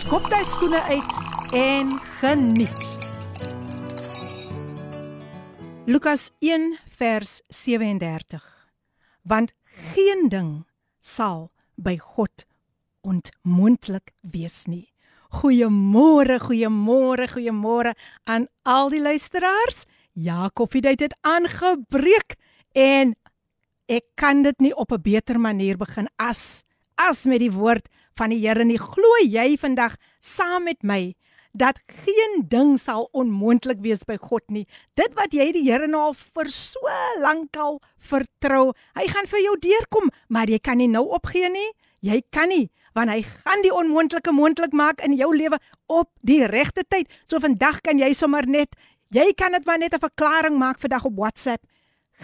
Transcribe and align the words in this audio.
skop 0.00 0.24
jy 0.32 0.38
skoene 0.48 0.78
uit 0.88 1.16
en 1.56 1.90
geniet. 2.16 2.84
Lukas 5.84 6.30
1 6.40 6.78
vers 6.96 7.42
37. 7.52 8.40
Want 9.28 9.52
geen 9.92 10.30
ding 10.32 10.50
sal 11.04 11.50
by 11.76 11.98
God 12.00 12.46
ontmoontlik 13.04 14.14
wees 14.24 14.64
nie. 14.64 14.86
Goeiemôre, 15.42 16.38
goeiemôre, 16.40 17.28
goeiemôre 17.34 17.92
aan 18.24 18.48
al 18.64 18.88
die 18.94 19.02
luisteraars. 19.04 19.84
Ja, 20.16 20.48
koffiedייט 20.48 21.04
het 21.04 21.18
aangebreek 21.20 22.38
en 22.72 23.12
ek 23.92 24.08
kan 24.16 24.40
dit 24.42 24.56
nie 24.60 24.72
op 24.72 24.92
'n 24.92 25.02
beter 25.02 25.38
manier 25.38 25.76
begin 25.76 26.08
as 26.16 26.64
as 26.96 27.26
met 27.26 27.40
die 27.40 27.52
woord 27.52 27.88
van 28.15 28.29
die 28.29 28.41
Here 28.41 28.63
nie. 28.65 28.79
Glo 28.79 29.19
jy 29.23 29.57
vandag 29.57 29.97
saam 30.19 30.63
met 30.63 30.83
my 30.83 31.13
dat 31.53 31.79
geen 32.05 32.45
ding 32.47 32.77
sal 32.79 33.09
onmoontlik 33.11 33.81
wees 33.83 34.05
by 34.07 34.15
God 34.15 34.43
nie. 34.47 34.67
Dit 34.95 35.13
wat 35.19 35.33
jy 35.35 35.51
die 35.51 35.65
Here 35.67 35.87
nou 35.87 36.11
al 36.11 36.15
vir 36.15 36.49
so 36.49 36.79
lank 37.19 37.57
al 37.57 37.81
vertrou, 37.99 38.71
hy 38.95 39.07
gaan 39.11 39.27
vir 39.27 39.43
jou 39.43 39.55
deurkom, 39.59 40.11
maar 40.29 40.47
jy 40.47 40.59
kan 40.59 40.79
nie 40.79 40.87
nou 40.87 41.09
opgee 41.11 41.49
nie. 41.51 41.71
Jy 42.01 42.21
kan 42.33 42.49
nie 42.49 42.69
want 42.91 43.07
hy 43.07 43.21
gaan 43.23 43.61
die 43.63 43.71
onmoontlike 43.71 44.33
moontlik 44.35 44.73
maak 44.75 44.99
in 45.05 45.13
jou 45.15 45.29
lewe 45.35 45.59
op 45.87 46.09
die 46.27 46.43
regte 46.51 46.83
tyd. 46.83 47.07
So 47.23 47.39
vandag 47.39 47.79
kan 47.85 47.99
jy 48.01 48.11
sommer 48.17 48.47
net 48.47 48.75
jy 49.15 49.31
kan 49.35 49.55
dit 49.55 49.65
maar 49.65 49.79
net 49.79 49.93
'n 49.93 49.99
verklaring 49.99 50.57
maak 50.57 50.79
vandag 50.79 51.05
op 51.05 51.15
WhatsApp. 51.15 51.63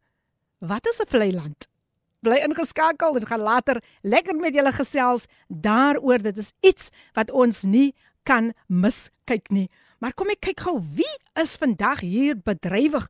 Wat 0.59 0.87
is 0.87 1.01
'n 1.01 1.09
vlei 1.09 1.33
land? 1.33 1.69
Bly 2.21 2.37
ingeskakel 2.37 3.17
en 3.17 3.27
gaan 3.27 3.41
later 3.41 3.83
lekker 4.03 4.37
met 4.37 4.55
julle 4.55 4.73
gesels 4.73 5.27
daaroor. 5.49 6.19
Dit 6.19 6.37
is 6.37 6.53
iets 6.61 6.91
wat 7.13 7.31
ons 7.31 7.63
nie 7.63 7.95
kan 8.23 8.53
miskyk 8.67 9.49
nie. 9.49 9.71
Maar 10.01 10.15
kom 10.17 10.33
ek 10.33 10.41
kyk 10.49 10.63
gou 10.65 10.79
wie 10.97 11.11
is 11.41 11.59
vandag 11.61 12.01
hier 12.01 12.39
bedrywig 12.41 13.05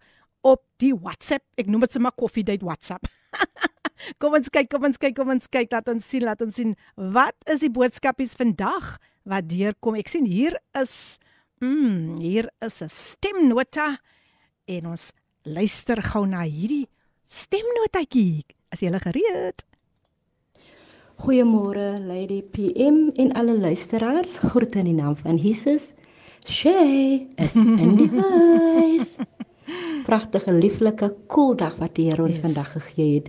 op 0.47 0.63
die 0.83 0.93
WhatsApp. 0.97 1.45
Ek 1.61 1.69
noem 1.71 1.85
dit 1.87 1.95
sommer 1.95 2.15
Coffee 2.19 2.47
Date 2.47 2.67
WhatsApp. 2.67 3.07
kom 4.21 4.35
ons 4.35 4.51
kyk, 4.51 4.71
kom 4.73 4.89
ons 4.89 4.99
kyk, 4.99 5.15
kom 5.15 5.31
ons 5.31 5.47
kyk, 5.53 5.71
laat 5.71 5.91
ons 5.93 6.03
sien, 6.03 6.25
laat 6.27 6.43
ons 6.43 6.57
sien 6.57 6.75
wat 7.15 7.37
is 7.53 7.63
die 7.63 7.71
boodskapies 7.71 8.35
vandag 8.39 8.97
wat 9.29 9.47
deurkom. 9.53 9.99
Ek 10.01 10.11
sien 10.11 10.27
hier 10.27 10.59
is 10.79 11.21
mm, 11.63 12.19
hier 12.19 12.51
is 12.65 12.83
'n 12.83 12.91
stemnota 12.91 14.01
en 14.67 14.91
ons 14.97 15.13
luister 15.47 16.03
gou 16.03 16.27
na 16.27 16.43
hierdie 16.43 16.89
stemnotetjie. 17.27 18.45
Is 18.75 18.83
jy 18.83 18.91
gereed? 18.99 19.63
Goeiemôre 21.21 22.01
Lady 22.01 22.43
PM 22.43 23.11
en 23.15 23.33
alle 23.37 23.59
luisteraars. 23.59 24.39
Groet 24.41 24.75
in 24.75 24.89
die 24.89 24.97
naam 24.97 25.17
van 25.17 25.37
Jesus. 25.37 25.93
Shay 26.47 27.27
is 27.37 27.57
in 27.57 27.97
die 27.97 28.11
huis. 28.21 29.17
Pragtige, 30.07 30.53
lieflike, 30.53 31.15
koel 31.27 31.57
dag 31.57 31.77
wat 31.79 31.95
die 31.95 32.09
Here 32.09 32.23
ons 32.23 32.39
yes. 32.39 32.45
vandag 32.45 32.73
gegee 32.73 33.15
het. 33.21 33.29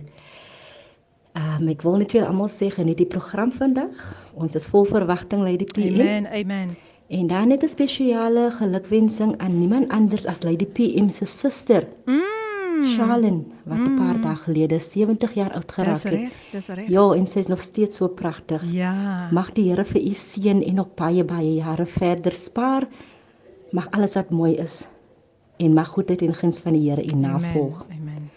Um, 1.38 1.68
ek 1.72 1.84
wil 1.86 1.96
net 2.02 2.12
vir 2.12 2.26
almal 2.26 2.50
sê 2.52 2.68
geniet 2.72 3.00
die 3.00 3.08
program 3.08 3.52
vandag. 3.52 3.96
Ons 4.34 4.56
is 4.58 4.66
vol 4.68 4.84
verwagting 4.88 5.44
Lady 5.46 5.68
PM. 5.68 6.00
Amen. 6.00 6.26
Amen. 6.28 6.74
En 7.12 7.26
dan 7.28 7.48
net 7.48 7.62
'n 7.62 7.68
spesiale 7.68 8.50
gelukwensing 8.50 9.36
aan 9.38 9.58
niemand 9.58 9.88
anders 9.90 10.26
as 10.26 10.42
Lady 10.42 10.66
PM 10.66 11.08
se 11.08 11.24
suster. 11.24 11.88
Mm. 12.04 12.41
Charlene 12.96 13.44
wat 13.64 13.78
'n 13.78 13.90
mm. 13.90 13.96
paar 13.96 14.20
dae 14.20 14.36
gelede 14.36 14.78
70 14.78 15.34
jaar 15.34 15.52
oud 15.52 15.72
geraak 15.72 16.02
het. 16.02 16.32
Dis 16.52 16.66
reg. 16.66 16.88
Ja, 16.88 17.04
en 17.14 17.26
sy 17.26 17.38
is 17.38 17.46
nog 17.46 17.60
steeds 17.60 17.96
so 17.96 18.08
pragtig. 18.08 18.62
Ja. 18.72 19.28
Mag 19.30 19.52
die 19.52 19.68
Here 19.70 19.84
vir 19.84 20.02
u 20.02 20.12
seën 20.12 20.62
en 20.62 20.74
nog 20.74 20.94
baie 20.94 21.24
baie 21.24 21.54
jare 21.54 21.86
verder 21.86 22.32
spaar. 22.32 22.88
Mag 23.70 23.90
alles 23.90 24.14
wat 24.14 24.30
mooi 24.30 24.56
is 24.56 24.88
en 25.56 25.72
mag 25.72 25.88
goedheid 25.88 26.22
en 26.22 26.34
guns 26.34 26.60
van 26.60 26.72
die 26.72 26.90
Here 26.90 27.04
u 27.04 27.14
navolg. 27.16 27.84
Amen. 27.84 27.98
Amen. 28.00 28.30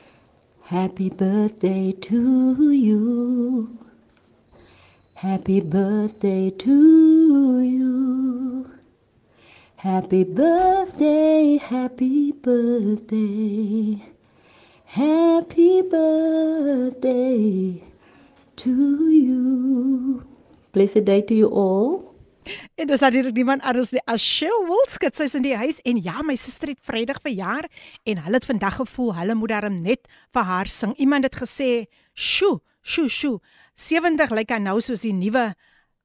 Happy 0.62 1.10
birthday 1.10 1.94
to 2.00 2.22
you. 2.72 3.68
Happy 5.14 5.62
birthday 5.62 6.52
to 6.52 7.62
you. 7.62 8.66
Happy 9.76 10.24
birthday, 10.24 11.58
happy 11.58 12.32
birthday. 12.32 14.15
Happy 14.96 15.84
birthday 15.92 17.84
to 18.56 18.72
you. 19.12 20.24
Blessed 20.72 21.04
day 21.04 21.22
to 21.22 21.34
you 21.36 21.52
all. 21.52 22.16
En 22.80 22.88
dis 22.88 23.00
natuurlik 23.04 23.36
niemand 23.36 23.62
anders 23.68 23.92
nie 23.92 24.00
as 24.08 24.24
Shell 24.24 24.64
Wilskut. 24.70 25.18
Sy's 25.20 25.36
in 25.36 25.44
die 25.44 25.58
huis 25.60 25.82
en 25.84 26.00
ja, 26.00 26.24
my 26.24 26.38
suster 26.40 26.72
het 26.72 26.80
Vrydag 26.80 27.20
verjaar 27.26 27.68
en 28.08 28.24
hulle 28.24 28.40
het 28.40 28.48
vandag 28.48 28.80
gevoel 28.80 29.12
hulle 29.20 29.36
moet 29.36 29.52
daarom 29.52 29.82
net 29.84 30.08
vir 30.32 30.48
haar 30.48 30.72
sing. 30.72 30.96
Iemand 30.96 31.28
het 31.28 31.36
gesê, 31.44 31.92
"Sjoe, 32.16 32.62
sjoe, 32.82 33.10
sjoe. 33.10 33.42
70 33.76 34.32
lyk 34.32 34.50
hy 34.50 34.60
nou 34.64 34.80
soos 34.80 35.02
die 35.02 35.14
nuwe 35.14 35.56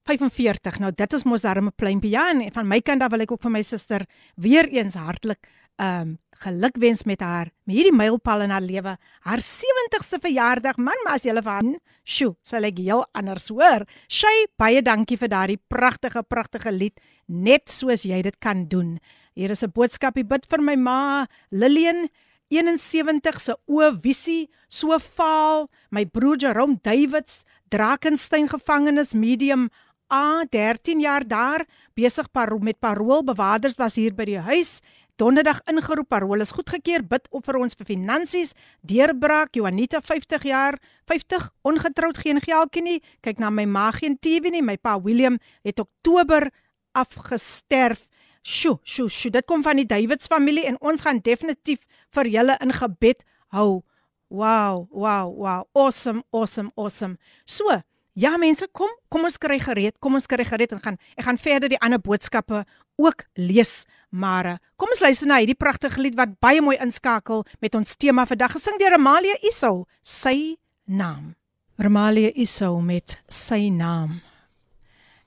45. 0.03 0.79
Nou 0.81 0.91
dit 0.91 1.13
is 1.13 1.25
mos 1.25 1.43
daarom 1.43 1.67
'n 1.67 1.77
pleintjie. 1.77 2.11
Ja, 2.11 2.31
en 2.31 2.53
van 2.53 2.67
my 2.67 2.81
kant 2.81 3.03
af 3.03 3.11
wil 3.11 3.21
ek 3.21 3.31
ook 3.31 3.43
vir 3.43 3.51
my 3.51 3.63
suster 3.63 4.07
weer 4.35 4.69
eens 4.69 4.95
hartlik 4.95 5.47
ehm 5.77 6.01
um, 6.01 6.19
gelukwens 6.41 7.05
met 7.09 7.21
haar 7.21 7.51
met 7.65 7.77
hierdie 7.77 7.95
mylpaal 7.95 8.45
in 8.47 8.55
haar 8.55 8.65
lewe, 8.65 8.97
haar 9.27 9.43
70ste 9.45 10.21
verjaardag. 10.23 10.79
Man, 10.79 10.97
maar 11.05 11.19
as 11.19 11.27
jy 11.27 11.35
hulle 11.35 11.45
van, 11.47 11.75
sjoe, 12.05 12.35
sal 12.43 12.67
ek 12.69 12.81
heel 12.81 13.05
anders 13.17 13.51
hoor. 13.53 13.87
Sy 14.09 14.33
baie 14.61 14.83
dankie 14.83 15.19
vir 15.21 15.31
daardie 15.33 15.61
pragtige 15.69 16.23
pragtige 16.23 16.73
lied, 16.73 16.99
net 17.27 17.71
soos 17.71 18.07
jy 18.09 18.23
dit 18.27 18.41
kan 18.41 18.67
doen. 18.69 18.99
Hier 19.35 19.51
is 19.51 19.63
'n 19.63 19.71
boodskapie 19.71 20.25
bid 20.25 20.47
vir 20.51 20.61
my 20.61 20.77
ma, 20.77 21.27
Lillian 21.51 22.09
71 22.51 23.41
se 23.41 23.55
o 23.67 23.93
visie 24.03 24.51
so 24.69 24.99
faal 24.99 25.69
my 25.91 26.05
broer 26.05 26.37
Jerome 26.37 26.81
Davids 26.83 27.45
Drakensberg 27.71 28.51
gevangenis 28.51 29.15
medium 29.15 29.71
A 30.11 30.43
13 30.51 30.99
jaar 30.99 31.23
daar 31.23 31.65
besig 31.95 32.27
met 32.61 32.81
paroolbewaarders 32.81 33.77
was 33.79 33.95
hier 33.95 34.13
by 34.13 34.25
die 34.25 34.41
huis 34.41 34.81
donderdag 35.17 35.61
ingeroep 35.71 36.09
parol 36.09 36.41
is 36.45 36.53
goedgekeur. 36.53 37.03
Bid 37.07 37.29
op 37.31 37.47
vir 37.47 37.59
ons 37.61 37.75
vir 37.79 37.89
finansies. 37.89 38.53
Deurbraak 38.87 39.57
Juanita 39.57 40.01
50 40.05 40.47
jaar 40.49 40.79
50 41.11 41.49
ongetroud 41.67 42.21
geen 42.23 42.41
geldjie 42.41 42.83
nie. 42.83 42.99
Kyk 43.25 43.39
na 43.43 43.51
my 43.51 43.65
ma 43.65 43.91
geen 43.97 44.19
TV 44.19 44.53
nie. 44.53 44.63
My 44.63 44.77
pa 44.77 44.99
William 45.01 45.39
het 45.67 45.81
Oktober 45.81 46.51
afgesterf. 46.93 48.07
Sjo 48.43 48.79
sjo 48.85 49.09
sjo 49.09 49.31
dit 49.31 49.47
kom 49.47 49.63
van 49.63 49.77
die 49.77 49.87
Davids 49.87 50.31
familie 50.31 50.65
en 50.67 50.79
ons 50.81 51.03
gaan 51.05 51.21
definitief 51.21 51.85
vir 52.15 52.31
julle 52.33 52.57
in 52.61 52.73
gebed 52.73 53.25
hou. 53.53 53.83
Wow 54.31 54.87
wow 54.91 55.29
wow. 55.35 55.65
Awesome 55.75 56.23
awesome 56.31 56.71
awesome. 56.77 57.19
So 57.45 57.83
Ja 58.21 58.35
mense, 58.37 58.67
kom, 58.77 58.91
kom 59.09 59.25
ons 59.25 59.39
kry 59.41 59.57
gereed. 59.63 59.97
Kom 60.03 60.19
ons 60.19 60.29
kry 60.29 60.45
gereed 60.45 60.75
en 60.77 60.83
gaan 60.85 60.99
ek 61.17 61.25
gaan 61.25 61.41
verder 61.41 61.73
die 61.73 61.81
ander 61.81 62.01
boodskappe 62.03 62.67
ook 63.01 63.25
lees. 63.41 63.87
Maar 64.13 64.49
eh, 64.51 64.59
kom 64.77 64.93
ons 64.93 65.01
luister 65.01 65.31
na 65.31 65.39
hierdie 65.41 65.57
pragtige 65.57 66.03
lied 66.03 66.19
wat 66.19 66.37
baie 66.43 66.61
mooi 66.61 66.77
inskakel 66.83 67.47
met 67.65 67.79
ons 67.79 67.97
tema 67.97 68.27
vandag 68.29 68.59
gesing 68.59 68.77
deur 68.83 68.99
Amalia 68.99 69.39
Isou, 69.49 69.87
sy 70.05 70.59
naam. 70.85 71.33
Amalia 71.81 72.35
Isou 72.37 72.75
met 72.85 73.17
sy 73.33 73.71
naam. 73.73 74.19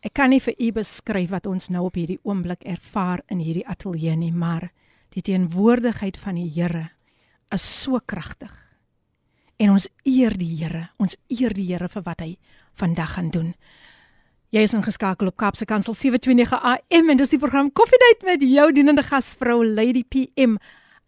Ek 0.04 0.14
kan 0.20 0.30
nie 0.30 0.44
vir 0.44 0.54
u 0.60 0.72
beskryf 0.76 1.32
wat 1.32 1.48
ons 1.50 1.72
nou 1.74 1.88
op 1.88 1.98
hierdie 1.98 2.20
oomblik 2.28 2.62
ervaar 2.68 3.24
in 3.32 3.40
hierdie 3.42 3.66
ateljee 3.66 4.18
nie, 4.20 4.34
maar 4.36 4.68
die 5.16 5.24
teenwoordigheid 5.24 6.20
van 6.20 6.38
die 6.38 6.50
Here 6.52 6.90
is 7.56 7.64
so 7.64 7.98
kragtig. 8.06 8.52
En 9.58 9.72
ons 9.74 9.88
eer 10.04 10.36
die 10.38 10.52
Here, 10.60 10.90
ons 11.00 11.16
eer 11.32 11.56
die 11.56 11.72
Here 11.72 11.88
vir 11.90 12.06
wat 12.06 12.22
hy 12.22 12.36
vandag 12.73 13.13
gaan 13.15 13.31
doen. 13.31 13.55
Jy 14.49 14.63
is 14.65 14.73
ingeskakel 14.73 15.29
op 15.29 15.37
Kapse 15.37 15.65
Kansel 15.69 15.95
729 15.95 16.63
AM 16.63 17.11
en 17.11 17.19
dis 17.21 17.35
die 17.35 17.39
program 17.39 17.73
Koffiedייט 17.73 18.23
met 18.25 18.43
jou 18.43 18.73
dienende 18.73 19.03
gasvrou 19.03 19.61
Lady 19.67 20.05
PM. 20.09 20.57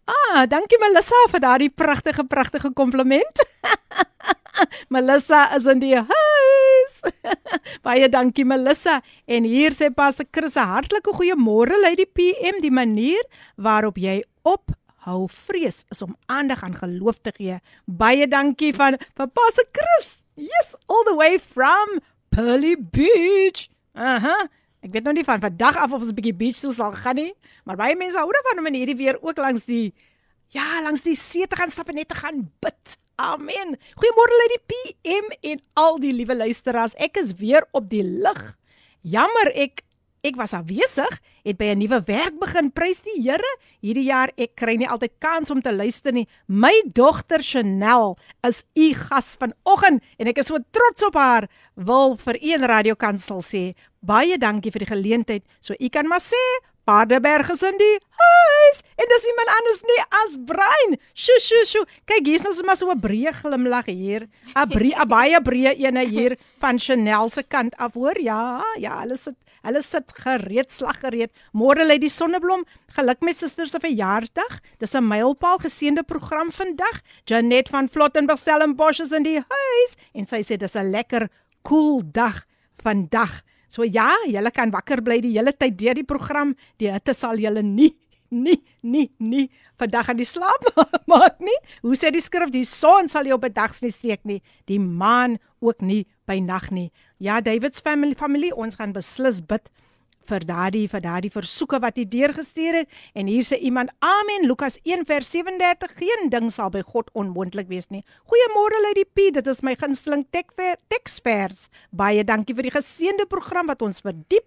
Ah, 0.05 0.43
dankie 0.49 0.77
Melissa 0.81 1.17
vir 1.31 1.41
daardie 1.41 1.69
pragtige 1.69 2.23
pragtige 2.23 2.73
kompliment. 2.73 3.41
Melissa 4.93 5.47
is 5.55 5.65
in 5.65 5.81
die 5.81 5.95
huis. 5.95 6.93
Baie 7.85 8.09
dankie 8.09 8.45
Melissa. 8.45 8.99
En 9.25 9.47
hier 9.47 9.73
sê 9.73 9.89
Pastor 9.89 10.27
Chris 10.31 10.55
'n 10.55 10.67
hartlike 10.73 11.09
goeiemôre 11.09 11.81
Lady 11.81 12.05
PM. 12.05 12.61
Die 12.61 12.71
manier 12.71 13.23
waarop 13.55 13.97
jy 13.97 14.21
op 14.43 14.71
hou 15.05 15.27
vrees 15.27 15.83
is 15.89 16.01
om 16.01 16.15
aandag 16.25 16.63
aan 16.63 16.75
geloof 16.75 17.17
te 17.21 17.33
gee. 17.37 17.59
Baie 17.85 18.27
dankie 18.27 18.73
van 18.73 18.97
vir 19.17 19.27
Pastor 19.27 19.65
Chris. 19.71 20.21
Yes, 20.36 20.76
all 20.86 21.04
the 21.04 21.14
way 21.16 21.38
from 21.38 22.00
Pearly 22.30 22.76
Beach. 22.76 23.68
Aha. 23.94 24.16
Uh 24.16 24.22
-huh. 24.22 24.48
Ek 24.86 24.92
weet 24.92 25.02
nog 25.02 25.16
nie 25.18 25.24
van 25.24 25.40
vandag 25.40 25.76
af 25.76 25.92
of 25.92 26.00
ons 26.00 26.12
'n 26.12 26.14
bietjie 26.14 26.34
beach 26.34 26.58
toe 26.60 26.72
sal 26.72 26.92
gaan 26.92 27.14
nie, 27.14 27.34
maar 27.64 27.76
baie 27.76 27.96
mense 27.96 28.18
hou 28.18 28.30
daarvan 28.32 28.58
om 28.58 28.66
in 28.66 28.74
hierdie 28.74 28.96
weer 28.96 29.18
ook 29.22 29.36
langs 29.36 29.64
die 29.64 29.94
ja, 30.54 30.82
langs 30.82 31.02
die 31.02 31.16
see 31.16 31.46
te 31.46 31.56
gaan 31.56 31.70
stap 31.70 31.88
en 31.88 31.94
net 31.94 32.08
te 32.08 32.14
gaan 32.14 32.52
bid. 32.60 32.96
Amen. 33.16 33.78
Goeiemôre 33.96 34.36
lê 34.36 34.46
die 34.52 34.64
PM 34.70 35.32
en 35.40 35.62
al 35.72 35.98
die 35.98 36.12
liewe 36.12 36.36
luisteraars. 36.36 36.94
Ek 36.94 37.16
is 37.16 37.34
weer 37.34 37.66
op 37.72 37.88
die 37.90 38.04
lig. 38.04 38.56
Jammer 39.00 39.50
ek 39.54 39.82
Ek 40.26 40.34
was 40.34 40.56
afwesig, 40.56 41.20
het 41.46 41.58
by 41.58 41.70
'n 41.70 41.78
nuwe 41.78 42.00
werk 42.06 42.34
begin. 42.40 42.72
Prys 42.72 43.00
die 43.00 43.22
Here. 43.22 43.50
Hierdie 43.80 44.08
jaar 44.10 44.30
ek 44.36 44.56
kry 44.56 44.74
nie 44.76 44.88
altyd 44.88 45.12
kans 45.20 45.50
om 45.50 45.62
te 45.62 45.72
luister 45.72 46.12
nie. 46.12 46.26
My 46.48 46.82
dogter 46.92 47.42
Chanel 47.42 48.18
is 48.42 48.64
u 48.74 48.94
gas 48.94 49.36
vanoggend 49.38 50.02
en 50.18 50.26
ek 50.26 50.38
is 50.38 50.46
so 50.46 50.58
trots 50.72 51.04
op 51.04 51.14
haar. 51.14 51.48
Wil 51.76 52.16
vir 52.16 52.36
een 52.40 52.66
radiokansel 52.66 53.42
sê 53.42 53.74
baie 54.00 54.38
dankie 54.38 54.72
vir 54.72 54.80
die 54.80 54.94
geleentheid. 54.94 55.44
So 55.60 55.74
u 55.78 55.88
kan 55.88 56.08
maar 56.08 56.20
sê 56.20 56.42
Paardeberg 56.86 57.50
is 57.50 57.62
in 57.62 57.78
die 57.78 57.98
huis 58.10 58.82
en 58.96 59.06
dis 59.10 59.24
iemand 59.26 59.48
anders 59.58 59.82
nie 59.82 60.02
as 60.24 60.36
Brein. 60.46 60.98
Sjoe 61.14 61.40
sjoe 61.40 61.64
sjoe. 61.66 61.86
Kyk 62.04 62.26
hier's 62.26 62.46
ons 62.46 62.62
maar 62.62 62.76
so 62.76 62.90
'n 62.90 63.00
breë 63.00 63.32
glimlag 63.32 63.86
hier. 63.86 64.26
'n 64.56 64.68
Breë 64.70 65.06
baie 65.06 65.40
breë 65.40 65.78
ene 65.86 66.04
hier 66.04 66.36
van 66.58 66.78
Chanel 66.78 67.30
se 67.30 67.42
kant 67.42 67.74
af 67.78 67.94
hoor. 67.94 68.18
Ja, 68.18 68.62
ja, 68.78 69.00
hulle 69.00 69.16
sit 69.16 69.36
Hulle 69.66 69.82
sit 69.82 70.12
gereed, 70.14 70.70
slag 70.70 71.00
gereed. 71.02 71.32
Môre 71.50 71.82
lê 71.82 71.98
die 71.98 72.10
sonneblom. 72.12 72.62
Geluk 72.94 73.24
met 73.26 73.38
susters 73.40 73.72
se 73.74 73.80
verjaarsdag. 73.82 74.60
Dis 74.78 74.94
'n 74.94 75.02
mylpaal 75.02 75.58
geseënde 75.58 76.04
program 76.06 76.52
vandag. 76.52 77.02
Janet 77.26 77.68
van 77.68 77.88
Flottenberg 77.88 78.38
Stellenbosch 78.38 79.00
is 79.00 79.12
in 79.12 79.24
die 79.24 79.40
huis 79.40 79.96
en 80.14 80.26
sy 80.26 80.42
sê 80.42 80.56
dis 80.56 80.76
'n 80.76 80.90
lekker 80.90 81.28
koel 81.62 81.98
cool 81.98 82.02
dag 82.12 82.46
vandag. 82.76 83.42
So 83.68 83.82
ja, 83.82 84.14
julle 84.26 84.50
kan 84.50 84.70
wakker 84.70 85.02
bly 85.02 85.20
die 85.20 85.34
hele 85.34 85.52
tyd 85.52 85.76
deur 85.78 85.94
die 85.94 86.04
program. 86.04 86.54
Die 86.78 86.90
hitte 86.92 87.14
sal 87.14 87.36
julle 87.36 87.62
nie 87.62 87.96
nie 88.36 88.60
nie 88.82 89.08
nie 89.18 89.46
vandag 89.80 90.12
aan 90.12 90.20
die 90.20 90.28
slaap 90.28 90.68
maak 91.10 91.40
nie. 91.40 91.56
Hoe 91.82 91.96
sê 91.98 92.12
die 92.14 92.22
skrif, 92.24 92.52
die 92.52 92.66
son 92.68 93.10
sal 93.12 93.28
jou 93.28 93.38
bedags 93.40 93.82
nie 93.82 93.94
steek 93.94 94.22
nie, 94.24 94.42
die 94.70 94.78
maan 94.78 95.38
ook 95.64 95.82
nie 95.82 96.04
by 96.28 96.38
nag 96.42 96.70
nie. 96.70 96.90
Ja, 97.18 97.40
David's 97.40 97.80
family 97.80 98.14
familie, 98.14 98.54
ons 98.54 98.78
gaan 98.78 98.94
beslis 98.96 99.40
bid 99.40 99.70
vir 100.26 100.46
daardie 100.46 100.86
vir 100.90 101.02
daardie 101.04 101.30
versoeke 101.32 101.78
wat 101.82 101.98
hy 101.98 102.04
deurgestuur 102.10 102.80
het 102.80 102.96
en 103.18 103.30
hier 103.30 103.46
sê 103.46 103.58
iemand 103.68 103.92
amen 104.04 104.46
Lukas 104.50 104.78
1 104.84 105.06
vers 105.08 105.30
37 105.32 105.94
geen 106.00 106.30
ding 106.32 106.50
sal 106.52 106.72
by 106.74 106.82
God 106.86 107.10
onmoontlik 107.14 107.70
wees 107.70 107.88
nie. 107.94 108.02
Goeiemôre 108.26 108.82
Lady 108.88 109.06
P, 109.06 109.30
dit 109.36 109.46
is 109.46 109.62
my 109.62 109.76
gunsteling 109.78 110.26
teksvers. 110.34 111.68
Baie 111.94 112.26
dankie 112.26 112.56
vir 112.58 112.68
die 112.68 112.74
geseënde 112.74 113.28
program 113.30 113.70
wat 113.70 113.84
ons 113.86 114.02
verdiep, 114.04 114.46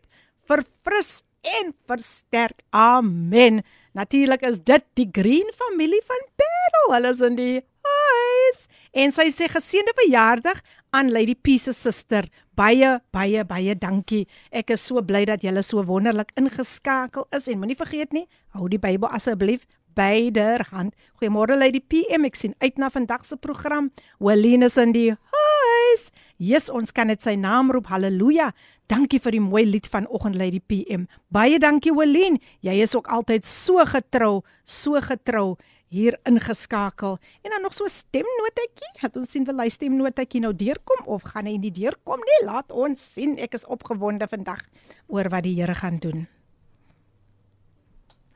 verfris 0.49 1.21
en 1.41 1.73
versterk. 1.87 2.61
Amen. 2.69 3.63
Natuurlik 3.97 4.41
is 4.41 4.59
dit 4.63 4.85
die 4.99 5.09
Green 5.11 5.51
familie 5.57 6.01
van 6.07 6.25
Parel. 6.35 6.93
Hulle 6.93 7.13
is 7.13 7.21
in 7.21 7.35
die 7.39 7.55
huis 7.89 8.67
en 8.97 9.13
sy 9.13 9.27
sê 9.33 9.47
geseënde 9.51 9.93
verjaardag 9.97 10.61
aan 10.97 11.11
Lady 11.13 11.35
Peace 11.35 11.69
se 11.69 11.73
suster. 11.77 12.25
Baie 12.57 12.97
baie 13.13 13.43
baie 13.45 13.75
dankie. 13.77 14.25
Ek 14.51 14.73
is 14.73 14.85
so 14.87 15.01
bly 15.05 15.25
dat 15.29 15.45
julle 15.45 15.63
so 15.63 15.83
wonderlik 15.85 16.33
ingeskakel 16.39 17.27
is 17.35 17.47
en 17.47 17.61
moenie 17.61 17.77
vergeet 17.77 18.15
nie, 18.15 18.25
hou 18.57 18.69
die 18.71 18.81
Bybel 18.81 19.09
asseblief 19.13 19.67
byderhand. 19.97 20.95
Goeiemôre 21.19 21.57
Lady 21.59 21.81
PM, 21.81 22.25
ek 22.27 22.37
sien 22.39 22.55
uit 22.63 22.77
na 22.79 22.89
vandag 22.93 23.25
se 23.27 23.37
program. 23.37 23.91
Weline 24.23 24.69
is 24.69 24.77
in 24.81 24.93
die 24.95 25.11
huis. 25.11 26.09
Jesus, 26.39 26.69
ons 26.71 26.93
kan 26.95 27.09
net 27.11 27.23
sy 27.25 27.35
naam 27.35 27.71
roep. 27.73 27.89
Halleluja. 27.91 28.53
Dankie 28.89 29.19
vir 29.21 29.35
die 29.37 29.43
mooi 29.43 29.67
lied 29.69 29.85
vanoggend 29.93 30.37
Lady 30.39 30.59
PM. 30.65 31.03
Baie 31.29 31.59
dankie 31.61 31.93
Weline. 31.93 32.39
Jy 32.65 32.79
is 32.81 32.95
ook 32.97 33.09
altyd 33.13 33.45
so 33.45 33.83
getrou, 33.85 34.39
so 34.65 34.97
getrou 35.05 35.59
hier 35.93 36.17
ingeskakel. 36.25 37.19
En 37.45 37.53
dan 37.53 37.61
nog 37.61 37.75
so 37.77 37.85
stemnotetjie. 37.85 38.89
Het 38.97 39.17
ons 39.17 39.29
sien 39.29 39.45
wil 39.45 39.61
hy 39.61 39.69
stemnotetjie 39.73 40.41
nou 40.41 40.55
deurkom 40.57 41.05
of 41.05 41.27
gaan 41.29 41.45
hy 41.49 41.59
nie 41.61 41.73
deurkom 41.73 42.25
nie? 42.25 42.39
Laat 42.49 42.73
ons 42.73 43.03
sien. 43.13 43.37
Ek 43.37 43.53
is 43.57 43.67
opgewonde 43.69 44.25
vandag 44.29 44.65
oor 45.07 45.29
wat 45.29 45.45
die 45.45 45.53
Here 45.59 45.77
gaan 45.77 46.01
doen. 46.01 46.25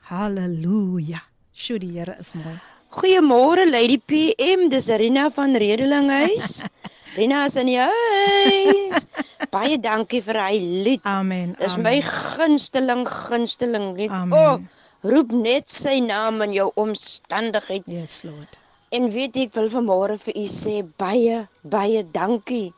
Halleluja. 0.06 1.24
Sjoe, 1.54 1.82
die 1.82 1.96
Here 1.98 2.14
is 2.20 2.30
mooi. 2.38 2.54
Goeiemôre 2.94 3.66
Lady 3.66 3.98
PM, 3.98 4.68
dis 4.70 4.86
Rina 4.86 5.30
van 5.34 5.58
Redelinghuis. 5.58 6.60
Rina 7.14 7.44
is 7.46 7.56
in 7.56 7.70
die 7.70 7.78
huis. 7.78 9.06
Baie 9.54 9.78
dankie 9.78 10.22
vir 10.24 10.38
hy 10.42 10.58
lied. 10.58 11.04
Amen. 11.06 11.54
Dis 11.60 11.76
my 11.78 12.00
gunsteling 12.02 13.04
gunsteling 13.06 13.92
lied. 13.98 14.10
Amen. 14.10 14.34
Oh, 14.34 14.58
roep 15.06 15.34
net 15.36 15.70
sy 15.70 16.00
naam 16.02 16.42
in 16.46 16.54
jou 16.56 16.70
omstandigheid. 16.80 17.86
Yes, 17.92 18.22
Lord. 18.26 18.58
En 18.94 19.10
weet 19.14 19.36
ek 19.46 19.54
wil 19.58 19.70
vanmôre 19.72 20.18
vir 20.22 20.38
u 20.38 20.46
sê 20.54 20.80
baie 21.00 21.44
baie 21.62 22.02
dankie 22.14 22.72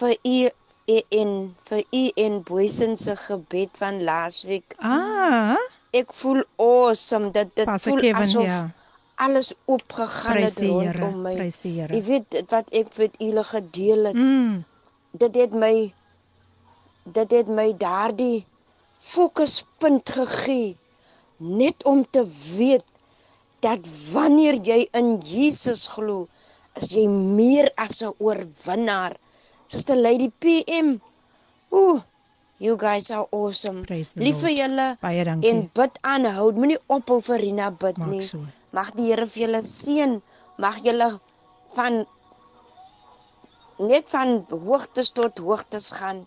vir 0.00 0.16
u 0.24 0.38
en 1.20 1.32
vir 1.68 1.82
u 1.92 2.04
en 2.24 2.40
Boysen 2.48 2.96
se 2.96 3.16
gebed 3.16 3.76
van 3.80 4.02
laasweek. 4.04 4.76
Ah. 4.78 5.56
Ek 5.96 6.12
voel 6.14 6.42
awesome 6.56 7.30
dat 7.34 7.50
dit 7.54 7.66
Pas 7.68 7.82
voel 7.82 8.00
Kevin, 8.00 8.22
asof 8.22 8.46
ja. 8.46 8.60
Alles 9.20 9.54
opgegaan 9.64 10.42
het 10.42 10.60
rondom 10.64 11.22
my. 11.24 11.34
Ek 11.88 12.04
weet 12.08 12.38
wat 12.48 12.70
ek 12.72 12.94
met 12.96 13.16
u 13.20 13.30
gedeel 13.52 14.04
het. 14.10 14.16
Mm. 14.16 14.62
Dit 15.10 15.34
het 15.36 15.52
my 15.52 15.74
dit 17.04 17.32
het 17.32 17.48
my 17.48 17.72
daardie 17.76 18.46
fokuspunt 18.92 20.12
gegee 20.16 20.76
net 21.40 21.84
om 21.84 22.04
te 22.10 22.24
weet 22.56 22.84
dat 23.64 23.84
wanneer 24.12 24.60
jy 24.64 24.86
in 24.96 25.18
Jesus 25.24 25.86
glo, 25.92 26.28
is 26.80 26.92
jy 26.92 27.06
meer 27.08 27.70
as 27.74 28.00
'n 28.02 28.14
oorwinnaar. 28.18 29.16
Sister 29.66 29.96
Lady 29.96 30.30
PM. 30.38 31.00
Ooh, 31.70 32.00
you 32.56 32.78
guys 32.78 33.10
are 33.10 33.26
awesome. 33.30 33.84
Liewe 34.14 34.54
julle 34.54 34.96
en 35.40 35.70
bid 35.72 35.98
aanhou. 36.00 36.52
Moenie 36.52 36.78
ophou 36.86 37.20
vir 37.22 37.38
Rina 37.38 37.70
bid 37.70 37.96
Maak 37.96 38.08
nie. 38.08 38.22
So. 38.26 38.38
Mag 38.75 38.91
die 38.97 39.09
Here 39.09 39.27
vir 39.27 39.47
julle 39.47 39.63
seën. 39.63 40.21
Mag 40.57 40.79
julle 40.83 41.19
van 41.75 42.05
net 43.77 44.07
van 44.09 44.45
hoogtes 44.49 45.11
tot 45.11 45.37
hoogtes 45.37 45.91
gaan. 45.99 46.25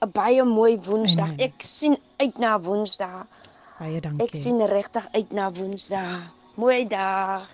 'n 0.00 0.10
baie 0.12 0.44
mooi 0.44 0.78
Woensdag. 0.80 1.28
Amen. 1.28 1.46
Ek 1.46 1.62
sien 1.62 1.96
uit 2.16 2.38
na 2.38 2.60
Woensdag. 2.60 3.26
Baie 3.78 4.00
dankie. 4.00 4.26
Ek 4.26 4.34
sien 4.34 4.60
regtig 4.66 5.08
uit 5.12 5.32
na 5.32 5.52
Woensdag. 5.52 6.32
Mooi 6.54 6.86
dag. 6.88 7.44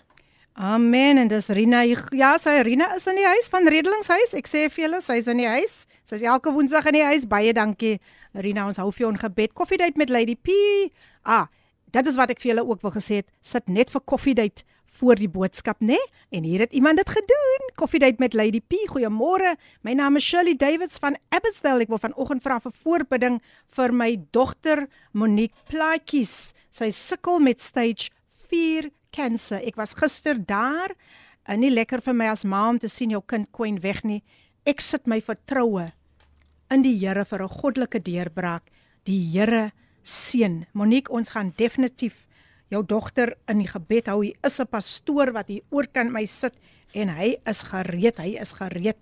Amen 0.57 1.19
en 1.19 1.29
dis 1.29 1.47
Rina. 1.53 1.83
Ja, 2.17 2.39
sy 2.41 2.55
Rina 2.65 2.95
is 2.97 3.07
in 3.07 3.19
die 3.19 3.27
huis 3.27 3.51
van 3.53 3.69
Redelingshuis. 3.69 4.33
Ek 4.39 4.49
sê 4.49 4.63
vir 4.73 4.87
julle, 4.87 5.03
sy's 5.05 5.27
in 5.29 5.43
die 5.43 5.51
huis. 5.51 5.85
Sy's 6.09 6.23
elke 6.25 6.53
Woensdag 6.55 6.87
in 6.89 6.97
die 6.97 7.05
huis. 7.05 7.27
Baie 7.29 7.53
dankie. 7.53 7.99
Rina, 8.33 8.65
ons 8.71 8.81
hou 8.81 8.89
vir 8.93 9.05
jou 9.05 9.11
in 9.13 9.21
gebed. 9.21 9.53
Koffiedייט 9.59 10.01
met 10.01 10.09
Lady 10.09 10.37
P. 10.39 10.57
Ah, 11.29 11.51
dit 11.97 12.07
is 12.07 12.17
wat 12.17 12.31
ek 12.31 12.41
vir 12.43 12.55
julle 12.55 12.67
ook 12.67 12.83
wil 12.83 12.95
gesê 12.97 13.23
het. 13.23 13.29
Sit 13.41 13.69
net 13.69 13.91
vir 13.91 14.03
koffiedייט 14.05 14.65
voor 14.97 15.21
die 15.21 15.29
boodskap, 15.29 15.81
né? 15.81 15.97
Nee? 15.97 16.13
En 16.39 16.45
hier 16.49 16.61
het 16.65 16.73
iemand 16.73 16.97
dit 16.97 17.09
gedoen. 17.09 17.69
Koffiedייט 17.75 18.19
met 18.19 18.35
Lady 18.35 18.61
P. 18.61 18.81
Goeiemôre. 18.91 19.57
My 19.83 19.93
naam 19.93 20.17
is 20.17 20.25
Shirley 20.25 20.57
Davids 20.57 20.99
van 20.99 21.19
Abbotsdale. 21.29 21.85
Ek 21.85 21.93
wil 21.93 22.01
vanoggend 22.01 22.43
vra 22.45 22.59
vir 22.65 22.73
voorbidding 22.83 23.41
vir 23.77 23.93
my 23.93 24.11
dogter 24.33 24.87
Monique 25.13 25.57
Plaatjies. 25.69 26.55
Sy 26.73 26.91
sukkel 26.91 27.41
met 27.45 27.61
stage 27.61 28.11
4 28.49 28.91
kanker. 29.17 29.63
Ek 29.65 29.77
was 29.77 29.97
gister 29.97 30.39
daar. 30.39 30.97
En 31.47 31.61
nie 31.63 31.71
lekker 31.71 32.03
vir 32.03 32.17
my 32.17 32.33
as 32.33 32.45
ma 32.45 32.67
om 32.69 32.81
te 32.81 32.91
sien 32.91 33.13
jou 33.15 33.23
kind 33.23 33.49
kwyn 33.55 33.79
weg 33.85 34.03
nie. 34.05 34.23
Ek 34.67 34.83
sit 34.83 35.07
my 35.07 35.21
vertroue 35.23 35.93
in 36.75 36.83
die 36.83 36.97
Here 36.99 37.25
vir 37.25 37.43
'n 37.43 37.49
goddelike 37.49 38.03
deurbraak. 38.03 38.63
Die 39.05 39.21
Here 39.31 39.73
seën. 40.04 40.66
Monique, 40.74 41.12
ons 41.12 41.30
gaan 41.30 41.54
definitief 41.56 42.28
jou 42.72 42.84
dogter 42.88 43.36
in 43.52 43.62
die 43.62 43.70
gebed 43.70 44.08
hou. 44.08 44.22
Hy 44.24 44.34
is 44.44 44.60
'n 44.60 44.68
pastoor 44.68 45.32
wat 45.34 45.48
hier 45.48 45.64
oor 45.70 45.88
kan 45.88 46.12
my 46.12 46.26
sit 46.26 46.54
en 46.94 47.10
hy 47.10 47.38
is 47.46 47.64
gereed. 47.64 48.18
Hy 48.18 48.38
is 48.40 48.54
gereed 48.54 48.98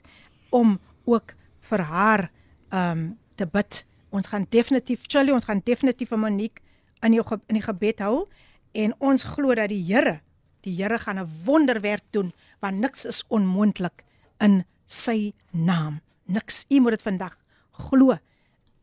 om 0.52 0.80
ook 1.06 1.36
vir 1.62 1.82
haar 1.82 2.32
um 2.72 3.18
te 3.36 3.46
bid. 3.46 3.86
Ons 4.12 4.28
gaan 4.28 4.48
definitief 4.50 5.06
Chili, 5.08 5.32
ons 5.32 5.46
gaan 5.46 5.62
definitief 5.64 6.10
vir 6.10 6.18
Monique 6.20 6.62
in 7.04 7.14
jou 7.14 7.24
in 7.48 7.56
die 7.56 7.62
gebed 7.62 8.00
hou 8.00 8.28
en 8.74 8.94
ons 9.00 9.24
glo 9.24 9.56
dat 9.56 9.70
die 9.70 9.84
Here, 9.84 10.22
die 10.62 10.76
Here 10.76 11.00
gaan 11.00 11.20
'n 11.20 11.30
wonderwerk 11.46 12.04
doen 12.12 12.34
want 12.60 12.80
niks 12.80 13.06
is 13.06 13.24
onmoontlik 13.30 14.04
in 14.40 14.66
sy 14.86 15.34
naam. 15.52 16.02
Niks. 16.26 16.66
U 16.70 16.80
moet 16.80 16.92
dit 16.92 17.02
vandag 17.02 17.38
glo 17.72 18.18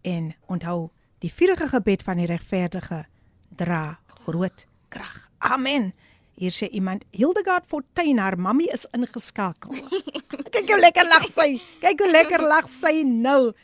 en 0.03 0.35
onthou 0.49 0.91
die 1.27 1.35
vuurige 1.35 1.67
gebed 1.73 2.05
van 2.07 2.21
die 2.21 2.29
regverdige 2.31 3.05
dra 3.59 3.99
groot 4.23 4.67
krag. 4.95 5.25
Amen. 5.43 5.91
Hier 6.37 6.53
sê 6.55 6.69
iemand 6.71 7.07
Hildegard 7.17 7.67
Fortuin 7.67 8.21
haar 8.21 8.37
mammy 8.39 8.69
is 8.71 8.85
ingeskakel. 8.95 9.73
Kyk 10.55 10.69
hoe 10.71 10.79
lekker 10.79 11.09
lag 11.09 11.25
sy. 11.33 11.57
Kyk 11.83 12.05
hoe 12.05 12.11
lekker 12.13 12.45
lag 12.47 12.69
sy 12.81 13.01
nou. 13.07 13.55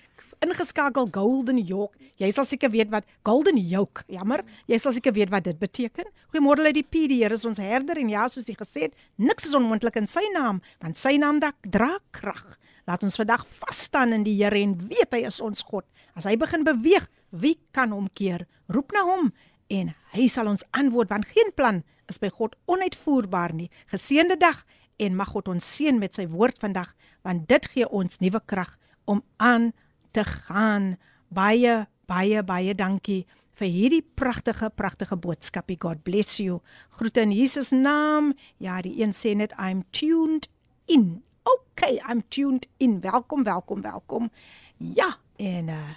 Ingeskakel 0.43 1.07
Golden 1.15 1.61
York. 1.63 1.95
Jy 2.19 2.33
sal 2.35 2.49
seker 2.49 2.73
weet 2.73 2.91
wat 2.91 3.07
Golden 3.27 3.61
Yoke. 3.61 4.03
Jammer. 4.11 4.43
Jy 4.71 4.81
sal 4.83 4.97
seker 4.97 5.15
weet 5.15 5.31
wat 5.31 5.47
dit 5.47 5.61
beteken. 5.61 6.09
Goeiemôre 6.33 6.67
uit 6.67 6.81
die 6.81 6.87
P. 6.87 7.05
Die 7.13 7.21
Here 7.23 7.39
is 7.39 7.47
ons 7.47 7.63
herder 7.63 8.01
en 8.01 8.11
ja, 8.11 8.27
soos 8.33 8.49
hy 8.51 8.57
gesê 8.59 8.89
het, 8.89 8.99
niks 9.21 9.47
is 9.51 9.55
onmoontlik 9.59 10.01
in 10.01 10.11
sy 10.11 10.25
naam, 10.35 10.63
want 10.83 10.99
sy 10.99 11.15
naam 11.21 11.39
dra 11.43 11.93
krag. 12.11 12.57
Laat 12.89 13.05
ons 13.07 13.17
vandag 13.17 13.45
vas 13.61 13.79
staan 13.79 14.13
in 14.17 14.25
die 14.27 14.35
Here 14.41 14.59
en 14.59 14.75
weet 14.91 15.15
hy 15.15 15.23
is 15.29 15.41
ons 15.45 15.63
God. 15.69 15.87
As 16.19 16.27
hy 16.27 16.35
begin 16.41 16.65
beweeg, 16.67 17.07
wie 17.31 17.57
kan 17.73 17.95
hom 17.95 18.09
keer? 18.19 18.47
Roep 18.73 18.93
na 18.95 19.05
hom 19.07 19.31
en 19.73 19.93
hy 20.13 20.27
sal 20.29 20.51
ons 20.51 20.65
antwoord 20.77 21.13
want 21.13 21.29
geen 21.31 21.53
plan 21.57 21.81
is 22.11 22.19
by 22.21 22.29
God 22.35 22.57
onuitvoerbaar 22.71 23.55
nie. 23.57 23.71
Geseënde 23.93 24.37
dag 24.41 24.65
en 25.01 25.17
mag 25.17 25.31
God 25.33 25.49
ons 25.55 25.65
seën 25.77 25.97
met 25.99 26.15
sy 26.19 26.27
woord 26.31 26.59
vandag 26.63 26.93
want 27.27 27.47
dit 27.49 27.69
gee 27.73 27.89
ons 27.89 28.21
nuwe 28.21 28.43
krag 28.51 28.75
om 29.09 29.23
aan 29.39 29.71
te 30.13 30.27
gaan. 30.27 30.97
Baie 31.33 31.87
baie 32.11 32.43
baie 32.45 32.75
dankie 32.77 33.23
vir 33.57 33.71
hierdie 33.71 34.03
pragtige 34.03 34.69
pragtige 34.75 35.17
boodskapie. 35.17 35.79
God 35.81 36.03
bless 36.05 36.41
you. 36.41 36.61
Groete 36.99 37.23
in 37.23 37.33
Jesus 37.33 37.71
naam. 37.73 38.33
Ja, 38.59 38.81
die 38.83 38.99
een 39.01 39.15
sê 39.17 39.37
net 39.39 39.55
I'm 39.59 39.85
tuned 39.93 40.51
in. 40.91 41.23
Okay, 41.44 42.02
I'm 42.10 42.24
tuned 42.28 42.68
in. 42.78 43.00
Welkom, 43.02 43.44
welkom, 43.44 43.82
welkom. 43.82 44.32
Ja, 44.78 45.18
en 45.36 45.68
uh 45.68 45.90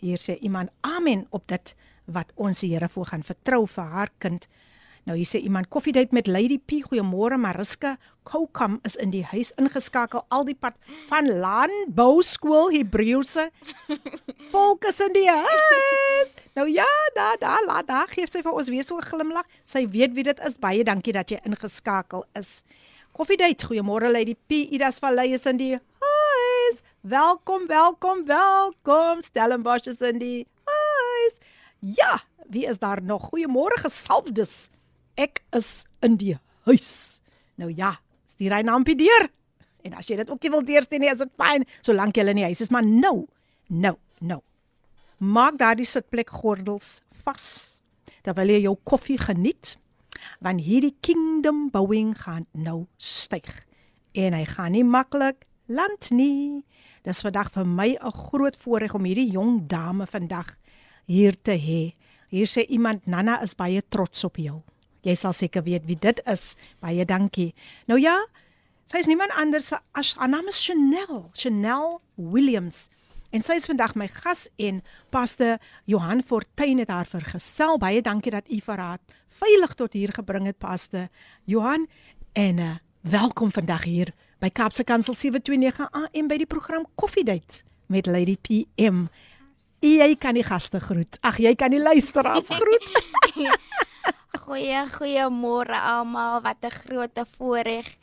hier 0.00 0.18
sê 0.18 0.38
iemand 0.40 0.70
amen 0.80 1.26
op 1.30 1.42
dit 1.48 1.74
wat 2.04 2.32
ons 2.34 2.60
die 2.60 2.72
Here 2.72 2.88
voor 2.88 3.06
gaan 3.06 3.22
vertrou 3.22 3.66
vir 3.68 3.84
haar 3.84 4.10
kind. 4.18 4.46
Nou 5.08 5.16
hier 5.16 5.28
sê 5.28 5.40
iemand 5.40 5.68
koffiedייט 5.72 6.12
met 6.12 6.26
Lady 6.28 6.58
P. 6.58 6.82
Goeiemôre 6.84 7.38
Mariska. 7.40 7.96
Kokam 8.22 8.78
is 8.84 8.96
in 9.00 9.12
die 9.14 9.24
huis 9.24 9.52
ingeskakel 9.56 10.24
al 10.28 10.44
die 10.44 10.54
pad 10.54 10.76
van 11.08 11.28
Landbou 11.40 12.22
Skool 12.22 12.70
Hebreëse. 12.74 13.48
Volk 14.52 14.84
is 14.90 15.00
in 15.00 15.16
die 15.16 15.28
huis. 15.28 16.34
Nou 16.54 16.68
ja, 16.68 16.88
daar 17.16 17.40
daar 17.40 17.64
laat 17.66 17.88
daar 17.88 18.12
gee 18.12 18.28
sy 18.28 18.44
vir 18.44 18.52
ons 18.52 18.68
weer 18.68 18.84
so 18.84 18.96
'n 18.96 19.08
glimlag. 19.08 19.46
Sy 19.64 19.88
weet 19.88 20.12
wie 20.14 20.24
dit 20.24 20.38
is. 20.46 20.58
Baie 20.58 20.84
dankie 20.84 21.12
dat 21.12 21.30
jy 21.30 21.40
ingeskakel 21.44 22.24
is. 22.34 22.62
Koffiedייט. 23.14 23.64
Goeiemôre 23.68 24.10
Lady 24.12 24.34
P. 24.34 24.66
Idas 24.74 24.98
Vallei 25.02 25.32
is 25.34 25.46
in 25.46 25.58
die 25.60 25.72
huis. 25.74 26.76
Welkom, 27.00 27.66
welkom, 27.66 28.24
welkom. 28.26 29.22
Stellenbosch 29.22 29.86
is 29.90 30.00
in 30.00 30.18
die 30.18 30.46
huis. 30.64 31.40
Ja, 31.78 32.20
wie 32.48 32.66
is 32.66 32.78
daar 32.78 33.02
nog? 33.02 33.30
Goeiemôre 33.30 33.80
gesalfdes. 33.80 34.70
Ek 35.14 35.42
is 35.56 35.84
in 36.00 36.16
die 36.20 36.36
huis. 36.68 37.20
Nou 37.60 37.72
ja, 37.72 37.96
stuur 38.34 38.54
hy 38.56 38.62
nampie 38.64 38.96
deur. 38.96 39.28
En 39.84 39.96
as 39.96 40.08
jy 40.08 40.20
dit 40.20 40.30
ook 40.30 40.42
nie 40.44 40.52
wil 40.52 40.64
deurstuur 40.64 41.00
nie, 41.00 41.10
is 41.12 41.20
dit 41.22 41.32
fyn, 41.40 41.64
solank 41.84 42.16
jy 42.16 42.26
in 42.28 42.40
die 42.42 42.48
huis 42.50 42.60
is, 42.64 42.72
maar 42.72 42.84
nou, 42.84 43.26
nou, 43.68 43.96
nou. 44.20 44.40
Maak 45.20 45.58
daardie 45.60 45.88
sitplek 45.88 46.32
gordels 46.32 46.98
vas. 47.24 47.46
Terwyl 48.24 48.54
jy 48.54 48.64
jou 48.66 48.76
koffie 48.88 49.18
geniet 49.20 49.76
want 50.39 50.61
hierdie 50.61 50.95
kingdom 51.01 51.69
bouing 51.69 52.13
gaan 52.25 52.45
nou 52.51 52.85
styg 52.97 53.65
en 54.15 54.33
hy 54.33 54.45
gaan 54.47 54.71
nie 54.75 54.83
maklik 54.83 55.45
land 55.67 56.11
nie. 56.11 56.63
Dis 57.05 57.21
vandag 57.21 57.51
vir 57.51 57.65
my 57.65 57.97
'n 58.01 58.11
groot 58.11 58.55
voorreg 58.55 58.93
om 58.93 59.03
hierdie 59.03 59.31
jong 59.31 59.67
dame 59.67 60.05
vandag 60.05 60.55
hier 61.05 61.35
te 61.41 61.51
hê. 61.51 61.95
Hier 62.29 62.47
sê 62.47 62.65
iemand 62.67 63.07
Nana 63.07 63.41
is 63.41 63.55
baie 63.55 63.81
trots 63.89 64.23
op 64.23 64.37
jou. 64.37 64.63
Jy 65.03 65.15
sal 65.15 65.33
seker 65.33 65.63
weet 65.63 65.85
wie 65.85 65.95
dit 65.95 66.21
is. 66.25 66.55
Baie 66.81 67.05
dankie. 67.05 67.53
Nou 67.87 67.99
ja, 67.99 68.25
sy 68.87 68.97
is 68.97 69.05
niemand 69.05 69.31
anders 69.37 69.71
as 69.93 70.15
haar 70.15 70.29
naam 70.29 70.47
is 70.47 70.65
Chanel, 70.65 71.29
Chanel 71.33 72.01
Williams. 72.15 72.89
En 73.31 73.43
sy 73.43 73.57
is 73.59 73.65
vandag 73.65 73.95
my 73.95 74.07
gas 74.07 74.49
en 74.57 74.81
Pastor 75.11 75.57
Johan 75.85 76.23
Fortuin 76.23 76.79
het 76.79 76.89
haar 76.89 77.05
vergesel. 77.05 77.77
Baie 77.77 78.01
dankie 78.01 78.31
dat 78.31 78.49
u 78.49 78.59
vir 78.63 78.77
haar 78.77 78.99
veilig 79.40 79.74
tot 79.74 79.92
hier 79.92 80.12
gebring 80.12 80.46
het, 80.46 80.58
Pastor 80.58 81.08
Johan. 81.44 81.86
En 82.32 82.58
uh, 82.58 82.76
welkom 83.00 83.52
vandag 83.52 83.84
hier 83.84 84.12
by 84.38 84.50
Kapse 84.50 84.84
Kansel 84.84 85.14
729 85.14 85.88
AM 85.90 86.28
by 86.28 86.36
die 86.40 86.46
program 86.46 86.86
Koffiedייט 86.94 87.62
met 87.86 88.06
Lady 88.06 88.36
PM. 88.40 89.08
Jy 89.80 90.14
kan 90.20 90.36
die 90.36 90.44
gaste 90.44 90.80
groet. 90.80 91.18
Ag, 91.24 91.40
jy 91.40 91.54
kan 91.54 91.72
die 91.72 91.80
luisteraars 91.80 92.48
groet. 92.52 92.90
goeie 94.44 94.84
goeie 94.92 95.28
môre 95.32 95.78
almal. 95.78 96.40
Wat 96.44 96.64
'n 96.64 96.70
groot 96.70 97.18
voorreg 97.38 97.96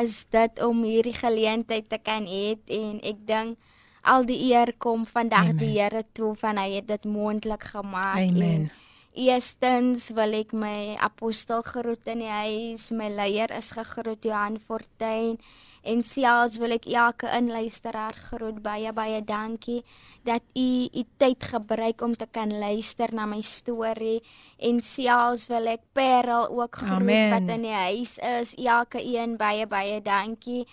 is 0.00 0.24
dit 0.30 0.62
om 0.62 0.82
hierdie 0.82 1.14
geleentheid 1.14 1.88
te 1.88 1.98
kan 1.98 2.24
hê 2.24 2.56
en 2.66 3.00
ek 3.02 3.18
dink 3.26 3.58
al 4.02 4.24
die 4.26 4.38
eer 4.50 4.72
kom 4.78 5.06
vandag 5.06 5.52
Amen. 5.52 5.58
die 5.58 5.78
Here 5.78 6.04
toe 6.12 6.34
van 6.34 6.58
hy 6.58 6.78
het 6.78 6.88
dit 6.88 7.04
moontlik 7.04 7.64
gemaak. 7.74 8.18
Amen. 8.18 8.70
Eerstens 9.17 10.11
wil 10.13 10.35
ek 10.37 10.51
my 10.53 10.93
apostel 11.01 11.63
groet 11.65 12.05
in 12.11 12.19
die 12.21 12.29
huis, 12.29 12.91
my 12.93 13.07
leier 13.09 13.49
is 13.55 13.71
gegroet 13.73 14.27
Johan 14.29 14.59
Fortuin 14.61 15.39
en 15.87 16.03
selfs 16.05 16.59
wil 16.61 16.75
ek 16.75 16.85
elke 16.91 17.29
inluisteraar 17.33 18.13
groet 18.27 18.59
baie 18.61 18.91
baie 18.93 19.23
dankie 19.25 19.79
dat 20.27 20.45
u 20.53 20.67
u 20.85 21.03
tyd 21.17 21.47
gebruik 21.49 22.03
om 22.05 22.13
te 22.13 22.27
kan 22.29 22.53
luister 22.61 23.09
na 23.15 23.25
my 23.25 23.41
storie. 23.41 24.19
En 24.61 24.83
selfs 24.85 25.47
wil 25.49 25.71
ek 25.73 25.87
Parel 25.97 26.51
ook 26.53 26.77
groet 26.83 27.01
Amen. 27.01 27.33
wat 27.33 27.49
in 27.57 27.65
die 27.65 27.73
huis 27.73 28.19
is 28.21 28.53
elke 28.53 29.01
een 29.01 29.33
baie 29.41 29.65
baie 29.65 29.97
dankie. 30.01 30.67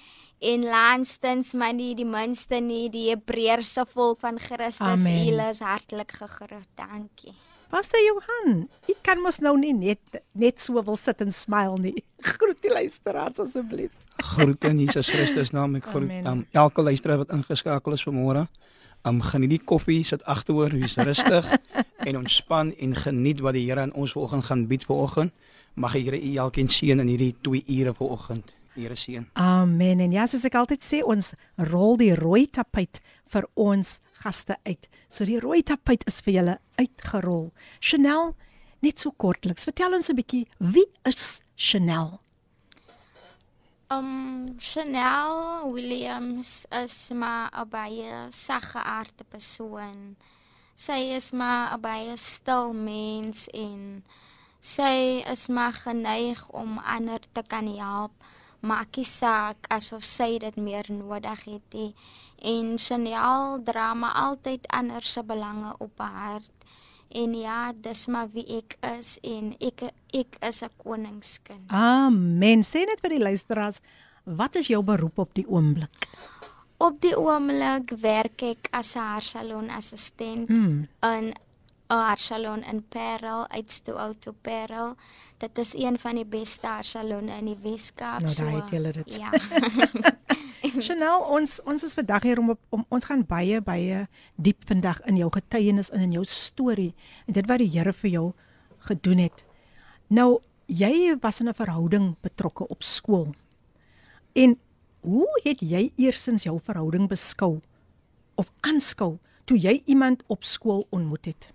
En 0.44 0.68
laastens 0.68 1.54
maar 1.56 1.72
nie 1.72 1.94
die 1.96 2.04
minste 2.04 2.60
nie 2.60 2.90
die 2.92 3.08
Hebreëse 3.08 3.88
volk 3.94 4.20
van 4.20 4.36
Christus 4.36 5.08
hulle 5.08 5.48
is 5.56 5.64
hartlik 5.64 6.12
gegroet. 6.20 6.68
Dankie 6.76 7.32
Pastor 7.74 7.98
Johan, 7.98 8.68
ek 8.86 9.00
kan 9.02 9.18
mos 9.18 9.40
nou 9.42 9.56
nie 9.58 9.72
net 9.74 10.20
net 10.38 10.62
so 10.62 10.78
wil 10.86 10.94
sit 10.94 11.18
en 11.24 11.32
smile 11.34 11.74
nie. 11.82 12.04
Groet 12.28 12.60
die 12.62 12.70
luisteraars 12.70 13.40
asseblief. 13.42 13.90
Groet 14.22 14.68
in 14.68 14.78
Jesus 14.84 15.10
Christus 15.10 15.50
naam. 15.50 15.74
Ek 15.80 15.88
groet 15.90 16.12
um, 16.30 16.44
elke 16.54 16.84
luisteraar 16.86 17.24
wat 17.24 17.32
ingeskakel 17.34 17.96
is 17.96 18.04
vanmôre. 18.06 18.44
Um 19.02 19.18
geniet 19.26 19.56
die 19.56 19.58
koffie, 19.58 20.04
sit 20.06 20.22
agteroor, 20.30 20.70
wees 20.70 20.94
rustig 21.02 21.50
en 22.06 22.20
ontspan 22.20 22.70
en 22.78 22.94
geniet 22.94 23.42
wat 23.42 23.58
die 23.58 23.64
Here 23.66 23.82
aan 23.88 23.96
ons 23.98 24.14
vanoggend 24.14 24.46
gaan 24.52 24.66
bied 24.70 24.86
vanoggend. 24.86 25.34
Mag 25.74 25.98
die 25.98 26.06
Here 26.06 26.22
u 26.22 26.32
elkeen 26.46 26.70
seën 26.70 27.02
in 27.02 27.10
hierdie 27.10 27.34
2 27.42 27.64
ure 27.80 27.98
vanoggend. 27.98 28.54
Here 28.78 28.94
seën. 28.94 29.26
Amen. 29.34 30.06
En 30.06 30.14
ja, 30.14 30.30
soos 30.30 30.46
ek 30.46 30.62
altyd 30.62 30.86
sê, 30.86 31.02
ons 31.02 31.34
rol 31.74 31.98
die 31.98 32.14
rooi 32.14 32.46
tapuit 32.46 33.02
vir 33.34 33.50
ons 33.58 33.96
gaste 34.22 34.56
uit. 34.64 34.88
So 35.10 35.24
die 35.24 35.40
rooi 35.40 35.62
tapuit 35.62 36.04
is 36.10 36.20
vir 36.24 36.34
julle 36.38 36.58
uitgerol. 36.80 37.52
Chanel, 37.80 38.34
net 38.84 39.00
so 39.00 39.10
kortliks, 39.10 39.66
vertel 39.68 39.94
ons 39.94 40.10
'n 40.10 40.16
bietjie 40.16 40.46
wie 40.58 40.86
is 41.04 41.42
Chanel? 41.56 42.20
Um 43.90 44.56
Chanel 44.58 45.72
Williams 45.72 46.66
is 46.70 47.10
maar 47.10 47.50
'n 47.52 47.68
baie 47.68 48.26
saggeaarde 48.30 49.24
persoon. 49.28 50.16
Sy 50.74 51.14
is 51.14 51.32
maar 51.32 51.74
'n 51.74 51.80
baie 51.80 52.16
stil 52.16 52.72
mens 52.72 53.48
en 53.48 54.04
sy 54.60 55.22
is 55.30 55.48
maar 55.48 55.72
geneig 55.72 56.48
om 56.48 56.78
ander 56.78 57.20
te 57.32 57.42
kan 57.46 57.76
help 57.76 58.12
maakie 58.64 59.04
saak 59.04 59.68
asof 59.68 60.04
sy 60.08 60.38
dit 60.40 60.56
meer 60.56 60.88
nodig 60.88 61.44
het 61.44 61.76
nie. 61.76 61.92
En 62.44 62.78
Chanel 62.78 63.62
dra 63.64 63.94
maar 63.94 64.12
altyd 64.12 64.66
ander 64.68 65.02
se 65.02 65.24
belange 65.24 65.74
op 65.78 65.98
haar 65.98 66.30
hart. 66.30 66.52
En 67.08 67.34
ja, 67.34 67.72
dis 67.72 68.06
maar 68.06 68.28
wie 68.34 68.44
ek 68.58 68.76
is 68.98 69.16
en 69.22 69.54
ek 69.62 69.86
ek 70.12 70.36
is 70.48 70.62
'n 70.64 70.70
koningskind. 70.76 71.70
Amen. 71.70 72.62
Sê 72.62 72.84
net 72.84 73.00
vir 73.00 73.10
die 73.10 73.22
luisteraars, 73.22 73.80
wat 74.24 74.56
is 74.56 74.66
jou 74.66 74.82
beroep 74.82 75.18
op 75.18 75.34
die 75.34 75.46
oomblik? 75.48 76.08
Op 76.76 77.00
die 77.00 77.16
oomblik 77.16 77.94
werk 78.00 78.42
ek 78.42 78.68
as 78.70 78.94
'n 78.96 78.98
haarsalon 78.98 79.70
assistent 79.70 80.48
hmm. 80.48 80.88
in 81.00 81.24
'n 81.32 81.36
haarsalon 81.88 82.62
in 82.62 82.82
Parel, 82.88 83.48
uitstoe 83.48 83.94
Auto 83.94 84.34
Parel 84.42 84.96
dit 85.44 85.58
is 85.58 85.74
een 85.74 85.98
van 85.98 86.16
die 86.18 86.24
beste 86.24 86.70
salone 86.80 87.36
in 87.38 87.50
die 87.52 87.58
Weskaap. 87.62 88.24
Nou 88.24 88.34
daai 88.34 88.54
het 88.54 88.70
julle 88.72 88.92
dit. 88.92 89.16
Ja. 89.16 89.30
Chanel, 90.86 91.26
ons 91.30 91.58
ons 91.68 91.84
is 91.84 91.94
vandag 91.94 92.24
hier 92.26 92.40
om, 92.40 92.54
om 92.74 92.84
ons 92.88 93.04
gaan 93.04 93.22
baie 93.28 93.60
baie 93.62 94.06
diep 94.34 94.64
vandag 94.68 95.02
in 95.10 95.20
jou 95.20 95.28
getuienis 95.34 95.92
en 95.94 96.02
in 96.06 96.16
jou 96.16 96.24
storie 96.28 96.92
en 97.26 97.36
dit 97.36 97.50
wat 97.50 97.60
die 97.62 97.70
Here 97.74 97.92
vir 97.92 98.10
jou 98.10 98.26
gedoen 98.88 99.26
het. 99.26 99.44
Nou 100.08 100.40
jy 100.66 101.16
was 101.20 101.40
in 101.40 101.48
'n 101.48 101.54
verhouding 101.54 102.14
betrokke 102.20 102.68
op 102.68 102.82
skool. 102.82 103.34
En 104.32 104.58
hoe 105.00 105.28
het 105.44 105.60
jy 105.60 105.92
eersins 105.96 106.42
jou 106.42 106.58
verhouding 106.64 107.08
beskou 107.08 107.60
of 108.34 108.52
aanskou 108.60 109.18
toe 109.44 109.58
jy 109.58 109.82
iemand 109.84 110.24
op 110.26 110.44
skool 110.44 110.86
ontmoet 110.90 111.24
het? 111.24 111.52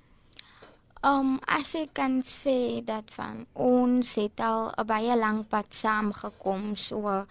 Um 1.02 1.38
as 1.48 1.78
ek 1.80 1.94
kan 1.96 2.18
sê 2.28 2.84
dat 2.84 3.08
van 3.16 3.46
ons 3.56 4.16
het 4.20 4.40
al 4.44 4.68
'n 4.76 4.86
baie 4.86 5.16
lank 5.16 5.48
pad 5.48 5.72
saam 5.72 6.12
gekom 6.12 6.76
so 6.76 7.26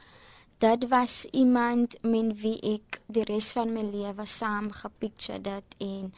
dit 0.59 0.89
was 0.89 1.27
iemand 1.33 1.97
met 2.03 2.41
wie 2.41 2.59
ek 2.75 3.01
die 3.07 3.25
res 3.25 3.53
van 3.53 3.73
my 3.73 3.83
lewe 3.83 4.25
saam 4.25 4.73
gepicture 4.73 5.41
dit 5.41 5.67
en 5.79 6.15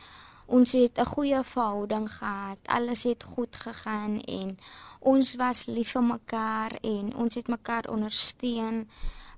ons 0.47 0.73
het 0.73 0.99
'n 0.99 1.13
goeie 1.15 1.43
verhouding 1.43 2.09
gehad 2.19 2.59
alles 2.67 3.03
het 3.03 3.23
goed 3.23 3.57
gegaan 3.57 4.21
en 4.21 4.59
ons 5.01 5.35
was 5.35 5.67
lief 5.67 5.91
vir 5.91 6.03
mekaar 6.03 6.73
en 6.83 7.17
ons 7.17 7.35
het 7.35 7.49
mekaar 7.49 7.85
ondersteun. 7.89 8.89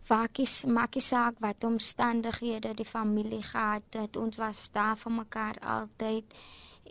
Vakies 0.03 0.65
maakie 0.65 1.01
saak 1.01 1.35
wat 1.39 1.65
omstandighede 1.65 2.75
die 2.75 2.85
familie 2.85 3.43
gehad 3.43 3.83
het 3.91 4.17
ons 4.17 4.37
was 4.37 4.71
daar 4.73 4.97
vir 4.97 5.13
mekaar 5.13 5.57
altyd 5.61 6.25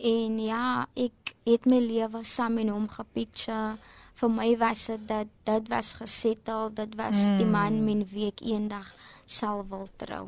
En 0.02 0.38
ja, 0.42 0.86
ek 0.98 1.34
het 1.46 1.66
my 1.66 1.78
lewe 1.78 2.24
saam 2.26 2.58
met 2.58 2.70
hom 2.72 2.88
gepicture. 2.90 3.76
Vir 4.18 4.30
my 4.30 4.48
was 4.58 4.86
dit 4.90 5.04
dat 5.08 5.30
dit 5.46 5.68
was 5.70 5.92
gesettel, 5.98 6.70
dit 6.74 6.94
was 6.98 7.28
mm. 7.28 7.38
die 7.38 7.46
man 7.46 7.84
met 7.86 8.10
wie 8.10 8.28
ek 8.30 8.42
eendag 8.42 8.90
sal 9.24 9.62
wil 9.70 9.86
trou. 9.96 10.26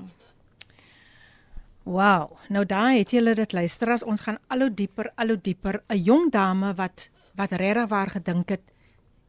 Wow, 1.84 2.38
nou 2.48 2.64
daai 2.64 3.02
het 3.02 3.12
julle 3.12 3.34
dit 3.36 3.52
luister 3.52 3.90
as 3.92 4.06
ons 4.06 4.22
gaan 4.24 4.38
al 4.48 4.64
hoe 4.64 4.70
dieper, 4.72 5.10
al 5.20 5.34
hoe 5.34 5.40
dieper. 5.40 5.82
'n 5.92 6.00
Jong 6.00 6.30
dame 6.32 6.72
wat 6.74 7.10
wat 7.36 7.52
regtig 7.52 7.90
waar 7.90 8.10
gedink 8.14 8.48
het 8.48 8.62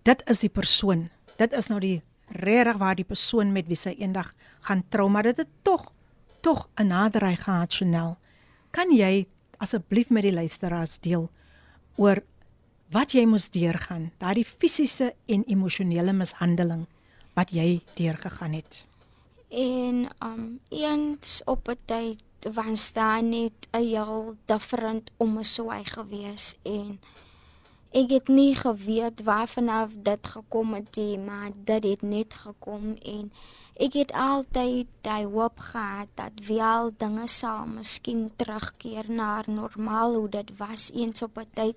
dit 0.05 0.21
is 0.29 0.39
die 0.45 0.53
persoon. 0.53 1.09
Dit 1.37 1.53
is 1.53 1.67
nou 1.67 1.79
die 1.81 2.01
regtig 2.29 2.77
waar 2.77 2.95
die 2.95 3.07
persoon 3.07 3.51
met 3.51 3.67
wie 3.67 3.77
sy 3.77 3.95
eendag 3.97 4.33
gaan 4.61 4.83
trou, 4.89 5.09
maar 5.09 5.23
dit 5.23 5.37
het 5.37 5.49
tog 5.63 5.91
tog 6.41 6.69
'n 6.77 6.87
naderheid 6.87 7.39
gehad, 7.39 7.73
Chanel. 7.73 8.17
Kan 8.71 8.91
jy 8.91 9.27
asseblief 9.57 10.09
met 10.09 10.23
die 10.23 10.33
luisteraars 10.33 10.99
deel 10.99 11.29
oor 11.95 12.23
wat 12.93 13.11
jy 13.11 13.25
moes 13.25 13.49
deurgaan, 13.49 14.11
daardie 14.21 14.45
fisiese 14.45 15.13
en 15.25 15.43
emosionele 15.47 16.13
mishandeling 16.13 16.85
wat 17.35 17.51
jy 17.51 17.81
deurgegaan 17.97 18.53
het. 18.53 18.85
En 19.49 20.07
um 20.23 20.59
eens 20.69 21.41
op 21.45 21.67
'n 21.69 21.77
tyd 21.85 22.53
was 22.53 22.93
daar 22.93 23.23
net 23.23 23.67
'n 23.71 23.81
heel 23.81 24.35
different 24.45 25.11
om 25.17 25.43
so 25.43 25.71
hy 25.71 25.83
gewees 25.83 26.55
en 26.63 26.99
ek 27.91 28.09
het 28.09 28.27
nie 28.27 28.55
geweet 28.55 29.23
waarvan 29.23 29.69
af 29.69 29.91
dit 29.95 30.27
gekom 30.27 30.73
het 30.73 30.95
nie, 30.95 31.17
maar 31.17 31.51
dit 31.63 31.83
het 31.83 32.01
net 32.01 32.33
gekom 32.33 32.95
en 33.01 33.31
Ek 33.75 33.91
het 33.93 34.11
altyd 34.15 34.87
daai 35.03 35.25
hoop 35.27 35.59
gehad 35.59 36.07
dat 36.15 36.31
wel 36.47 36.93
dinge 36.97 37.27
sal 37.27 37.65
miskien 37.67 38.29
terugkeer 38.39 39.09
na 39.11 39.43
normaal 39.47 40.15
hoe 40.15 40.29
dit 40.29 40.57
was 40.57 40.91
eens 40.93 41.21
op 41.21 41.37
'n 41.37 41.49
tyd 41.53 41.75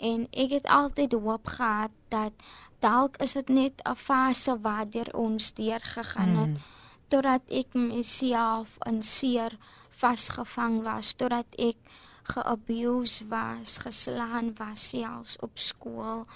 en 0.00 0.26
ek 0.30 0.50
het 0.50 0.66
altyd 0.66 1.12
hoop 1.12 1.46
gehad 1.46 1.92
dat 2.08 2.32
dalk 2.80 3.16
is 3.16 3.32
dit 3.32 3.48
net 3.48 3.82
'n 3.84 3.94
fase 3.94 4.60
waardeur 4.60 5.14
ons 5.14 5.52
deur 5.54 5.80
gegaan 5.80 6.36
het 6.36 6.48
mm. 6.48 6.62
totdat 7.08 7.42
ek 7.48 7.68
myself 7.74 8.68
in 8.88 9.02
seer 9.02 9.58
vasgevang 9.90 10.82
was 10.82 11.12
totdat 11.12 11.46
ek 11.58 11.76
geabuse 12.22 13.28
was, 13.28 13.78
geslaan 13.78 14.54
was 14.56 14.88
selfs 14.88 15.36
op 15.40 15.54
skool 15.54 16.26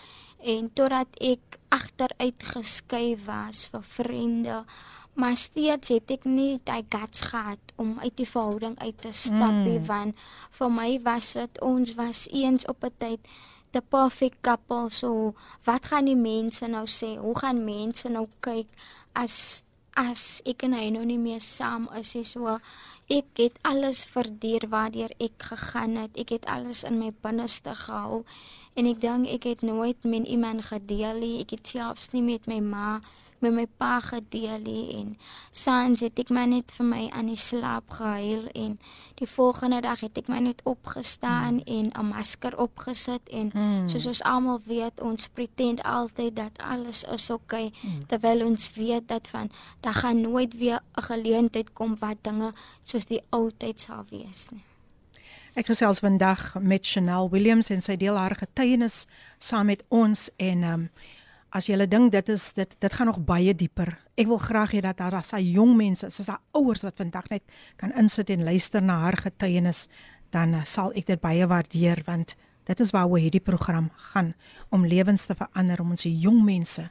en 0.42 0.70
totdat 0.72 1.20
ek 1.20 1.58
agteruit 1.68 2.42
geskuif 2.54 3.26
was 3.26 3.68
vir 3.72 3.82
vriende 3.82 4.64
maar 5.20 5.36
steeds 5.36 5.88
het 5.92 6.10
ek 6.10 6.24
nie 6.24 6.60
daai 6.64 6.84
guts 6.88 7.20
gehad 7.32 7.74
om 7.76 7.98
uit 8.00 8.16
die 8.16 8.28
verhouding 8.28 8.78
uit 8.78 8.98
te 9.02 9.12
stap 9.12 9.52
nie 9.52 9.78
mm. 9.78 9.86
want 9.86 10.26
vir 10.58 10.70
my 10.70 10.90
was 11.04 11.32
dit 11.38 11.60
ons 11.60 11.94
was 11.94 12.26
eens 12.30 12.66
op 12.66 12.84
'n 12.84 12.94
tyd 12.98 13.20
the 13.72 13.82
perfect 13.82 14.42
couple 14.42 14.90
so 14.90 15.34
wat 15.64 15.90
gaan 15.90 16.08
die 16.10 16.18
mense 16.18 16.66
nou 16.66 16.86
sê? 16.90 17.16
Hoe 17.18 17.36
gaan 17.38 17.64
mense 17.64 18.08
nou 18.10 18.26
kyk 18.42 18.66
as 19.14 19.62
as 19.98 20.40
ek 20.48 20.64
en 20.66 20.74
hy 20.74 20.88
nou 20.94 21.04
nie 21.06 21.18
meer 21.18 21.42
saam 21.44 21.88
is 21.98 22.14
nie? 22.16 22.24
So 22.26 22.58
ek 23.10 23.42
het 23.42 23.58
alles 23.66 24.04
verduur 24.10 24.68
waardeur 24.70 25.14
ek 25.18 25.50
gegaan 25.50 25.98
het. 26.02 26.14
Ek 26.18 26.34
het 26.34 26.46
alles 26.50 26.82
in 26.86 26.98
my 26.98 27.10
binneste 27.22 27.74
gehou 27.74 28.24
en 28.80 28.86
ek 28.88 29.00
dink 29.00 29.28
ek 29.28 29.44
het 29.44 29.62
nooit 29.62 30.04
met 30.08 30.24
iemand 30.24 30.64
gedeel 30.72 31.18
nie 31.20 31.34
ek 31.42 31.56
het 31.58 31.72
selfs 31.76 32.12
nie 32.16 32.22
met 32.24 32.46
my 32.48 32.60
ma 32.64 33.00
met 33.40 33.52
my 33.56 33.66
pa 33.80 33.98
gedeel 34.04 34.64
en 34.68 35.12
saans 35.50 36.00
het 36.04 36.20
ek 36.20 36.32
my 36.32 36.44
net 36.48 36.72
vir 36.76 36.86
my 36.88 37.02
aan 37.16 37.28
die 37.32 37.40
slaap 37.40 37.92
gehuil 37.96 38.46
en 38.52 38.78
die 39.20 39.28
volgende 39.28 39.80
dag 39.84 40.04
het 40.04 40.16
ek 40.20 40.28
my 40.32 40.40
net 40.44 40.60
opgestaan 40.68 41.60
hmm. 41.60 41.76
en 41.76 41.92
'n 41.92 42.08
masker 42.12 42.56
opgesit 42.66 43.28
en 43.28 43.50
hmm. 43.52 43.88
soos 43.88 44.06
ons 44.06 44.22
almal 44.32 44.60
weet 44.64 45.00
ons 45.00 45.28
pretend 45.28 45.82
altyd 45.82 46.36
dat 46.36 46.64
alles 46.72 47.04
is 47.04 47.30
oukei 47.30 47.66
okay, 47.68 47.80
hmm. 47.80 48.06
terwyl 48.08 48.46
ons 48.46 48.72
weet 48.80 49.08
dat 49.08 49.28
van 49.28 49.52
daar 49.80 50.00
gaan 50.04 50.20
nooit 50.20 50.56
weer 50.56 50.80
'n 50.80 51.02
geleentheid 51.02 51.72
kom 51.72 51.96
wat 52.00 52.16
dinge 52.22 52.52
soos 52.82 53.06
die 53.06 53.22
ou 53.30 53.50
tyd 53.56 53.80
sal 53.80 54.04
wees 54.10 54.48
nie 54.50 54.69
Ek 55.58 55.66
gesels 55.66 55.98
vandag 55.98 56.52
met 56.62 56.86
Chanel 56.86 57.26
Williams 57.32 57.72
en 57.74 57.80
sy 57.82 57.96
deel 57.98 58.14
haar 58.14 58.36
getuienis 58.38 59.08
saam 59.42 59.66
met 59.66 59.80
ons 59.90 60.28
en 60.38 60.62
um, 60.62 60.84
as 61.50 61.66
jy 61.66 61.74
dink 61.90 62.12
dit 62.14 62.28
is 62.30 62.44
dit 62.54 62.76
dit 62.78 62.92
gaan 62.94 63.10
nog 63.10 63.18
baie 63.26 63.54
dieper. 63.54 63.96
Ek 64.14 64.30
wil 64.30 64.38
graag 64.38 64.76
hê 64.76 64.84
dat 64.84 65.00
daar 65.02 65.18
as 65.18 65.32
hy 65.34 65.42
jong 65.56 65.74
mense, 65.74 66.06
as 66.06 66.30
hy 66.30 66.38
ouers 66.54 66.86
wat 66.86 67.02
vandag 67.02 67.26
net 67.34 67.42
kan 67.82 67.90
insit 67.98 68.30
en 68.30 68.46
luister 68.46 68.82
na 68.82 69.00
haar 69.02 69.18
getuienis, 69.18 69.88
dan 70.30 70.54
uh, 70.54 70.62
sal 70.64 70.94
ek 70.94 71.10
dit 71.10 71.20
baie 71.20 71.46
waardeer 71.50 72.04
want 72.06 72.36
dit 72.70 72.80
is 72.80 72.94
waaroor 72.94 73.18
hierdie 73.18 73.42
program 73.42 73.90
gaan 74.12 74.34
om 74.70 74.86
lewens 74.86 75.26
te 75.26 75.34
verander 75.34 75.82
om 75.82 75.96
ons 75.96 76.06
jong 76.06 76.44
mense 76.46 76.86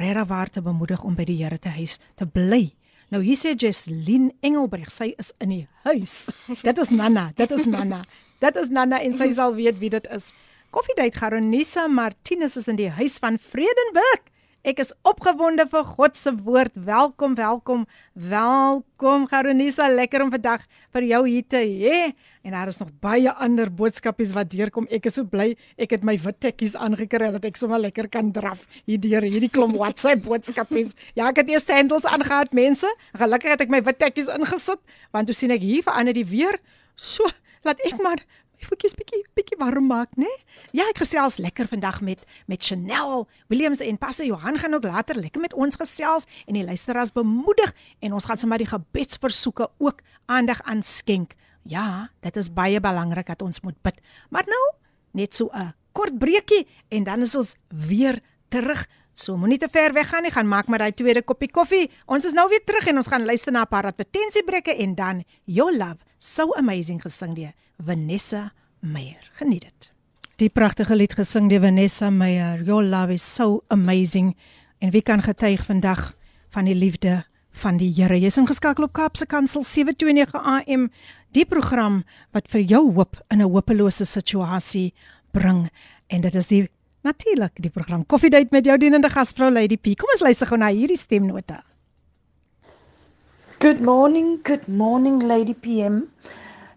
regtig 0.00 0.28
waar 0.28 0.48
te 0.48 0.62
bemoedig 0.62 1.02
om 1.04 1.14
by 1.14 1.26
die 1.28 1.42
Here 1.42 1.58
te 1.58 1.68
huis 1.68 1.98
te 2.16 2.24
bly. 2.24 2.72
Nou 3.13 3.21
hier 3.23 3.37
sê 3.39 3.53
Jesslyn 3.55 4.31
Engelbreg, 4.43 4.89
sy 4.91 5.13
is 5.21 5.31
in 5.43 5.53
die 5.53 5.63
huis. 5.87 6.27
Dit 6.59 6.79
is 6.83 6.91
Nana, 6.91 7.29
dit 7.39 7.51
is 7.55 7.67
Nana. 7.69 8.01
Dit 8.43 8.57
is 8.59 8.69
Nana 8.69 8.99
en 9.01 9.15
sy 9.17 9.29
sal 9.35 9.55
weet 9.55 9.79
wie 9.79 9.91
dit 9.93 10.09
is. 10.11 10.33
Koffiedייט 10.75 11.15
Garonisa 11.15 11.87
Martinus 11.87 12.57
is 12.59 12.67
in 12.67 12.75
die 12.79 12.89
huis 12.91 13.15
van 13.23 13.39
Vredenburg. 13.53 14.27
Ek 14.62 14.78
is 14.78 14.92
opgewonde 15.02 15.64
vir 15.66 15.82
God 15.82 16.14
se 16.14 16.30
woord. 16.46 16.76
Welkom, 16.86 17.32
welkom. 17.34 17.80
Welkom 18.14 19.24
Garonisa, 19.26 19.88
lekker 19.90 20.22
om 20.22 20.28
vandag 20.30 20.62
vir 20.94 21.06
jou 21.08 21.18
hier 21.26 21.48
te 21.50 21.58
hê. 21.58 21.96
En 22.46 22.54
daar 22.54 22.70
is 22.70 22.78
nog 22.78 22.92
baie 23.02 23.32
ander 23.42 23.72
boodskapies 23.74 24.30
wat 24.36 24.52
deurkom. 24.54 24.86
Ek 24.86 25.08
is 25.10 25.18
so 25.18 25.26
bly 25.26 25.56
ek 25.74 25.96
het 25.96 26.06
my 26.06 26.14
wit 26.22 26.38
tekkies 26.46 26.76
aangekry 26.78 27.32
dat 27.34 27.48
ek 27.50 27.58
sommer 27.58 27.82
lekker 27.82 28.06
kan 28.06 28.30
draf 28.30 28.62
hier 28.86 29.02
deur 29.02 29.26
hierdie 29.26 29.50
klomp 29.50 29.74
WhatsApp 29.80 30.22
boodskapies. 30.22 30.94
Ja, 31.18 31.32
ek 31.32 31.42
het 31.42 31.50
eers 31.50 31.66
sandals 31.66 32.06
aangehad, 32.06 32.54
mense. 32.54 32.86
Gelukkig 33.18 33.56
het 33.56 33.66
ek 33.66 33.74
my 33.74 33.82
wit 33.82 33.98
tekkies 33.98 34.30
ingesit 34.30 34.78
want 35.10 35.26
toe 35.26 35.34
sien 35.34 35.50
ek 35.58 35.66
hier 35.66 35.82
verander 35.82 36.14
die 36.14 36.28
weer 36.30 36.62
So, 37.02 37.26
laat 37.66 37.80
ek 37.88 37.98
maar 38.02 38.20
my 38.62 38.68
voetjies 38.70 38.94
bietjie 38.94 39.22
bietjie 39.34 39.58
warm 39.58 39.88
maak, 39.90 40.10
né? 40.16 40.26
Nee? 40.26 40.78
Ja, 40.78 40.86
ek 40.90 41.02
gesels 41.02 41.38
lekker 41.42 41.66
vandag 41.68 42.00
met 42.00 42.22
met 42.46 42.62
Chanel 42.62 43.26
Williams 43.50 43.80
en 43.82 43.98
Pastor 43.98 44.26
Johan 44.26 44.58
gaan 44.58 44.74
ook 44.74 44.84
later 44.84 45.18
lekker 45.18 45.40
met 45.40 45.54
ons 45.54 45.76
gesels 45.76 46.26
en 46.46 46.54
die 46.54 46.64
luisteraars 46.64 47.12
bemoedig 47.12 47.74
en 48.00 48.12
ons 48.12 48.24
gaan 48.24 48.38
sommer 48.38 48.58
die 48.58 48.70
gebedsversoeke 48.70 49.68
ook 49.78 50.02
aandag 50.26 50.62
aan 50.62 50.82
skenk. 50.82 51.34
Ja, 51.64 52.10
dit 52.20 52.36
is 52.36 52.52
baie 52.52 52.80
belangrik 52.80 53.26
dat 53.26 53.42
ons 53.42 53.60
moet 53.62 53.78
bid. 53.82 53.98
Maar 54.30 54.46
nou, 54.46 54.64
net 55.12 55.34
so 55.34 55.50
'n 55.52 55.74
kort 55.92 56.18
breekie 56.18 56.66
en 56.90 57.04
dan 57.04 57.22
is 57.22 57.34
ons 57.34 57.56
weer 57.68 58.20
terug. 58.48 58.86
So 59.14 59.36
moenie 59.36 59.58
te 59.58 59.68
ver 59.68 59.92
weg 59.92 60.08
gaan 60.08 60.22
nie, 60.22 60.30
gaan 60.30 60.48
maak 60.48 60.66
maar 60.68 60.78
daai 60.78 60.92
tweede 60.92 61.22
koppie 61.22 61.50
koffie. 61.50 61.90
Ons 62.06 62.24
is 62.24 62.32
nou 62.32 62.48
weer 62.48 62.64
terug 62.64 62.86
en 62.86 62.96
ons 62.96 63.06
gaan 63.08 63.24
luister 63.24 63.52
na 63.52 63.62
'n 63.62 63.68
paar 63.68 63.86
advertensiebreuke 63.86 64.76
en 64.76 64.94
dan 64.94 65.24
Your 65.44 65.76
Love, 65.76 65.98
so 66.18 66.54
amazing 66.54 67.02
gesing 67.02 67.34
deur 67.34 67.52
Vanessa 67.81 68.51
Meyer. 68.79 69.29
Geniet 69.31 69.61
dit. 69.61 69.91
Die 70.37 70.49
pragtige 70.49 70.95
lied 70.95 71.13
gesing 71.17 71.49
deur 71.49 71.61
Vanessa 71.61 72.09
Meyer. 72.09 72.61
Your 72.63 72.83
Love 72.83 73.13
is 73.13 73.23
so 73.35 73.63
amazing. 73.67 74.35
En 74.79 74.91
wie 74.91 75.01
kan 75.01 75.21
getuig 75.21 75.65
vandag 75.65 76.13
van 76.49 76.65
die 76.65 76.75
liefde 76.75 77.25
van 77.51 77.77
die 77.77 77.93
Here? 77.93 78.19
Jy's 78.19 78.37
ingeskakel 78.37 78.83
op 78.83 78.93
Kaapse 78.93 79.25
Kansel 79.25 79.63
729 79.63 80.37
AM, 80.37 80.89
die 81.33 81.45
program 81.45 82.03
wat 82.31 82.49
vir 82.53 82.61
jou 82.61 82.83
hoop 82.93 83.17
in 83.33 83.41
'n 83.41 83.49
hopelose 83.49 84.05
situasie 84.05 84.93
bring. 85.31 85.69
En 86.07 86.21
dit 86.21 86.35
is 86.35 86.47
die 86.47 86.69
natuurlik 87.01 87.51
die 87.55 87.71
program 87.71 88.05
Koffiedייט 88.05 88.51
met 88.51 88.65
jou 88.65 88.77
dienende 88.77 89.09
gasvrou 89.09 89.51
Lady 89.51 89.77
P. 89.77 89.95
Kom 89.95 90.09
ons 90.13 90.21
luister 90.21 90.47
gou 90.47 90.57
na 90.57 90.69
hierdie 90.69 90.97
stemnota. 90.97 91.63
Good 93.59 93.79
morning, 93.81 94.39
good 94.43 94.67
morning 94.67 95.23
Lady 95.23 95.53
PM. 95.53 96.03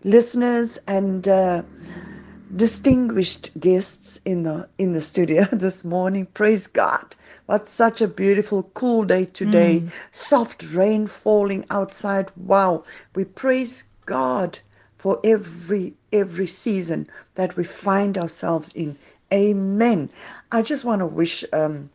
Listeners 0.05 0.77
and 0.87 1.27
uh 1.27 1.63
distinguished 2.55 3.51
guests 3.59 4.19
in 4.25 4.43
the 4.43 4.69
in 4.77 4.93
the 4.93 5.01
studio 5.01 5.45
this 5.51 5.83
morning. 5.83 6.27
Praise 6.27 6.67
God. 6.67 7.15
What 7.47 7.67
such 7.67 8.01
a 8.01 8.07
beautiful 8.07 8.63
cool 8.75 9.03
day 9.05 9.25
today. 9.25 9.83
Mm. 9.87 9.91
Soft 10.11 10.63
rain 10.71 11.07
falling 11.07 11.65
outside. 11.71 12.31
Wow. 12.37 12.85
We 13.15 13.25
praise 13.25 13.87
God 14.05 14.59
for 14.97 15.19
every 15.23 15.95
every 16.13 16.47
season 16.47 17.09
that 17.35 17.57
we 17.57 17.63
find 17.65 18.17
ourselves 18.17 18.73
in. 18.73 18.97
Amen. 19.33 20.11
I 20.51 20.61
just 20.61 20.85
want 20.85 21.01
to 21.01 21.07
wish 21.07 21.43
um 21.51 21.89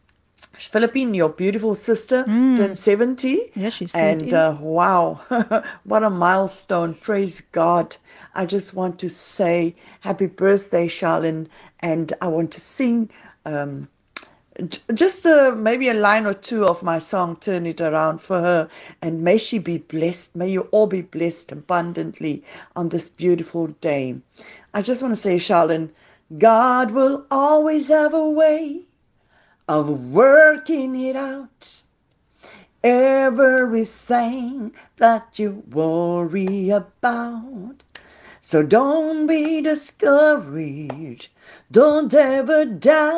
Philippine, 0.54 1.14
your 1.14 1.28
beautiful 1.28 1.74
sister, 1.74 2.24
mm. 2.24 2.56
turned 2.56 2.78
70. 2.78 3.52
Yeah, 3.54 3.70
she's 3.70 3.94
And 3.94 4.32
uh, 4.32 4.56
wow, 4.60 5.20
what 5.84 6.02
a 6.02 6.10
milestone. 6.10 6.94
Praise 6.94 7.40
God. 7.52 7.96
I 8.34 8.46
just 8.46 8.74
want 8.74 8.98
to 9.00 9.08
say 9.08 9.74
happy 10.00 10.26
birthday, 10.26 10.86
Charlene. 10.86 11.48
And 11.80 12.12
I 12.20 12.28
want 12.28 12.52
to 12.52 12.60
sing 12.60 13.10
um, 13.46 13.88
just 14.94 15.24
uh, 15.26 15.54
maybe 15.56 15.88
a 15.88 15.94
line 15.94 16.26
or 16.26 16.34
two 16.34 16.66
of 16.66 16.82
my 16.82 16.98
song, 16.98 17.36
Turn 17.36 17.66
It 17.66 17.80
Around 17.80 18.20
for 18.20 18.40
her. 18.40 18.68
And 19.02 19.22
may 19.22 19.38
she 19.38 19.58
be 19.58 19.78
blessed. 19.78 20.36
May 20.36 20.50
you 20.50 20.62
all 20.72 20.86
be 20.86 21.02
blessed 21.02 21.52
abundantly 21.52 22.44
on 22.76 22.90
this 22.90 23.08
beautiful 23.08 23.68
day. 23.80 24.16
I 24.74 24.82
just 24.82 25.02
want 25.02 25.14
to 25.14 25.20
say, 25.20 25.36
Charlene, 25.36 25.90
God 26.38 26.92
will 26.92 27.26
always 27.30 27.88
have 27.88 28.14
a 28.14 28.28
way 28.28 28.86
of 29.70 30.10
working 30.10 30.96
it 31.00 31.14
out. 31.14 31.82
Everything 32.82 34.72
that 34.96 35.38
you 35.38 35.62
worry 35.70 36.70
about. 36.70 37.84
So 38.40 38.64
don't 38.64 39.28
be 39.28 39.60
discouraged. 39.60 41.28
Don't 41.70 42.12
ever 42.12 42.64
doubt 42.64 43.10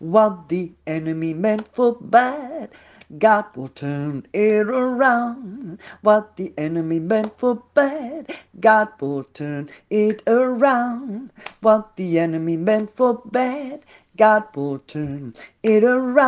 what 0.00 0.48
the 0.48 0.72
enemy 0.88 1.34
meant 1.34 1.72
for 1.72 1.94
bad. 1.94 2.70
God 3.16 3.46
will 3.56 3.68
turn 3.68 4.26
it 4.34 4.66
around. 4.66 5.80
What 6.02 6.36
the 6.36 6.52
enemy 6.58 6.98
meant 6.98 7.38
for 7.38 7.62
bad, 7.74 8.34
God 8.60 8.88
will 9.00 9.24
turn 9.24 9.70
it 9.88 10.22
around. 10.26 11.30
What 11.60 11.96
the 11.96 12.18
enemy 12.18 12.58
meant 12.58 12.94
for 12.94 13.22
bad, 13.24 13.80
God 14.18 14.44
will 14.56 14.80
turn 14.80 15.34
it 15.62 15.84
around. 15.84 16.18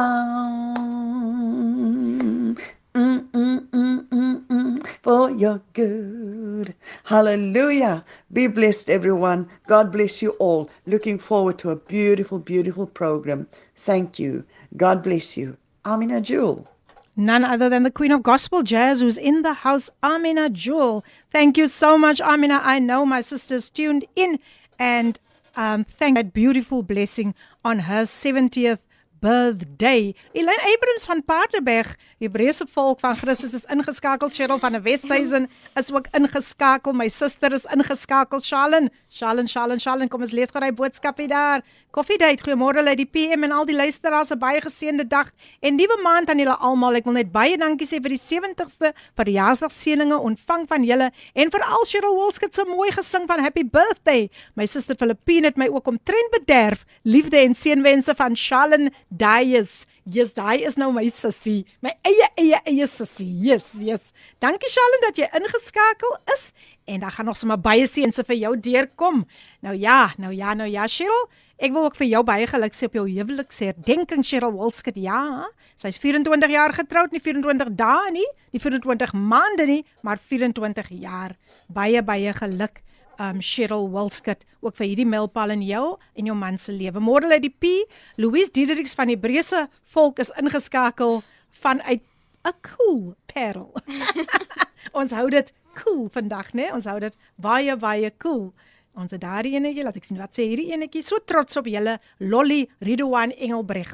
Mm, 2.94 3.28
mm, 3.30 3.68
mm, 3.68 4.86
for 5.02 5.30
your 5.32 5.60
good. 5.72 6.74
Hallelujah. 7.04 8.04
Be 8.32 8.46
blessed, 8.46 8.90
everyone. 8.90 9.48
God 9.66 9.90
bless 9.90 10.22
you 10.22 10.30
all. 10.38 10.70
Looking 10.86 11.18
forward 11.18 11.58
to 11.58 11.70
a 11.70 11.76
beautiful, 11.76 12.38
beautiful 12.38 12.86
program. 12.86 13.48
Thank 13.76 14.20
you. 14.20 14.44
God 14.76 15.02
bless 15.02 15.36
you. 15.36 15.56
Amina 15.84 16.20
Jewel. 16.20 16.68
None 17.16 17.44
other 17.44 17.68
than 17.68 17.82
the 17.82 17.90
Queen 17.90 18.12
of 18.12 18.22
Gospel 18.22 18.62
Jazz, 18.62 19.00
who's 19.00 19.18
in 19.18 19.42
the 19.42 19.52
house, 19.52 19.90
Amina 20.02 20.48
Jewel. 20.48 21.04
Thank 21.32 21.58
you 21.58 21.66
so 21.66 21.98
much, 21.98 22.20
Amina. 22.20 22.60
I 22.62 22.78
know 22.78 23.04
my 23.04 23.20
sister's 23.20 23.68
tuned 23.68 24.06
in 24.14 24.38
and 24.78 25.18
um, 25.60 25.84
thank 25.84 26.16
that 26.16 26.32
beautiful 26.32 26.82
blessing 26.82 27.34
on 27.62 27.80
her 27.80 28.02
70th 28.04 28.78
birthday. 29.25 30.15
Elaine 30.33 30.61
Abrams 30.73 31.05
van 31.05 31.23
Paardeberg, 31.23 31.95
Hebreëse 32.21 32.65
volk 32.73 32.99
van 32.99 33.15
Christus 33.15 33.53
is 33.57 33.65
ingeskakel. 33.73 34.29
Cheryl 34.29 34.59
van 34.59 34.75
die 34.77 34.81
Westhuizen 34.85 35.47
is 35.79 35.91
ook 35.93 36.07
ingeskakel. 36.13 36.93
My 36.93 37.07
suster 37.09 37.53
is 37.53 37.65
ingeskakel. 37.73 38.41
Shalom. 38.43 38.89
Shalom, 39.09 39.47
shalom, 39.47 39.79
shalom. 39.79 40.09
Kom 40.11 40.21
ons 40.25 40.35
lees 40.35 40.51
gou 40.53 40.61
daai 40.61 40.75
boodskapie 40.75 41.27
daar. 41.31 41.63
Koffiedייט. 41.95 42.43
Goeiemôre 42.45 42.83
uit 42.85 43.01
die 43.01 43.07
PM 43.09 43.47
en 43.47 43.55
al 43.55 43.65
die 43.65 43.75
luisteraars. 43.75 44.31
'n 44.31 44.39
Baie 44.39 44.61
geseënde 44.61 45.07
dag 45.07 45.31
en 45.61 45.75
nuwe 45.75 45.97
maand 46.03 46.29
aan 46.29 46.39
julle 46.39 46.57
almal. 46.59 46.95
Ek 46.95 47.05
wil 47.05 47.13
net 47.13 47.31
baie 47.31 47.57
dankie 47.57 47.87
sê 47.87 48.01
vir 48.03 48.13
die 48.13 48.21
70ste 48.21 48.93
verjaarsdagseëninge 49.15 50.17
ontvang 50.19 50.67
van 50.67 50.83
julle 50.83 51.11
en 51.33 51.51
vir 51.51 51.63
al 51.63 51.85
Cheryl 51.85 52.15
Wolskit 52.15 52.53
se 52.55 52.63
mooi 52.67 52.91
gesing 52.91 53.27
van 53.27 53.39
happy 53.39 53.63
birthday. 53.63 54.29
My 54.55 54.65
suster 54.65 54.95
Filippine 54.95 55.47
het 55.47 55.57
my 55.57 55.67
ook 55.67 55.87
omtrent 55.87 56.31
bederf. 56.31 56.85
Liefde 57.03 57.37
en 57.37 57.55
seënwense 57.55 58.13
van 58.15 58.35
Shalom 58.35 58.89
daai 59.10 59.56
is 59.60 59.84
Yes, 60.10 60.32
daai 60.34 60.64
is 60.64 60.74
nou 60.80 60.88
my 60.90 61.04
sussie, 61.12 61.66
my 61.84 61.92
eie 62.08 62.26
eie 62.40 62.58
eie 62.66 62.86
sussie. 62.88 63.28
Yes, 63.44 63.74
yes. 63.78 64.08
Dankie 64.42 64.70
Shalom 64.72 65.04
dat 65.04 65.20
jy 65.20 65.28
ingeskakel 65.38 66.16
is 66.34 66.48
en 66.90 67.04
dan 67.04 67.12
gaan 67.14 67.28
nog 67.28 67.36
sommer 67.38 67.60
baie 67.60 67.84
seënse 67.86 68.24
vir 68.26 68.38
jou 68.40 68.54
deurkom. 68.58 69.20
Nou 69.62 69.76
ja, 69.78 70.14
nou 70.18 70.32
ja, 70.34 70.54
nou 70.58 70.66
ja, 70.66 70.88
Cheryl. 70.90 71.28
Ek 71.60 71.70
wil 71.76 71.86
ook 71.90 71.98
vir 72.00 72.08
jou 72.08 72.24
baie 72.26 72.48
geluk 72.50 72.74
sê 72.74 72.88
op 72.88 72.96
jou 72.98 73.04
huwelik 73.06 73.54
sê. 73.54 73.70
Denking 73.76 74.24
Cheryl 74.26 74.56
Wolskit, 74.56 74.98
ja. 74.98 75.46
Sy's 75.78 76.00
24 76.02 76.50
jaar 76.50 76.74
getroud, 76.74 77.12
nie 77.14 77.22
24 77.22 77.70
dae 77.78 78.10
nie, 78.16 78.26
nie 78.50 78.62
24 78.64 79.14
maande 79.14 79.68
nie, 79.68 79.82
maar 80.02 80.18
24 80.18 80.90
jaar. 80.96 81.36
Baie 81.68 82.02
baie 82.02 82.34
geluk 82.40 82.82
um 83.20 83.40
Cheryl 83.44 83.90
Wilskut 83.92 84.46
ook 84.64 84.78
vir 84.78 84.90
hierdie 84.90 85.08
mylpaal 85.08 85.52
in 85.52 85.64
jou 85.66 85.98
en 86.16 86.30
jou 86.30 86.36
man 86.36 86.58
se 86.58 86.72
lewe. 86.72 87.02
Môre 87.04 87.28
lê 87.28 87.40
die 87.42 87.52
P. 87.52 87.72
Louise 88.16 88.52
Diedericks 88.56 88.96
van 88.96 89.10
die 89.10 89.18
Hebreëse 89.18 89.66
volk 89.92 90.22
is 90.24 90.32
ingeskakel 90.40 91.20
vanuit 91.60 92.02
'n 92.44 92.54
cool 92.64 93.14
parel. 93.26 93.74
ons 95.00 95.12
hou 95.12 95.28
dit 95.30 95.52
cool 95.76 96.08
vandag, 96.12 96.52
né? 96.54 96.72
Ons 96.72 96.88
hou 96.88 96.98
dit 96.98 97.14
baie 97.36 97.76
baie 97.76 98.10
cool. 98.18 98.52
Ons 98.95 99.11
het 99.11 99.19
daardie 99.19 99.57
enetjie, 99.57 99.83
laat 99.83 99.97
ek 99.99 100.05
sien 100.07 100.19
wat 100.21 100.37
sê 100.37 100.45
hierdie 100.47 100.69
enetjie. 100.71 101.01
So 101.03 101.19
trots 101.27 101.57
op 101.59 101.65
julle 101.67 101.97
Lolly 102.23 102.61
Ridwan 102.79 103.33
Engelbreg. 103.35 103.91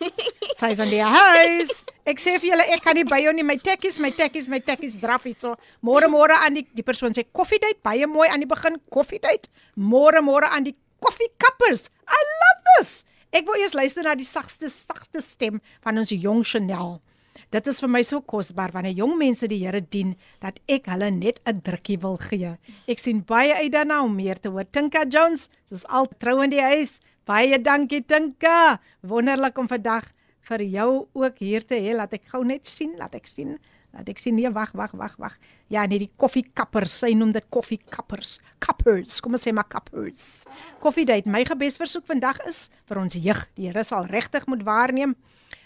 Sy's 0.59 0.81
aan 0.83 0.91
die 0.93 1.01
huis. 1.01 1.79
Ek 2.05 2.21
sê 2.21 2.35
vir 2.37 2.51
julle 2.51 2.67
ek 2.75 2.83
kan 2.85 2.93
nie 2.97 3.05
by 3.07 3.17
jou 3.23 3.33
nie. 3.33 3.45
My 3.47 3.57
tekkies, 3.57 3.97
my 4.03 4.11
tekkies, 4.13 4.49
my 4.51 4.59
tekkies 4.61 4.99
draf 5.01 5.25
iets 5.29 5.47
so. 5.47 5.55
Môre 5.81 6.09
môre 6.11 6.37
aan 6.37 6.59
die 6.59 6.67
die 6.77 6.85
persoon 6.85 7.17
sê 7.17 7.25
koffiedייט 7.25 7.81
baie 7.85 8.05
mooi 8.09 8.27
aan 8.29 8.45
die 8.45 8.49
begin 8.49 8.77
koffiedייט. 8.93 9.49
Môre 9.79 10.21
môre 10.21 10.51
aan 10.53 10.69
die 10.69 10.75
koffiekappers. 11.01 11.89
I 12.05 12.21
love 12.43 12.61
this. 12.75 12.93
Ek 13.33 13.49
wil 13.49 13.57
eers 13.57 13.73
luister 13.73 14.05
na 14.05 14.13
die 14.13 14.27
sagste 14.27 14.69
sagte 14.69 15.23
stem 15.25 15.57
van 15.81 15.97
ons 15.97 16.13
jong 16.13 16.45
Chanel. 16.45 16.99
Dit 17.53 17.67
is 17.67 17.79
vir 17.83 17.89
my 17.89 18.01
so 18.01 18.21
kosbaar 18.21 18.71
wanneer 18.73 18.95
jong 18.97 19.17
mense 19.17 19.47
die 19.47 19.59
Here 19.61 19.81
dien 19.81 20.15
dat 20.41 20.59
ek 20.67 20.87
hulle 20.89 21.11
net 21.11 21.39
'n 21.45 21.61
drukkie 21.61 21.99
wil 22.01 22.17
gee. 22.17 22.57
Ek 22.87 22.99
sien 22.99 23.21
baie 23.21 23.53
uit 23.53 23.71
daarna 23.71 24.01
om 24.03 24.15
meer 24.15 24.39
te 24.39 24.49
hoor. 24.49 24.65
Tinka 24.65 25.05
Jones, 25.05 25.49
soos 25.69 25.85
al 25.85 26.07
trou 26.19 26.41
in 26.43 26.49
die 26.49 26.61
huis. 26.61 26.99
Baie 27.25 27.61
dankie 27.61 28.01
Tinka. 28.01 28.79
Wonderlik 29.01 29.57
om 29.57 29.67
vandag 29.67 30.11
vir 30.49 30.63
jou 30.63 31.07
ook 31.13 31.37
hier 31.37 31.61
te 31.65 31.75
hê. 31.75 31.93
Laat 31.95 32.13
ek 32.13 32.25
gou 32.31 32.43
net 32.43 32.67
sien, 32.67 32.95
laat 32.97 33.15
ek 33.15 33.27
sien. 33.27 33.59
Laat 33.93 34.09
ek 34.09 34.17
sien 34.17 34.33
nee, 34.35 34.49
wag, 34.49 34.71
wag, 34.73 34.91
wag, 34.97 35.13
wag. 35.21 35.37
Ja, 35.69 35.85
nee, 35.85 35.99
die 35.99 36.11
koffiekappers, 36.17 36.95
sy 37.03 37.13
noem 37.13 37.31
dit 37.35 37.45
koffiekappers. 37.53 38.39
Kappers, 38.59 39.19
kom 39.21 39.37
ons 39.37 39.45
sê 39.45 39.53
maar 39.53 39.69
kappers. 39.69 40.47
Koffiedייט. 40.81 41.29
My 41.29 41.43
gebesversoek 41.45 42.07
vandag 42.09 42.41
is 42.49 42.71
vir 42.89 42.97
ons 43.03 43.13
jeug. 43.13 43.45
Die 43.53 43.69
Here 43.69 43.83
sal 43.85 44.09
regtig 44.09 44.49
moet 44.49 44.65
waarneem. 44.65 45.13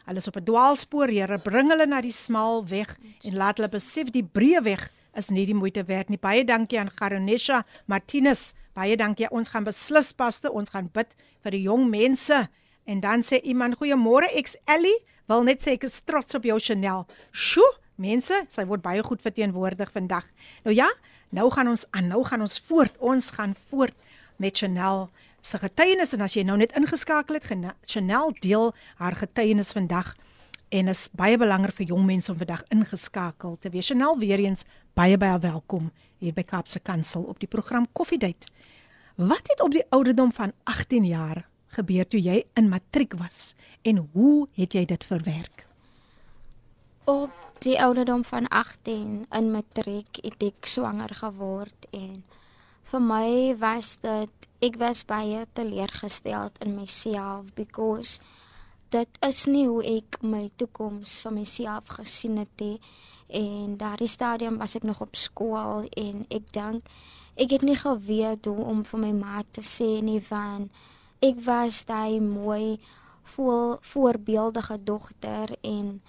Hulle 0.07 0.19
is 0.19 0.29
op 0.29 0.37
'n 0.37 0.45
dwaalspoor, 0.45 1.09
Here, 1.09 1.39
bring 1.39 1.71
hulle 1.71 1.87
na 1.87 2.01
die 2.01 2.13
smal 2.13 2.65
weg 2.69 2.99
en 3.25 3.35
laat 3.37 3.57
hulle 3.57 3.69
besef 3.71 4.11
die 4.11 4.25
breë 4.25 4.63
weg 4.63 4.91
is 5.15 5.31
nie 5.31 5.45
die 5.47 5.57
moeite 5.57 5.85
werd 5.85 6.09
nie. 6.09 6.19
Baie 6.21 6.45
dankie 6.45 6.79
aan 6.81 6.91
Garonesha 6.91 7.65
Martinus. 7.87 8.55
Baie 8.75 8.97
dankie. 8.97 9.29
Ons 9.31 9.53
gaan 9.53 9.65
beslis 9.65 10.13
paste. 10.13 10.51
Ons 10.51 10.73
gaan 10.73 10.89
bid 10.93 11.11
vir 11.45 11.57
die 11.57 11.63
jong 11.67 11.89
mense. 11.91 12.49
En 12.89 13.01
dan 13.01 13.23
sê 13.23 13.41
iemand 13.43 13.77
goeiemôre 13.77 14.31
ex 14.35 14.57
Ellie. 14.65 14.97
Wil 15.29 15.45
net 15.47 15.63
sê 15.63 15.77
ek 15.77 15.85
is 15.85 16.01
trots 16.03 16.35
op 16.35 16.47
jou 16.49 16.59
Chanel. 16.61 17.07
Sjoe, 17.33 17.69
mense, 18.01 18.35
sy 18.51 18.65
word 18.67 18.83
baie 18.83 19.03
goed 19.05 19.23
verteenwoordig 19.23 19.93
vandag. 19.93 20.27
Nou 20.65 20.75
ja, 20.75 20.89
nou 21.31 21.51
gaan 21.51 21.69
ons 21.69 21.85
aan. 21.93 22.09
Nou 22.09 22.25
gaan 22.25 22.43
ons 22.43 22.59
voort. 22.69 22.97
Ons 22.99 23.31
gaan 23.37 23.55
voort 23.71 23.95
met 24.43 24.57
Chanel 24.57 25.11
se 25.42 25.58
getuienis 25.58 26.14
en 26.14 26.22
as 26.22 26.36
jy 26.36 26.44
nou 26.44 26.58
net 26.58 26.76
ingeskakel 26.76 27.40
het, 27.40 27.76
Chanel 27.86 28.34
deel 28.40 28.74
haar 28.96 29.16
getuienis 29.16 29.72
vandag 29.72 30.16
en 30.70 30.88
is 30.92 31.08
baie 31.16 31.38
belangrik 31.40 31.76
vir 31.78 31.92
jong 31.94 32.06
mense 32.06 32.32
om 32.32 32.38
vandag 32.38 32.64
ingeskakel 32.74 33.58
te 33.62 33.70
wees. 33.70 33.88
Chanel 33.88 34.18
weer 34.20 34.40
eens 34.40 34.66
baie 34.94 35.18
baie 35.18 35.40
welkom 35.40 35.92
hier 36.20 36.34
by 36.34 36.44
Kaapse 36.44 36.80
Kansel 36.80 37.24
op 37.24 37.40
die 37.40 37.48
program 37.48 37.88
Koffiedייט. 37.94 38.50
Wat 39.16 39.48
het 39.48 39.62
op 39.62 39.72
die 39.72 39.86
ouderdom 39.90 40.34
van 40.34 40.52
18 40.64 41.06
jaar 41.06 41.46
gebeur 41.78 42.08
toe 42.08 42.20
jy 42.22 42.44
in 42.56 42.70
matriek 42.70 43.16
was 43.20 43.54
en 43.82 44.10
hoe 44.14 44.48
het 44.58 44.74
jy 44.74 44.86
dit 44.86 45.04
verwerk? 45.04 45.66
Op 47.08 47.32
die 47.64 47.78
ouderdom 47.82 48.24
van 48.28 48.48
18 48.48 49.26
in 49.32 49.52
matriek 49.52 50.20
het 50.22 50.44
ek 50.44 50.68
swanger 50.68 51.14
geword 51.16 51.88
en 51.96 52.24
vir 52.92 53.04
my 53.04 53.56
was 53.60 53.98
dit 54.04 54.48
ek 54.63 54.79
was 54.79 55.03
baie 55.03 55.43
teleurgesteld 55.59 56.59
in 56.63 56.77
myself 56.77 57.51
because 57.55 58.21
dit 58.95 59.19
is 59.27 59.47
nie 59.51 59.65
hoe 59.67 59.83
ek 59.83 60.21
my 60.23 60.45
toekoms 60.61 61.17
vir 61.25 61.35
myself 61.35 61.91
gesien 61.97 62.39
het 62.39 62.63
nie. 62.63 62.79
En 63.33 63.75
daardie 63.81 64.11
stadium 64.13 64.61
was 64.61 64.77
ek 64.79 64.87
nog 64.87 65.01
op 65.03 65.17
skool 65.19 65.89
en 65.99 66.23
ek 66.31 66.53
dink 66.55 66.87
ek 67.35 67.57
het 67.57 67.63
nie 67.67 67.77
geweet 67.81 68.47
hoe 68.47 68.65
om 68.71 68.85
vir 68.85 69.01
my 69.03 69.13
ma 69.17 69.43
te 69.51 69.65
sê 69.67 69.99
nie 70.05 70.21
van 70.29 70.69
ek 71.25 71.41
was 71.47 71.83
daai 71.89 72.21
mooi 72.21 72.79
vol 73.35 73.79
voorbeeldige 73.81 74.77
dogter 74.85 75.57
en 75.63 76.03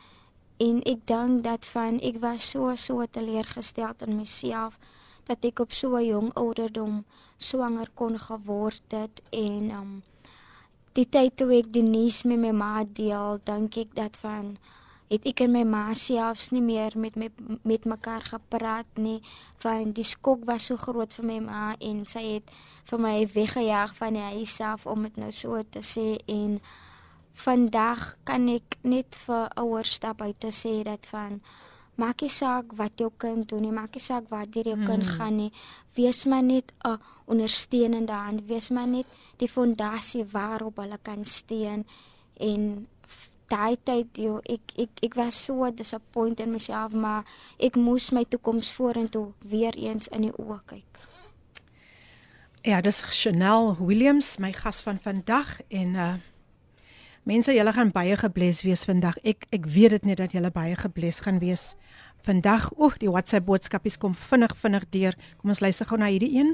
en 0.62 0.82
ek 0.94 1.08
dink 1.10 1.44
dat 1.48 1.66
van 1.74 2.02
ek 2.04 2.20
was 2.22 2.52
so 2.54 2.76
so 2.76 3.06
teleurgesteld 3.06 4.04
in 4.06 4.20
myself 4.20 4.78
dat 5.28 5.46
ek 5.46 5.60
op 5.60 5.72
so 5.74 5.96
'n 5.96 6.06
jong 6.06 6.34
ouderdom 6.34 7.06
swanger 7.38 7.90
kon 7.94 8.20
geword 8.20 8.84
het 8.92 9.22
en 9.30 9.72
um 9.72 10.04
die 10.94 11.10
tyd 11.10 11.38
toe 11.38 11.50
ek 11.58 11.74
die 11.74 11.84
nuus 11.86 12.24
met 12.24 12.40
my 12.40 12.52
ma 12.52 12.84
deel, 12.86 13.40
dink 13.46 13.78
ek 13.78 13.96
dat 13.98 14.18
van 14.22 14.58
het 15.10 15.26
ek 15.30 15.42
en 15.46 15.52
my 15.54 15.64
ma 15.64 15.94
selfs 15.98 16.52
nie 16.54 16.62
meer 16.62 16.94
met 16.98 17.18
my 17.20 17.30
met 17.64 17.86
mekaar 17.86 18.22
gepraat 18.26 18.90
nie, 18.98 19.22
van 19.62 19.92
die 19.94 20.06
skok 20.06 20.46
was 20.50 20.70
so 20.70 20.78
groot 20.78 21.14
vir 21.18 21.26
my 21.26 21.40
ma 21.40 21.66
en 21.80 22.06
sy 22.10 22.24
het 22.36 22.54
vir 22.90 23.00
my 23.00 23.16
weggejaag 23.34 23.94
van 23.98 24.18
die 24.18 24.30
huis 24.38 24.56
af 24.62 24.88
om 24.90 25.06
dit 25.08 25.20
nou 25.22 25.32
so 25.32 25.62
te 25.76 25.84
sê 25.86 26.08
en 26.30 26.60
vandag 27.46 28.16
kan 28.24 28.48
ek 28.54 28.78
net 28.86 29.18
vir 29.26 29.50
ouers 29.58 29.98
stap 29.98 30.22
uit 30.22 30.40
te 30.40 30.54
sê 30.54 30.82
dat 30.86 31.08
van 31.10 31.42
maak 31.96 32.22
nie 32.22 32.30
saak 32.30 32.74
wat 32.78 32.98
jou 32.98 33.12
kind 33.18 33.48
doen 33.50 33.62
nie, 33.62 33.72
maak 33.72 33.94
nie 33.94 34.04
saak 34.04 34.30
waar 34.30 34.48
deur 34.50 34.68
jou 34.74 34.80
kind 34.86 35.06
hmm. 35.06 35.18
gaan 35.18 35.38
nie. 35.38 35.52
Wees 35.96 36.26
maar 36.26 36.44
net 36.44 36.72
'n 36.86 36.98
ondersteunende 37.26 38.14
hand, 38.14 38.48
wees 38.48 38.70
maar 38.70 38.88
net 38.88 39.06
die 39.38 39.50
fondasie 39.50 40.26
waarop 40.26 40.78
hulle 40.78 41.00
kan 41.02 41.26
steun 41.26 41.86
en 42.40 42.88
daai 43.48 43.78
tyd 43.84 44.18
jy 44.18 44.40
ek 44.50 44.74
ek 44.78 44.90
ek 45.04 45.16
was 45.16 45.44
so 45.46 45.70
disappointed 45.72 46.46
in 46.46 46.52
myself, 46.52 46.94
maar 46.94 47.24
ek 47.60 47.76
moes 47.76 48.12
my 48.12 48.26
toekoms 48.26 48.74
vorentoe 48.74 49.34
weer 49.40 49.76
eens 49.78 50.08
in 50.08 50.22
die 50.22 50.36
oë 50.38 50.60
kyk. 50.66 51.00
Ja, 52.64 52.82
dis 52.82 53.02
Chanel 53.12 53.76
Williams, 53.80 54.38
my 54.40 54.54
gas 54.54 54.82
van 54.82 55.00
vandag 55.00 55.60
en 55.70 55.96
uh 55.96 56.14
Mense, 57.24 57.54
julle 57.56 57.72
gaan 57.72 57.88
baie 57.96 58.18
gebless 58.20 58.66
wees 58.68 58.82
vandag. 58.84 59.16
Ek 59.24 59.46
ek 59.56 59.64
weet 59.72 59.94
dit 59.96 60.08
net 60.10 60.20
dat 60.20 60.34
julle 60.36 60.50
baie 60.52 60.76
gebless 60.76 61.22
gaan 61.24 61.38
wees 61.40 61.78
vandag. 62.28 62.66
O, 62.76 62.90
die 63.00 63.08
WhatsApp 63.08 63.46
boodskapies 63.48 63.96
kom 64.02 64.12
vinnig 64.12 64.52
vinnig 64.60 64.84
deur. 64.92 65.16
Kom 65.40 65.54
ons 65.54 65.62
luister 65.64 65.88
gou 65.88 65.96
na 66.02 66.10
hierdie 66.12 66.34
een. 66.36 66.52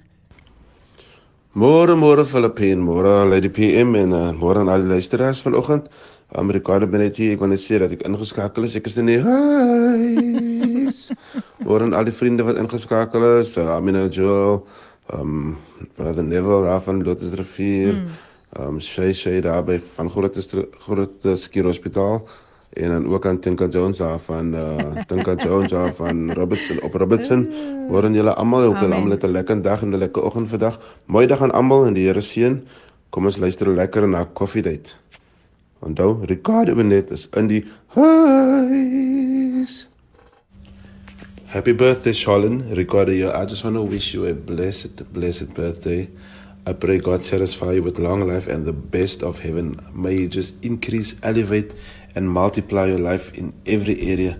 Môre 1.57 1.97
môre 1.97 2.21
Filippine, 2.29 2.85
môre 2.85 3.25
Lady 3.25 3.49
PM 3.49 3.97
en 3.97 4.13
uh, 4.13 4.29
môre 4.37 4.61
aan 4.61 4.69
al 4.69 4.85
die 4.85 4.93
luisteraars 4.93 5.41
vanoggend. 5.41 5.89
Amerikaner 6.37 6.85
ben 6.85 7.01
net 7.01 7.17
hier. 7.17 7.33
Ek 7.33 7.41
wil 7.41 7.49
net 7.55 7.65
sê 7.65 7.81
dat 7.81 7.97
ek 7.97 8.05
ingeskakel 8.05 8.69
is. 8.69 8.77
Ek 8.77 8.93
is 8.93 9.01
in 9.01 9.09
die 9.09 9.17
huis. 9.25 11.01
Môre 11.65 11.89
aan 11.89 11.97
al 11.97 12.05
die 12.05 12.13
vriende 12.13 12.45
wat 12.45 12.61
ingeskakel 12.61 13.25
is. 13.39 13.57
Uh, 13.57 13.73
Amina 13.73 14.05
Joel, 14.05 14.61
um 15.17 15.57
Brother 15.97 16.21
Neville, 16.21 16.67
Rafa, 16.69 16.93
Lotus 16.93 17.33
Rivier. 17.41 17.97
Hmm 17.97 18.28
ehm 18.57 18.67
um, 18.67 18.79
sy 18.79 19.11
sy 19.13 19.41
daar 19.41 19.63
by 19.63 19.79
van 19.95 20.09
groot 20.09 20.37
groot 20.85 21.27
skier 21.37 21.67
hospitaal 21.69 22.23
en 22.69 22.89
dan 22.89 23.07
ook 23.07 23.25
aan 23.25 23.39
Tinka 23.39 23.67
Jones 23.67 23.97
daar 23.97 24.19
van 24.19 24.53
uh 24.53 25.03
Tinka 25.07 25.35
Jones 25.35 25.71
daar 25.71 25.93
van 25.93 26.33
Robertson 26.33 26.81
op 26.81 26.93
Robertson 26.93 27.49
waarin 27.89 28.13
julle 28.13 28.33
almal 28.33 28.69
op 28.69 28.77
julle 28.77 28.95
almal 28.95 29.17
'n 29.17 29.31
lekker 29.31 29.61
dag 29.61 29.81
en 29.81 29.89
'n 29.89 29.97
lekker 29.97 30.23
oggend 30.23 30.49
vandag. 30.49 30.79
Mooi 31.05 31.27
dag 31.27 31.41
aan 31.41 31.51
almal 31.51 31.85
en 31.85 31.93
die 31.93 32.07
Here 32.07 32.21
seën. 32.21 32.67
Kom 33.09 33.25
ons 33.25 33.37
luister 33.37 33.69
lekker 33.69 34.07
na 34.07 34.29
Coffee 34.33 34.61
Date. 34.61 34.89
Onthou, 35.79 36.25
Ricardo 36.25 36.75
Benet 36.75 37.11
is 37.11 37.27
in 37.35 37.47
die 37.47 37.65
huis. 37.87 39.89
Happy 41.45 41.73
birthday, 41.73 42.13
Charlene. 42.13 42.63
Ricardo, 42.73 43.11
I 43.11 43.45
just 43.45 43.63
want 43.63 43.75
to 43.75 43.83
wish 43.83 44.13
you 44.13 44.27
a 44.27 44.33
blessed, 44.33 45.13
blessed 45.13 45.53
birthday. 45.53 46.09
I 46.65 46.73
pray 46.73 46.99
God 46.99 47.23
satisfy 47.23 47.73
you 47.73 47.83
with 47.83 47.97
long 47.99 48.27
life 48.27 48.47
and 48.47 48.65
the 48.65 48.73
best 48.73 49.23
of 49.23 49.39
heaven. 49.39 49.85
May 49.93 50.15
you 50.15 50.27
just 50.27 50.53
increase, 50.63 51.15
elevate, 51.23 51.73
and 52.15 52.29
multiply 52.29 52.85
your 52.85 52.99
life 52.99 53.33
in 53.33 53.53
every 53.65 53.99
area. 54.01 54.37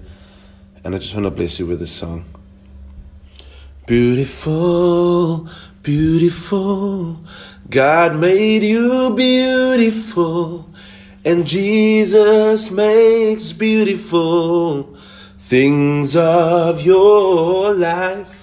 And 0.84 0.95
I 0.95 0.97
just 0.97 1.13
want 1.13 1.25
to 1.25 1.32
bless 1.32 1.60
you 1.60 1.65
with 1.65 1.79
this 1.79 1.91
song. 1.91 2.25
Beautiful, 3.86 5.49
beautiful. 5.82 7.19
God 7.69 8.15
made 8.15 8.63
you 8.63 9.13
beautiful. 9.15 10.69
And 11.25 11.45
Jesus 11.45 12.71
makes 12.71 13.51
beautiful 13.51 14.95
things 15.38 16.15
of 16.15 16.82
your 16.82 17.73
life 17.73 18.38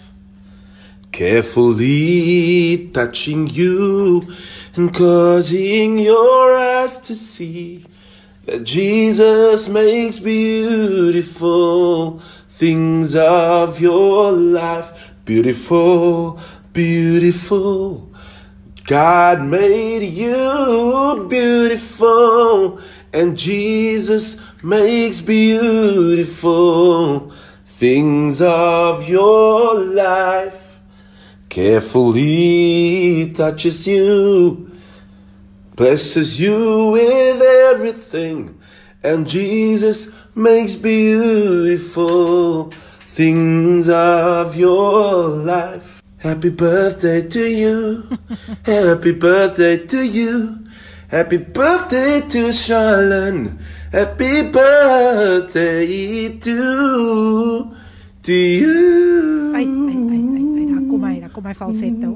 carefully 1.16 2.90
touching 2.92 3.46
you 3.46 4.30
and 4.74 4.92
causing 4.92 5.96
your 5.96 6.54
eyes 6.54 6.98
to 6.98 7.16
see 7.16 7.86
that 8.44 8.62
Jesus 8.62 9.66
makes 9.66 10.18
beautiful 10.18 12.18
things 12.50 13.16
of 13.16 13.80
your 13.80 14.32
life. 14.32 15.12
Beautiful, 15.24 16.38
beautiful. 16.74 18.12
God 18.84 19.42
made 19.42 20.02
you 20.02 21.26
beautiful, 21.30 22.78
and 23.14 23.38
Jesus 23.38 24.38
makes 24.62 25.22
beautiful 25.22 27.30
things 27.64 28.42
of 28.42 29.08
your 29.08 29.80
life 29.80 30.65
carefully 31.56 33.32
touches 33.32 33.88
you, 33.88 34.70
blesses 35.74 36.38
you 36.38 36.90
with 36.90 37.40
everything, 37.40 38.60
and 39.02 39.26
Jesus 39.26 40.12
makes 40.34 40.74
beautiful 40.74 42.64
things 43.16 43.88
of 43.88 44.54
your 44.54 45.28
life. 45.28 46.02
Happy 46.18 46.50
birthday 46.50 47.26
to 47.26 47.46
you, 47.46 48.06
happy 48.66 49.12
birthday 49.12 49.78
to 49.78 50.02
you, 50.04 50.58
happy 51.08 51.38
birthday 51.38 52.20
to 52.20 52.48
Charlene, 52.48 53.58
happy 53.92 54.50
birthday 54.50 56.36
to, 56.36 57.75
to 58.26 58.34
you. 58.34 59.54
Ay, 59.54 59.62
ay, 59.62 59.98
ay. 60.10 61.30
kom 61.30 61.44
my 61.44 61.54
falsetto. 61.54 62.10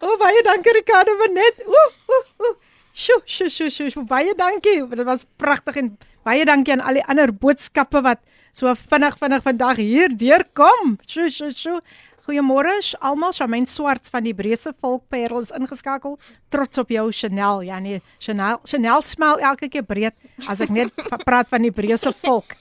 o 0.00 0.06
oh, 0.06 0.16
baie 0.16 0.40
dankie 0.46 0.72
Ricardo 0.72 1.12
Benet. 1.20 1.60
Ooh 1.68 1.90
ooh 2.08 2.26
ooh. 2.40 2.56
Sjoe, 2.94 3.20
sjoe, 3.26 3.50
sjoe, 3.50 3.90
sjoe. 3.92 4.04
Baie 4.08 4.32
dankie. 4.38 4.80
Dit 4.88 5.04
was 5.04 5.26
pragtig 5.36 5.76
en 5.82 5.90
baie 6.24 6.46
dankie 6.48 6.72
aan 6.72 6.84
al 6.86 7.00
die 7.00 7.04
ander 7.04 7.34
boodskappe 7.34 8.00
wat 8.06 8.22
so 8.56 8.72
vinnig 8.88 9.18
vinnig 9.20 9.44
vandag 9.44 9.82
hier 9.82 10.16
deurkom. 10.16 10.96
Sjoe, 11.04 11.28
sjoe, 11.28 11.52
sjoe. 11.52 11.82
Goeiemôre 12.24 12.72
almal. 13.04 13.34
Charmaine 13.36 13.68
Swart 13.68 14.08
van 14.08 14.24
die 14.24 14.32
Breese 14.32 14.72
Volkperel 14.80 15.42
is 15.44 15.52
ingeskakel. 15.52 16.16
Trots 16.48 16.80
op 16.80 16.88
jou 16.88 17.10
Chanel. 17.12 17.60
Ja 17.68 17.78
nee, 17.78 18.00
Chanel, 18.18 18.60
Chanel 18.64 19.04
smil 19.04 19.42
elke 19.44 19.68
keer 19.68 19.84
breed 19.84 20.16
as 20.48 20.62
ek 20.64 20.72
net 20.72 21.04
praat 21.28 21.52
van 21.52 21.66
die 21.66 21.72
Breese 21.74 22.14
volk. 22.22 22.56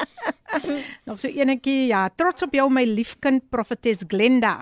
Nog 1.06 1.18
so 1.18 1.26
enetjie, 1.26 1.90
ja, 1.90 2.06
trots 2.14 2.46
op 2.46 2.54
jou 2.54 2.68
my 2.70 2.86
liefkind 2.86 3.48
Prophetess 3.50 4.06
Glenda. 4.06 4.60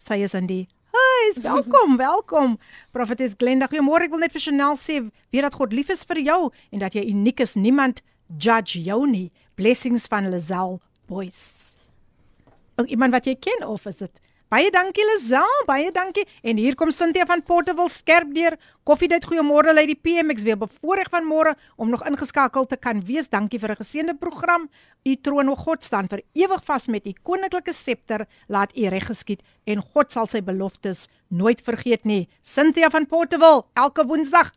Sy 0.00 0.22
is 0.24 0.36
in 0.38 0.48
die 0.48 0.64
Hi, 0.90 1.30
welkom, 1.44 1.98
welkom. 2.00 2.56
Prophetess 2.96 3.36
Glenda, 3.38 3.68
goeiemôre. 3.68 4.08
Ek 4.08 4.16
wil 4.16 4.24
net 4.24 4.34
vir 4.34 4.42
Chanel 4.48 4.80
sê, 4.80 5.02
weet 5.30 5.44
dat 5.44 5.60
God 5.60 5.76
lief 5.76 5.92
is 5.92 6.08
vir 6.08 6.24
jou 6.24 6.40
en 6.72 6.82
dat 6.82 6.96
jy 6.96 7.04
uniek 7.12 7.44
is. 7.44 7.58
Niemand 7.60 8.00
judge 8.40 8.80
jou 8.80 9.04
nie. 9.04 9.28
Blessings 9.60 10.08
van 10.08 10.32
Lazelle 10.32 10.80
Boys 11.12 11.59
Ook 12.79 12.87
iemand 12.87 13.13
wat 13.13 13.25
jy 13.25 13.35
ken 13.39 13.67
of 13.67 13.85
is 13.85 13.97
dit 13.97 14.21
Baie 14.55 14.69
dankie 14.69 15.01
Lisel, 15.03 15.55
baie 15.65 15.89
dankie. 15.89 16.21
En 16.45 16.59
hier 16.61 16.75
kom 16.77 16.91
Cynthia 16.93 17.25
van 17.25 17.41
Portable 17.43 17.89
skerp 17.89 18.29
deur. 18.35 18.53
Koffiedייט 18.85 19.25
goeiemôre 19.25 19.73
lei 19.73 19.87
die 19.89 19.97
PMX 19.97 20.45
weer 20.45 20.59
bevoorreg 20.61 21.09
van 21.09 21.25
môre 21.25 21.55
om 21.81 21.89
nog 21.89 22.03
ingeskakel 22.05 22.67
te 22.69 22.77
kan 22.77 23.01
wees. 23.07 23.27
Dankie 23.27 23.59
vir 23.59 23.71
'n 23.71 23.81
geseënde 23.81 24.15
program. 24.19 24.69
U 25.03 25.15
troon 25.15 25.49
o 25.49 25.55
God 25.55 25.83
staan 25.83 26.07
vir 26.07 26.21
ewig 26.35 26.63
vas 26.63 26.87
met 26.87 27.07
u 27.07 27.13
koninklike 27.23 27.73
septer. 27.73 28.27
Laat 28.47 28.77
u 28.77 28.87
reg 28.87 29.07
geskied 29.07 29.41
en 29.65 29.81
God 29.81 30.11
sal 30.11 30.27
sy 30.27 30.41
beloftes 30.41 31.09
nooit 31.29 31.61
vergeet 31.61 32.05
nie. 32.05 32.29
Cynthia 32.43 32.89
van 32.89 33.07
Portable 33.07 33.63
elke 33.73 34.05
Woensdag. 34.05 34.51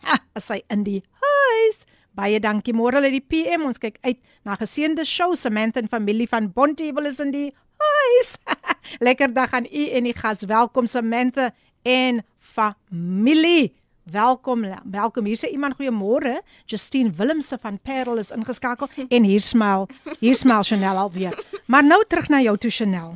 Ha, 0.00 0.18
as 0.34 0.46
sy 0.46 0.62
in 0.70 0.82
die 0.82 1.02
huis. 1.20 1.84
Baie 2.11 2.41
dankie 2.43 2.73
môre 2.75 2.99
lei 2.99 3.13
die 3.13 3.23
PM. 3.23 3.63
Ons 3.69 3.79
kyk 3.79 3.99
uit 4.03 4.19
na 4.47 4.57
geseënde 4.59 5.05
show 5.07 5.31
Samantha 5.39 5.79
en 5.79 5.87
familie 5.91 6.27
van 6.27 6.49
Bonteheuwel 6.51 7.07
is 7.07 7.21
in 7.23 7.31
die 7.31 7.49
huis. 7.81 8.33
Lekker 9.07 9.31
dag 9.33 9.53
aan 9.55 9.69
u 9.71 9.85
en 9.95 10.09
die 10.09 10.15
gas. 10.17 10.43
Welkom 10.47 10.89
Samantha 10.91 11.53
en 11.87 12.19
familie. 12.53 13.71
Welkom, 14.11 14.65
welkom. 14.91 15.29
Hier 15.29 15.39
sê 15.39 15.53
iemand 15.55 15.77
goeiemôre. 15.79 16.41
Justine 16.67 17.13
Willemse 17.15 17.55
van 17.61 17.79
Parel 17.79 18.19
is 18.19 18.33
ingeskakel 18.35 18.91
en 19.15 19.29
hier 19.29 19.43
smil. 19.43 19.87
Hier 20.19 20.35
smil 20.35 20.67
Chanel 20.67 20.99
alweer. 21.05 21.37
Maar 21.71 21.87
nou 21.87 22.01
terug 22.09 22.27
na 22.33 22.41
jou 22.43 22.57
toe 22.59 22.73
Chanel. 22.75 23.15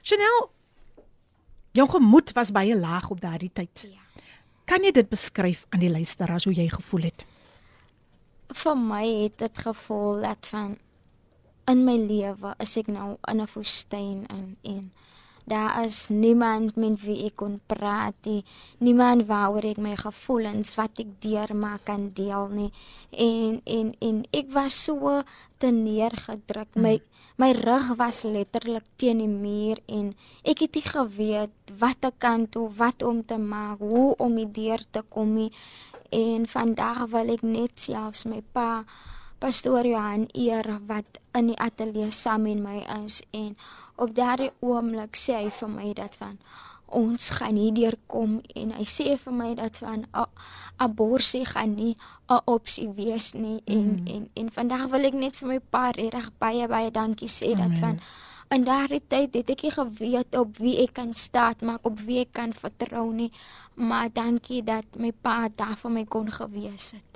Chanel, 0.00 0.48
jou 1.76 1.88
gemoed 1.92 2.32
was 2.32 2.54
baie 2.56 2.76
laag 2.78 3.10
op 3.12 3.20
daardie 3.20 3.52
tyd. 3.52 3.88
Ja. 3.90 4.00
Kan 4.64 4.84
jy 4.86 4.94
dit 4.96 5.08
beskryf 5.12 5.66
aan 5.76 5.84
die 5.84 5.92
luisteraars 5.92 6.48
hoe 6.48 6.56
jy 6.56 6.70
gevoel 6.72 7.10
het? 7.10 7.28
Vir 8.52 8.76
my 8.76 9.06
het 9.22 9.38
dit 9.38 9.58
gevoel 9.58 10.20
dat 10.20 10.46
van 10.46 10.76
in 11.66 11.84
my 11.84 11.96
lewe 11.96 12.54
is 12.60 12.76
ek 12.76 12.88
nou 12.92 13.16
in 13.30 13.40
'n 13.40 13.48
woestyn 13.54 14.26
in 14.28 14.56
en 14.62 14.92
daar 15.44 15.84
is 15.84 16.08
niemand 16.08 16.76
met 16.76 17.02
wie 17.04 17.24
ek 17.26 17.36
kon 17.36 17.60
praat 17.68 18.16
nie 18.24 18.44
niemand 18.78 19.26
waaroor 19.28 19.66
ek 19.68 19.80
my 19.86 19.92
gevoelens 19.96 20.74
wat 20.78 21.00
ek 21.04 21.10
deurmaak 21.20 21.84
kan 21.84 22.10
deel 22.16 22.48
nie. 22.48 22.70
En 23.10 23.60
en 23.64 23.92
en 24.00 24.24
ek 24.32 24.48
was 24.52 24.84
so 24.84 25.22
te 25.58 25.68
neergedruk 25.68 26.74
my 26.74 27.00
my 27.36 27.52
rug 27.52 27.96
was 27.96 28.22
letterlik 28.24 28.86
teen 28.96 29.18
die 29.18 29.28
muur 29.28 29.80
en 29.86 30.14
ek 30.44 30.64
het 30.64 30.74
nie 30.74 30.88
geweet 30.88 31.74
watter 31.78 32.12
kant 32.18 32.52
toe 32.56 32.68
wat 32.78 33.02
om 33.02 33.24
te 33.24 33.38
maak 33.38 33.78
hoe 33.78 34.14
om 34.16 34.36
die 34.40 34.50
deur 34.60 34.80
te 34.90 35.02
kom 35.08 35.34
nie 35.34 35.50
en 36.14 36.46
vandag 36.46 37.06
wil 37.14 37.32
ek 37.34 37.42
net 37.42 37.80
selfs 37.86 38.24
my 38.30 38.40
pa 38.54 38.84
pastoor 39.42 39.86
Johan 39.86 40.28
eer 40.32 40.68
wat 40.88 41.18
in 41.34 41.50
die 41.50 41.58
ateljee 41.60 42.10
saam 42.14 42.46
met 42.46 42.60
my 42.62 42.78
is 43.04 43.22
en 43.30 43.56
op 43.96 44.14
daardie 44.14 44.52
oomblik 44.60 45.18
sê 45.18 45.42
hy 45.42 45.50
vir 45.58 45.72
my 45.74 45.90
dat 45.98 46.16
van 46.20 46.38
ons 46.94 47.30
gaan 47.38 47.56
nie 47.58 47.72
deurkom 47.74 48.38
en 48.54 48.74
hy 48.78 48.86
sê 48.88 49.16
vir 49.18 49.34
my 49.34 49.50
dat 49.58 49.80
van 49.82 50.04
abortus 50.76 51.50
gaan 51.50 51.74
nie 51.74 51.96
'n 52.28 52.40
opsie 52.44 52.88
wees 52.96 53.32
nie 53.32 53.60
en 53.64 53.88
mm. 54.00 54.06
en 54.14 54.28
en 54.34 54.50
vandag 54.50 54.86
wil 54.92 55.04
ek 55.04 55.14
net 55.14 55.36
vir 55.36 55.48
my 55.48 55.60
pa 55.60 55.90
reg 55.90 56.30
baie 56.38 56.68
baie 56.68 56.90
dankie 56.90 57.28
sê 57.28 57.52
Amen. 57.52 57.68
dat 57.68 57.78
van 57.78 58.00
in 58.50 58.64
daardie 58.64 59.02
tyd 59.08 59.34
het 59.34 59.50
ek 59.50 59.62
nie 59.62 59.74
geweet 59.74 60.36
op 60.36 60.58
wie 60.58 60.76
ek 60.84 60.94
kan 61.00 61.14
staan 61.14 61.54
maak 61.62 61.86
op 61.86 62.00
wie 62.00 62.20
ek 62.20 62.32
kan 62.32 62.52
vertrou 62.52 63.12
nie 63.12 63.32
maar 63.74 64.12
dankie 64.12 64.62
dat 64.62 64.84
my 64.96 65.12
pa 65.12 65.48
daar 65.48 65.76
vir 65.76 65.90
my 65.90 66.04
kon 66.04 66.30
gewees 66.30 66.92
het 66.92 67.14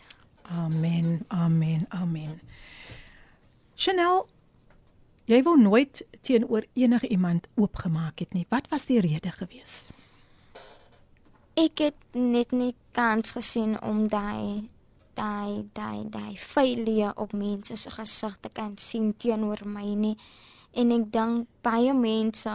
Amen. 0.49 1.25
Amen. 1.29 1.87
Amen. 1.89 2.41
Chanel, 3.75 4.25
jy 5.29 5.43
wou 5.45 5.59
nooit 5.61 6.01
teenoor 6.25 6.65
enige 6.73 7.09
iemand 7.09 7.49
oopgemaak 7.55 8.19
het 8.19 8.33
nie. 8.33 8.47
Wat 8.49 8.69
was 8.73 8.89
die 8.89 9.01
rede 9.01 9.31
gewees? 9.31 9.89
Ek 11.59 11.83
het 11.83 11.99
net 12.17 12.55
nie 12.55 12.75
kans 12.97 13.35
gesien 13.37 13.77
om 13.83 14.07
daai 14.09 14.69
daai 15.19 15.67
daai 15.75 16.07
daai 16.11 16.37
failure 16.39 17.13
op 17.19 17.33
mense 17.35 17.77
se 17.77 17.91
gesigte 17.91 18.49
kan 18.55 18.77
sien 18.79 19.13
teenoor 19.17 19.67
my 19.67 19.95
nie. 19.95 20.17
En 20.79 20.95
ek 20.95 21.09
dink 21.13 21.49
baie 21.67 21.95
mense 21.95 22.55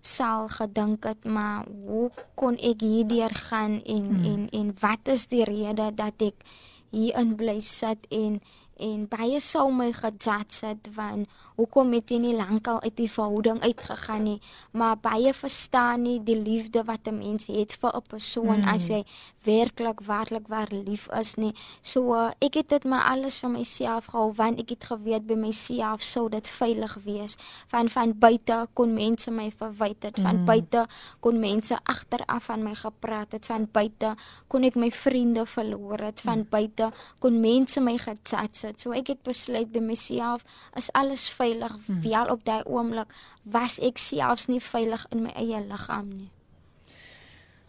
sal 0.00 0.48
gedink 0.48 1.04
het 1.04 1.24
maar 1.24 1.66
hoe 1.86 2.10
kon 2.38 2.56
ek 2.56 2.80
hierdeur 2.80 3.34
gaan 3.34 3.82
en 3.82 4.06
hmm. 4.14 4.24
en 4.24 4.48
en 4.60 4.72
wat 4.80 5.10
is 5.12 5.26
die 5.26 5.44
rede 5.44 5.90
dat 5.94 6.22
ek 6.22 6.46
hier 6.90 7.18
in 7.20 7.34
bly 7.36 7.58
sit 7.60 8.06
en 8.08 8.40
en 8.78 9.06
baie 9.10 9.40
sou 9.42 9.66
my 9.74 9.88
gejudge 9.92 10.66
het 10.66 10.88
van 10.94 11.24
hoekom 11.58 11.90
het 11.96 12.12
jy 12.14 12.20
nie 12.22 12.36
lankal 12.38 12.78
uit 12.84 12.94
die 12.96 13.10
verhouding 13.10 13.58
uitgegaan 13.64 14.22
nie 14.22 14.38
maar 14.70 15.00
baie 15.02 15.32
verstaan 15.34 16.06
nie 16.06 16.18
die 16.22 16.38
liefde 16.38 16.84
wat 16.86 17.10
'n 17.10 17.18
mens 17.18 17.50
het 17.50 17.74
vir 17.80 17.96
'n 17.96 18.06
persoon 18.08 18.60
mm. 18.62 18.68
as 18.74 18.88
hy 18.88 19.02
werklik 19.44 20.00
werklik 20.06 20.48
waar 20.48 20.70
lief 20.70 21.08
is 21.20 21.34
nie 21.34 21.52
so 21.82 22.14
uh, 22.14 22.30
ek 22.44 22.54
het 22.60 22.68
dit 22.68 22.84
maar 22.84 23.04
alles 23.12 23.38
vir 23.42 23.50
myself 23.50 24.10
gehou 24.12 24.32
want 24.38 24.60
ek 24.60 24.74
het 24.74 24.88
geweet 24.90 25.26
by 25.26 25.36
myself 25.38 26.02
sou 26.02 26.28
dit 26.32 26.48
veilig 26.58 26.96
wees 27.04 27.38
van 27.72 27.88
van 27.88 28.14
buite 28.18 28.58
kon 28.74 28.94
mense 28.94 29.30
my 29.30 29.50
verwyd 29.50 30.02
het 30.02 30.20
van 30.20 30.42
mm. 30.42 30.44
buite 30.48 30.86
kon 31.20 31.40
mense 31.40 31.78
agteraf 31.84 32.50
aan 32.50 32.62
my 32.66 32.74
gepraat 32.74 33.32
het 33.32 33.46
van 33.46 33.68
buite 33.72 34.14
kon 34.48 34.64
ek 34.64 34.76
my 34.76 34.90
vriende 34.90 35.46
verloor 35.46 36.02
het 36.08 36.20
van 36.20 36.44
mm. 36.44 36.50
buite 36.50 36.90
kon 37.18 37.40
mense 37.40 37.80
my 37.80 37.96
gejudge 37.98 38.66
het 38.66 38.80
so 38.80 38.92
ek 38.96 39.14
het 39.14 39.22
besluit 39.22 39.72
by 39.72 39.82
myself 39.84 40.44
is 40.76 40.92
alles 40.92 41.28
veilig 41.30 41.76
hmm. 41.86 42.02
wel 42.02 42.26
op 42.32 42.44
daai 42.44 42.62
oomblik 42.64 43.12
was 43.42 43.78
ek 43.80 43.98
selfs 43.98 44.48
nie 44.48 44.60
veilig 44.60 45.06
in 45.14 45.24
my 45.26 45.32
eie 45.36 45.62
liggaam 45.64 46.08
nie. 46.08 46.30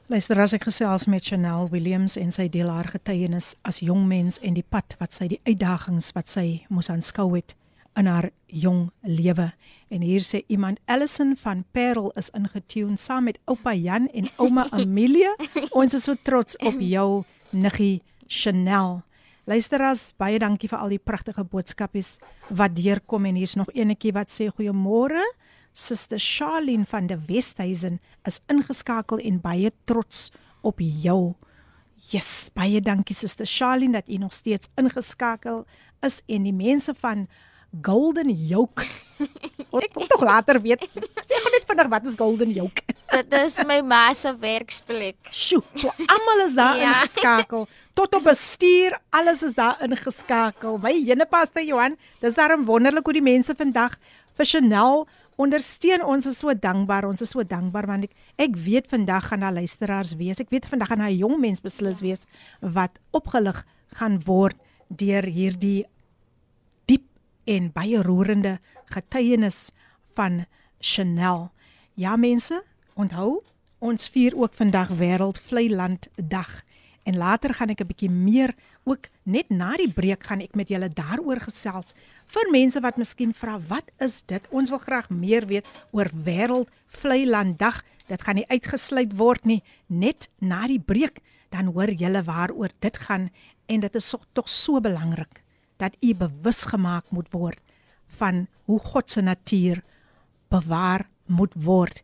Luister 0.10 0.40
as 0.42 0.56
ek 0.58 0.64
gesels 0.66 1.04
met 1.06 1.22
Chanel 1.22 1.68
Williams 1.70 2.16
en 2.18 2.32
sy 2.34 2.48
deel 2.50 2.72
haar 2.74 2.88
getuienis 2.90 3.52
as 3.62 3.78
jong 3.86 4.08
mens 4.10 4.40
en 4.42 4.56
die 4.58 4.66
pad 4.66 4.96
wat 4.98 5.14
sy 5.14 5.28
die 5.30 5.38
uitdagings 5.46 6.08
wat 6.16 6.32
sy 6.32 6.64
moes 6.74 6.90
aanskou 6.90 7.28
het 7.36 7.54
in 7.94 8.10
haar 8.10 8.32
jong 8.50 8.88
lewe. 9.06 9.52
En 9.94 10.02
hier 10.02 10.26
sê 10.26 10.42
iemand 10.50 10.82
Allison 10.90 11.36
van 11.38 11.62
Parel 11.78 12.10
is 12.18 12.32
ingetune 12.34 12.98
saam 12.98 13.28
met 13.30 13.38
oupa 13.46 13.76
Jan 13.78 14.08
en 14.10 14.32
ouma 14.42 14.66
Amelia. 14.80 15.36
Ons 15.78 15.94
is 15.94 16.10
so 16.10 16.18
trots 16.26 16.58
op 16.66 16.82
jou 16.82 17.22
niggie 17.54 18.02
Chanel. 18.26 19.04
Luisteraars, 19.46 20.16
baie 20.18 20.42
dankie 20.42 20.72
vir 20.74 20.82
al 20.82 20.98
die 20.98 21.04
pragtige 21.06 21.46
boodskapies 21.46 22.16
wat 22.50 22.74
deurkom 22.74 23.30
en 23.30 23.38
hier's 23.38 23.54
nog 23.62 23.70
enetjie 23.78 24.18
wat 24.18 24.34
sê 24.34 24.50
goeiemôre. 24.50 25.22
Suster 25.74 26.20
Charlene 26.20 26.86
van 26.86 27.08
die 27.08 27.18
Westhuizen 27.28 28.00
is 28.28 28.42
ingeskakel 28.48 29.22
en 29.24 29.42
baie 29.42 29.72
trots 29.86 30.30
op 30.62 30.80
jou. 30.80 31.36
Yes, 32.10 32.50
baie 32.56 32.82
dankie 32.82 33.16
Suster 33.16 33.48
Charlene 33.48 34.00
dat 34.00 34.10
u 34.10 34.18
nog 34.18 34.34
steeds 34.34 34.70
ingeskakel 34.76 35.66
is 36.06 36.22
en 36.28 36.44
die 36.48 36.56
mense 36.56 36.94
van 36.96 37.28
Golden 37.82 38.32
Yoke. 38.48 38.86
Ek 39.84 39.94
moet 39.94 40.10
tog 40.10 40.24
later 40.26 40.58
weet. 40.62 40.86
Sê 41.28 41.38
gou 41.38 41.52
net 41.54 41.68
vinnig 41.70 41.92
wat 41.92 42.08
is 42.10 42.18
Golden 42.18 42.54
Yoke? 42.56 42.82
Dit 43.14 43.34
is 43.40 43.58
my 43.66 43.80
ma 43.86 44.08
se 44.14 44.32
werksplek. 44.42 45.30
Sjoe, 45.34 45.62
so 45.78 45.92
almal 46.10 46.46
is 46.48 46.56
daar 46.58 46.80
ja. 46.82 46.96
ingeskakel 46.96 47.68
tot 48.00 48.16
op 48.16 48.24
bestuur, 48.24 48.96
alles 49.12 49.42
is 49.44 49.58
daar 49.58 49.82
ingeskakel. 49.84 50.78
My 50.80 50.94
Jenepaste 50.96 51.66
Johan, 51.68 51.98
dis 52.24 52.38
daarom 52.38 52.64
wonderlik 52.66 53.04
hoe 53.04 53.18
die 53.18 53.26
mense 53.26 53.56
vandag 53.60 53.98
vir 54.40 54.48
Chanel 54.48 55.04
ondersteun. 55.40 56.04
Ons 56.06 56.28
is 56.30 56.40
so 56.42 56.54
dankbaar. 56.54 57.08
Ons 57.08 57.24
is 57.24 57.34
so 57.34 57.44
dankbaar 57.48 57.88
want 57.90 58.10
ek 58.10 58.16
ek 58.50 58.58
weet 58.66 58.90
vandag 58.92 59.30
gaan 59.32 59.46
daar 59.46 59.56
luisteraars 59.56 60.16
wees. 60.20 60.42
Ek 60.44 60.52
weet 60.52 60.68
vandag 60.70 60.92
gaan 60.92 61.04
daar 61.06 61.14
'n 61.14 61.22
jong 61.24 61.40
mens 61.40 61.62
beslis 61.62 62.02
wees 62.02 62.26
wat 62.62 63.00
opgelig 63.12 63.64
gaan 63.96 64.20
word 64.26 64.58
deur 64.88 65.24
hierdie 65.24 65.86
diep 66.86 67.06
en 67.46 67.72
baie 67.72 68.02
roerende 68.04 68.60
getuienis 68.86 69.72
van 70.16 70.46
Chanel. 70.80 71.52
Ja 71.96 72.16
mense, 72.16 72.64
onthou, 72.96 73.44
ons 73.80 74.10
vier 74.10 74.36
ook 74.36 74.54
vandag 74.54 74.90
wêreld 75.00 75.40
vlei 75.40 75.70
land 75.70 76.08
dag 76.16 76.64
en 77.10 77.18
later 77.18 77.54
gaan 77.58 77.74
ek 77.74 77.82
'n 77.82 77.90
bietjie 77.92 78.10
meer 78.10 78.54
ook 78.86 79.10
net 79.24 79.50
na 79.50 79.76
die 79.78 79.92
breek 79.92 80.24
gaan 80.24 80.42
ek 80.42 80.56
met 80.56 80.70
julle 80.70 80.90
daaroor 80.90 81.40
gesels. 81.40 81.94
Vir 82.28 82.46
mense 82.52 82.80
wat 82.80 82.98
miskien 82.98 83.34
vra 83.34 83.60
wat 83.70 83.92
is 84.00 84.22
dit? 84.22 84.48
Ons 84.52 84.70
wil 84.70 84.80
graag 84.80 85.10
meer 85.10 85.46
weet 85.48 85.66
oor 85.92 86.10
wêreld 86.14 86.70
vlei 86.88 87.26
land 87.26 87.58
dag 87.60 87.84
dit 88.08 88.22
gaan 88.22 88.36
nie 88.36 88.50
uitgesluit 88.50 89.18
word 89.18 89.46
nie. 89.46 89.64
Net 89.88 90.30
na 90.40 90.68
die 90.68 90.80
breek 90.80 91.22
dan 91.50 91.74
hoor 91.74 91.90
julle 91.90 92.24
waaroor 92.24 92.70
dit 92.80 92.98
gaan. 92.98 93.30
En 93.68 93.80
dit 93.80 93.96
is 93.96 94.10
so, 94.10 94.20
tog 94.34 94.50
so 94.50 94.82
belangrik 94.82 95.44
dat 95.78 95.96
u 96.02 96.14
bewus 96.14 96.66
gemaak 96.66 97.12
moet 97.12 97.32
word 97.32 97.60
van 98.20 98.48
hoe 98.66 98.80
God 98.80 99.10
se 99.10 99.22
natuur 99.22 99.84
bewaar 100.50 101.08
moet 101.26 101.54
word. 101.54 102.02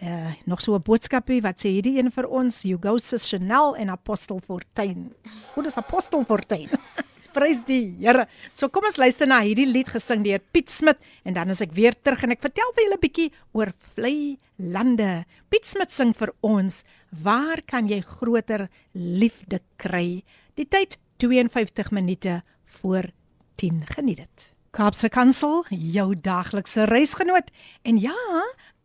Uh 0.00 0.32
nog 0.44 0.60
so 0.60 0.74
'n 0.74 0.82
boodskapie 0.82 1.42
wat 1.42 1.60
sê 1.60 1.68
hierdie 1.68 1.98
een 1.98 2.10
vir 2.10 2.26
ons 2.26 2.62
Hugo 2.62 2.96
Chanel 2.96 3.76
en 3.76 3.90
Apostel 3.90 4.40
Fortuin. 4.40 5.12
Hoe 5.54 5.66
is 5.66 5.76
Apostel 5.76 6.24
Fortuin? 6.24 6.68
Prys 7.36 7.60
die 7.64 7.96
Here. 8.00 8.26
So 8.54 8.68
kom 8.68 8.84
ons 8.84 8.96
luister 8.96 9.26
na 9.26 9.42
hierdie 9.44 9.66
lied 9.66 9.88
gesing 9.92 10.24
deur 10.24 10.40
Piet 10.52 10.70
Smit 10.70 10.96
en 11.22 11.34
dan 11.34 11.50
is 11.50 11.60
ek 11.60 11.72
weer 11.72 11.92
terug 11.92 12.24
en 12.24 12.30
ek 12.30 12.40
vertel 12.40 12.72
vir 12.74 12.84
julle 12.84 12.96
'n 12.96 13.04
bietjie 13.04 13.32
oor 13.52 13.72
vlei 13.94 14.38
lande. 14.56 15.26
Piet 15.50 15.66
Smit 15.66 15.92
sing 15.92 16.14
vir 16.14 16.32
ons, 16.40 16.84
"Waar 17.12 17.60
kan 17.62 17.86
jy 17.86 18.00
groter 18.00 18.70
liefde 18.94 19.60
kry?" 19.76 20.24
Die 20.56 20.66
tyd 20.66 20.96
52 21.18 21.90
minute 21.92 22.42
voor 22.64 23.04
10. 23.56 23.84
Geniet 23.86 24.16
dit. 24.16 24.59
Kaapse 24.70 25.08
Kansel, 25.10 25.64
jou 25.68 26.14
daglikse 26.14 26.84
reisgenoot. 26.86 27.50
En 27.82 27.98
ja, 27.98 28.14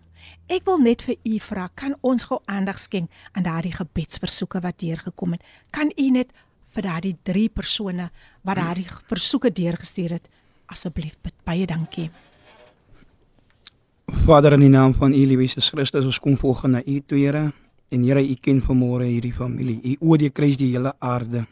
Ek 0.51 0.65
wil 0.67 0.81
net 0.83 1.05
vir 1.07 1.21
u 1.23 1.37
vra, 1.39 1.69
kan 1.79 1.93
ons 2.03 2.25
gou 2.27 2.41
aandag 2.51 2.81
skenk 2.83 3.13
aan 3.31 3.45
daardie 3.47 3.77
gebedsversoeke 3.77 4.59
wat 4.65 4.81
deurgekom 4.83 5.37
het? 5.37 5.45
Kan 5.71 5.93
u 5.95 6.07
net 6.11 6.33
vir 6.75 6.83
daardie 6.83 7.15
drie 7.23 7.47
persone 7.47 8.09
wat 8.43 8.59
daardie 8.59 8.89
versoeke 9.07 9.53
deurgestuur 9.55 10.17
het, 10.17 10.27
asseblief 10.67 11.15
bid? 11.23 11.37
Baie 11.47 11.67
dankie. 11.71 12.09
Vader 14.27 14.59
in 14.59 14.67
die 14.67 14.73
naam 14.75 14.97
van 14.99 15.15
U 15.15 15.23
Jesus 15.23 15.71
Christus, 15.71 16.11
ons 16.11 16.19
kom 16.19 16.35
volgens 16.37 16.73
na 16.73 16.83
U 16.83 17.01
toe, 17.07 17.19
Here. 17.19 17.53
En 17.89 18.03
Here, 18.03 18.19
U 18.19 18.35
ken 18.35 18.65
vanmôre 18.67 19.07
hierdie 19.07 19.35
familie. 19.35 19.79
U 19.95 20.11
oor 20.11 20.19
die 20.19 20.31
kruis 20.31 20.59
die 20.59 20.73
hele 20.73 20.91
aarde. 20.99 21.47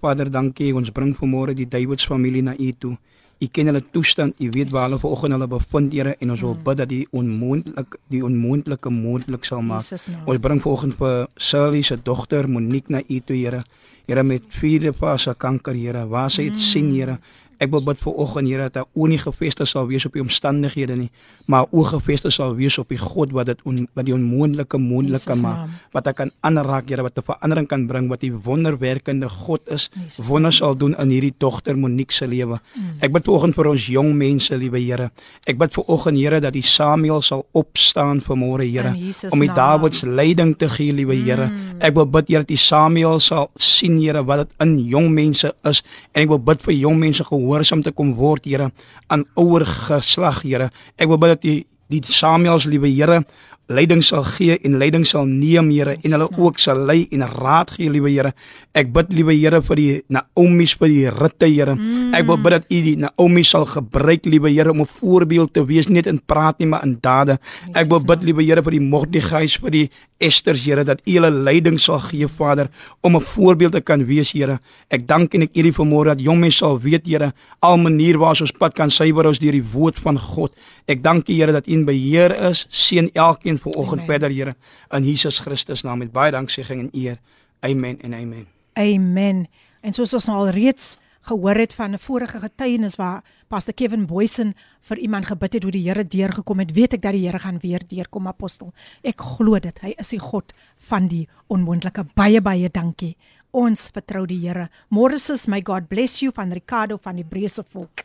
Vader, 0.00 0.28
dankie. 0.30 0.74
Ons 0.76 0.92
bring 0.92 1.16
vanmôre 1.16 1.56
die 1.56 1.68
Davids 1.68 2.04
familie 2.04 2.42
na 2.42 2.52
U 2.52 2.72
toe. 2.72 2.98
U 3.40 3.46
ken 3.48 3.70
hulle 3.70 3.80
toestand, 3.92 4.36
u 4.36 4.50
weet 4.52 4.68
waar 4.70 4.88
hulle 4.88 4.98
vanoggend 5.00 5.32
hulle 5.32 5.46
bevind, 5.48 5.94
Here, 5.96 6.12
en 6.20 6.30
ons 6.34 6.42
wil 6.44 6.52
hmm. 6.52 6.64
bid 6.66 6.80
dat 6.82 6.90
die 6.90 7.06
onmoontlik 7.16 7.96
die 8.12 8.20
onmoontlike 8.24 8.90
moontlik 8.92 9.48
sal 9.48 9.62
maak. 9.64 9.88
Ons 10.28 10.42
bring 10.44 10.60
vanoggend 10.60 10.98
vir 11.00 11.28
Sally 11.40 11.80
se 11.82 11.96
dogter 11.96 12.48
Monique 12.48 12.92
na 12.92 13.00
u 13.00 13.20
toe, 13.24 13.36
Here. 13.36 13.62
Here 14.06 14.24
met 14.24 14.44
vierde 14.60 14.92
fase 14.92 15.34
kanker, 15.34 15.74
Here, 15.74 16.04
waar 16.06 16.28
sy 16.30 16.50
dit 16.50 16.60
sien, 16.60 16.92
Here. 16.92 17.16
Ek 17.60 17.68
wil 17.74 17.82
bid 17.84 17.98
vir 18.00 18.16
oggend 18.16 18.48
Here 18.48 18.68
dat 18.72 18.88
oë 18.96 19.10
nie 19.12 19.18
gefeste 19.20 19.66
sal 19.68 19.84
wees 19.90 20.06
op 20.08 20.14
die 20.16 20.22
omstandighede 20.24 20.94
nie, 20.96 21.10
maar 21.52 21.66
oë 21.76 21.90
gefeste 21.92 22.30
sal 22.32 22.54
wees 22.56 22.78
op 22.80 22.88
die 22.88 22.98
God 23.00 23.34
wat 23.36 23.50
dit 23.50 23.60
on, 23.68 23.82
wat 23.98 24.06
die 24.08 24.14
onmoontlike 24.16 24.80
moontlik 24.80 25.26
maak. 25.42 25.68
Wat 25.92 26.08
hy 26.08 26.14
kan 26.16 26.32
aanraak, 26.46 26.88
Here, 26.88 27.04
wat 27.04 27.18
'n 27.18 27.22
verandering 27.22 27.68
kan 27.68 27.86
bring, 27.86 28.08
wat 28.08 28.20
die 28.20 28.32
wonderwerkende 28.32 29.28
God 29.28 29.60
is. 29.68 29.90
Wonder 30.24 30.52
sal 30.52 30.74
doen 30.74 30.96
in 30.98 31.10
hierdie 31.10 31.34
dogter 31.38 31.76
Monique 31.76 32.12
se 32.12 32.26
lewe. 32.26 32.58
Ek 33.00 33.12
bid 33.12 33.24
vanoggend 33.24 33.54
vir 33.54 33.66
ons 33.68 33.86
jong 33.86 34.14
mense, 34.16 34.56
liewe 34.56 34.80
Here. 34.80 35.10
Ek 35.46 35.58
bid 35.58 35.72
vir 35.72 35.84
oggend 35.86 36.18
Here 36.18 36.40
dat 36.40 36.52
die 36.52 36.62
Samuel 36.62 37.22
sal 37.22 37.46
opstaan 37.52 38.20
vir 38.20 38.36
môre, 38.36 38.64
Here, 38.64 38.96
om 39.30 39.40
die 39.40 39.52
Davids 39.52 40.02
leiding 40.02 40.56
te 40.56 40.68
gee, 40.68 40.92
liewe 40.92 41.14
Here. 41.14 41.50
Mm. 41.50 41.80
Ek 41.80 41.94
wil 41.94 42.06
bid 42.06 42.28
Here 42.28 42.40
dat 42.40 42.48
die 42.48 42.56
Samuel 42.56 43.20
sal 43.20 43.50
sien, 43.56 44.00
Here, 44.00 44.24
wat 44.24 44.48
dit 44.48 44.56
in 44.60 44.78
jong 44.88 45.12
mense 45.12 45.52
is 45.64 45.82
en 46.14 46.22
ek 46.22 46.28
wil 46.28 46.38
bid 46.38 46.62
vir 46.62 46.74
jong 46.74 46.98
mense 46.98 47.24
gehoor 47.24 47.49
gehoorsaam 47.50 47.82
te 47.82 47.92
kom 47.92 48.14
word, 48.18 48.46
Here, 48.46 48.70
aan 49.10 49.26
ouer 49.40 49.66
geslag, 49.66 50.44
Here. 50.46 50.70
Ek 50.96 51.10
wil 51.10 51.20
bid 51.20 51.36
dat 51.36 51.44
die 51.46 51.58
die 51.90 52.04
Samuels, 52.06 52.68
liewe 52.70 52.86
Here, 52.86 53.24
leiding 53.70 54.02
sal 54.02 54.24
gee 54.26 54.56
en 54.66 54.78
leiding 54.80 55.04
sal 55.06 55.28
neem 55.28 55.70
Here 55.70 55.94
en 56.02 56.14
hulle 56.16 56.26
ook 56.36 56.58
sal 56.58 56.80
lei 56.88 57.04
en 57.14 57.22
raad 57.22 57.70
gee 57.76 57.90
liewe 57.90 58.10
Here. 58.10 58.32
Ek 58.74 58.90
bid 58.94 59.12
liewe 59.14 59.36
Here 59.36 59.60
vir 59.62 59.78
die 59.78 60.02
Naomi's 60.10 60.74
vir 60.80 60.90
die 60.90 61.06
Rutte 61.14 61.46
Here. 61.46 61.76
Mm. 61.78 62.14
Ek 62.18 62.26
wil 62.26 62.40
bid 62.42 62.56
dat 62.56 62.70
U 62.70 62.80
die 62.86 62.96
Naomi 62.98 63.44
sal 63.46 63.68
gebruik 63.70 64.26
liewe 64.26 64.50
Here 64.50 64.70
om 64.74 64.82
'n 64.82 64.90
voorbeeld 65.00 65.54
te 65.54 65.64
wees 65.64 65.88
net 65.88 66.06
in 66.06 66.18
praat 66.18 66.58
nie 66.58 66.66
maar 66.66 66.84
in 66.84 66.98
dade. 67.00 67.38
Ek 67.74 67.88
wil 67.88 68.02
bid 68.04 68.24
liewe 68.24 68.42
Here 68.42 68.62
vir 68.62 68.72
die 68.72 68.80
Mordegeis 68.80 69.56
vir 69.56 69.70
die 69.70 69.88
Esters 70.18 70.64
Here 70.64 70.84
dat 70.84 71.00
U 71.06 71.12
hulle 71.12 71.30
leiding 71.30 71.78
sal 71.78 72.00
gee 72.00 72.26
Vader 72.26 72.68
om 73.00 73.16
'n 73.16 73.20
voorbeeld 73.20 73.72
te 73.72 73.80
kan 73.80 74.04
wees 74.06 74.32
Here. 74.32 74.58
Ek 74.88 75.06
dank 75.06 75.34
en 75.34 75.42
ek 75.42 75.54
eer 75.54 75.66
U 75.66 75.72
vanmôre 75.72 76.16
dat 76.16 76.20
jong 76.20 76.40
mense 76.40 76.58
sal 76.58 76.80
weet 76.80 77.06
Here 77.06 77.32
al 77.60 77.78
manier 77.78 78.18
waar 78.18 78.40
ons 78.40 78.52
pad 78.52 78.74
kan 78.74 78.90
suiwer 78.90 79.26
ons 79.26 79.38
deur 79.38 79.52
die 79.52 79.64
woord 79.72 79.98
van 79.98 80.18
God. 80.18 80.52
Ek 80.86 81.02
dank 81.02 81.28
U 81.28 81.32
Here 81.32 81.52
dat 81.52 81.68
U 81.68 81.72
in 81.72 81.84
beheer 81.84 82.34
is. 82.50 82.66
Seën 82.70 83.10
elkeen 83.12 83.59
vanoggend 83.60 84.06
verder 84.08 84.30
Here 84.30 84.54
in 84.96 85.04
Jesus 85.04 85.38
Christus 85.38 85.82
naam 85.82 85.98
met 85.98 86.12
baie 86.12 86.32
danksegging 86.32 86.80
en 86.80 86.90
eer. 86.92 87.20
Amen 87.60 88.00
en 88.00 88.14
amen. 88.14 88.46
Amen. 88.72 89.46
En 89.80 89.92
soos 89.96 90.14
ons 90.14 90.28
nou 90.28 90.38
al 90.38 90.52
reeds 90.56 90.98
gehoor 91.28 91.54
het 91.54 91.74
van 91.74 91.92
'n 91.92 91.98
vorige 91.98 92.38
getuienis 92.40 92.96
waar 92.96 93.24
Pastor 93.48 93.74
Kevin 93.74 94.06
Boysen 94.06 94.54
vir 94.80 94.98
iemand 94.98 95.26
gebid 95.26 95.52
het 95.52 95.62
hoe 95.62 95.72
die 95.72 95.88
Here 95.88 96.04
deurgekom 96.04 96.58
het, 96.58 96.72
weet 96.72 96.92
ek 96.92 97.02
dat 97.02 97.12
die 97.12 97.26
Here 97.26 97.38
gaan 97.38 97.58
weer 97.58 97.80
deurkom 97.88 98.26
apostel. 98.26 98.72
Ek 99.02 99.20
glo 99.20 99.58
dit. 99.58 99.80
Hy 99.80 99.94
is 99.96 100.08
die 100.08 100.18
God 100.18 100.52
van 100.76 101.08
die 101.08 101.28
onmoontlike. 101.46 102.04
Baie 102.14 102.40
baie 102.40 102.68
dankie. 102.70 103.16
Ons 103.50 103.90
vertrou 103.92 104.26
die 104.26 104.38
Here. 104.38 104.68
Morris, 104.88 105.46
my 105.46 105.60
God 105.64 105.88
bless 105.88 106.20
you 106.20 106.32
van 106.32 106.52
Ricardo 106.52 106.96
van 106.96 107.16
die 107.16 107.24
Breese 107.24 107.64
volk. 107.64 108.04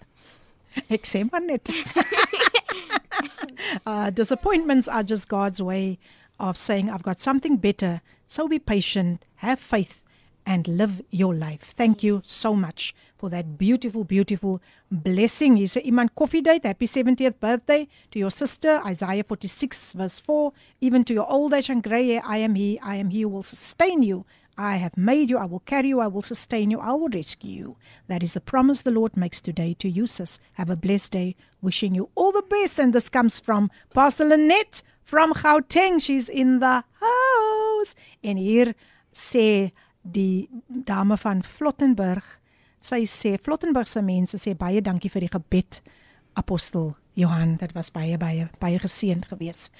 Ek 0.89 1.05
sê 1.05 1.23
maar 1.31 1.41
net. 1.41 1.69
uh, 3.85 4.09
disappointments 4.09 4.87
are 4.87 5.03
just 5.03 5.27
God's 5.27 5.61
way 5.61 5.99
of 6.39 6.57
saying, 6.57 6.89
I've 6.89 7.03
got 7.03 7.21
something 7.21 7.57
better. 7.57 8.01
So 8.27 8.47
be 8.47 8.59
patient, 8.59 9.23
have 9.35 9.59
faith, 9.59 10.03
and 10.45 10.67
live 10.67 11.01
your 11.09 11.33
life. 11.33 11.73
Thank 11.75 12.03
you 12.03 12.21
so 12.25 12.55
much 12.55 12.93
for 13.17 13.29
that 13.29 13.57
beautiful, 13.57 14.03
beautiful 14.03 14.61
blessing. 14.91 15.57
You 15.57 15.67
say, 15.67 15.83
Iman 15.85 16.09
Coffee 16.15 16.41
Date, 16.41 16.65
happy 16.65 16.85
70th 16.85 17.39
birthday 17.39 17.87
to 18.11 18.19
your 18.19 18.31
sister, 18.31 18.81
Isaiah 18.85 19.23
46, 19.23 19.93
verse 19.93 20.19
4. 20.19 20.53
Even 20.81 21.03
to 21.05 21.13
your 21.13 21.29
old 21.29 21.53
age 21.53 21.69
and 21.69 21.81
gray 21.81 22.07
hair, 22.09 22.21
I 22.25 22.37
am 22.37 22.55
He, 22.55 22.79
I 22.81 22.97
am 22.97 23.09
He 23.09 23.21
who 23.21 23.29
will 23.29 23.43
sustain 23.43 24.03
you 24.03 24.25
I 24.57 24.77
have 24.77 24.95
made 24.95 25.29
you, 25.29 25.37
I 25.37 25.45
will 25.45 25.59
carry 25.59 25.89
you, 25.89 25.99
I 25.99 26.07
will 26.07 26.21
sustain 26.21 26.71
you, 26.71 26.79
I 26.79 26.91
will 26.91 27.09
rescue 27.09 27.51
you. 27.51 27.77
That 28.07 28.23
is 28.23 28.35
a 28.35 28.41
promise 28.41 28.81
the 28.81 28.91
Lord 28.91 29.17
makes 29.17 29.41
today 29.41 29.75
to 29.79 29.89
you, 29.89 30.07
sis. 30.07 30.39
Have 30.53 30.69
a 30.69 30.75
blessed 30.75 31.11
day. 31.11 31.35
Wishing 31.61 31.95
you 31.95 32.09
all 32.15 32.31
the 32.31 32.41
best. 32.41 32.79
And 32.79 32.93
this 32.93 33.09
comes 33.09 33.39
from 33.39 33.69
Pastor 33.93 34.25
Lynette 34.25 34.81
from 35.03 35.33
Gauteng. 35.33 36.01
She's 36.01 36.29
in 36.29 36.59
the 36.59 36.83
house. 37.01 37.95
En 38.23 38.37
hier 38.37 38.75
sê 39.13 39.71
die 40.01 40.47
dame 40.69 41.17
van 41.17 41.43
Flottenburg, 41.43 42.23
sy 42.79 43.03
sê 43.09 43.35
Flottenburg 43.41 43.89
se 43.89 44.01
mense 44.05 44.37
sê 44.37 44.53
baie 44.57 44.81
dankie 44.81 45.09
vir 45.09 45.25
die 45.25 45.33
gebed 45.33 45.81
apostel 46.37 46.93
Johan. 47.17 47.55
Dit 47.57 47.73
was 47.75 47.91
baie 47.93 48.17
baie 48.21 48.49
baie 48.61 48.79
geseënd 48.79 49.25
geweest. 49.31 49.71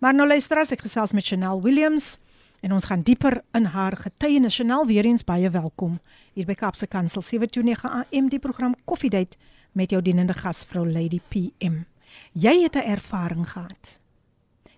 Maar 0.00 0.16
nou 0.16 0.26
luister 0.28 0.60
as 0.60 0.72
ek 0.72 0.84
gesels 0.84 1.14
met 1.16 1.26
Chanel 1.26 1.62
Williams 1.64 2.18
en 2.60 2.72
ons 2.72 2.84
gaan 2.84 3.02
dieper 3.02 3.40
in 3.56 3.64
haar 3.64 3.96
getuienis. 3.96 4.56
Chanel 4.56 4.86
weer 4.86 5.04
eens 5.04 5.24
baie 5.24 5.50
welkom 5.50 5.98
hier 6.32 6.46
by 6.46 6.54
Kapse 6.54 6.86
Kansel 6.86 7.22
729 7.22 7.90
AM 7.90 8.28
die 8.28 8.38
program 8.38 8.74
Coffee 8.84 9.10
Date 9.10 9.38
met 9.72 9.90
jou 9.90 10.02
dienende 10.02 10.34
gasvrou 10.36 10.84
Lady 10.86 11.20
PM. 11.28 11.84
Jy 12.32 12.62
het 12.62 12.76
'n 12.76 12.90
ervaring 12.90 13.50
gehad. 13.50 13.98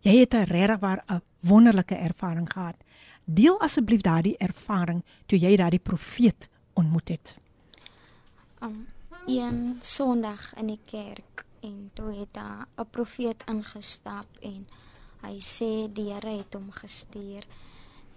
Jy 0.01 0.17
het 0.19 0.35
'n 0.35 0.45
regwaar 0.45 1.05
'n 1.09 1.23
wonderlike 1.41 1.95
ervaring 1.95 2.53
gehad. 2.53 2.77
Deel 3.25 3.61
asseblief 3.61 4.01
daardie 4.01 4.37
ervaring 4.37 5.05
toe 5.27 5.39
jy 5.39 5.57
daardie 5.57 5.79
profeet 5.79 6.49
ontmoet 6.73 7.09
het. 7.09 7.37
Um, 8.63 8.87
een 9.27 9.77
Sondag 9.81 10.55
in 10.55 10.67
die 10.67 10.81
kerk 10.85 11.45
en 11.61 11.91
toe 11.93 12.15
het 12.15 12.39
'n 12.39 12.87
profeet 12.91 13.45
ingestap 13.47 14.27
en 14.41 14.67
hy 15.21 15.39
sê 15.39 15.93
die 15.93 16.13
Here 16.13 16.37
het 16.37 16.55
hom 16.55 16.71
gestuur 16.71 17.45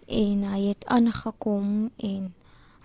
en 0.05 0.43
hy 0.51 0.61
het 0.69 0.85
aangekom 0.85 1.91
en 1.97 2.33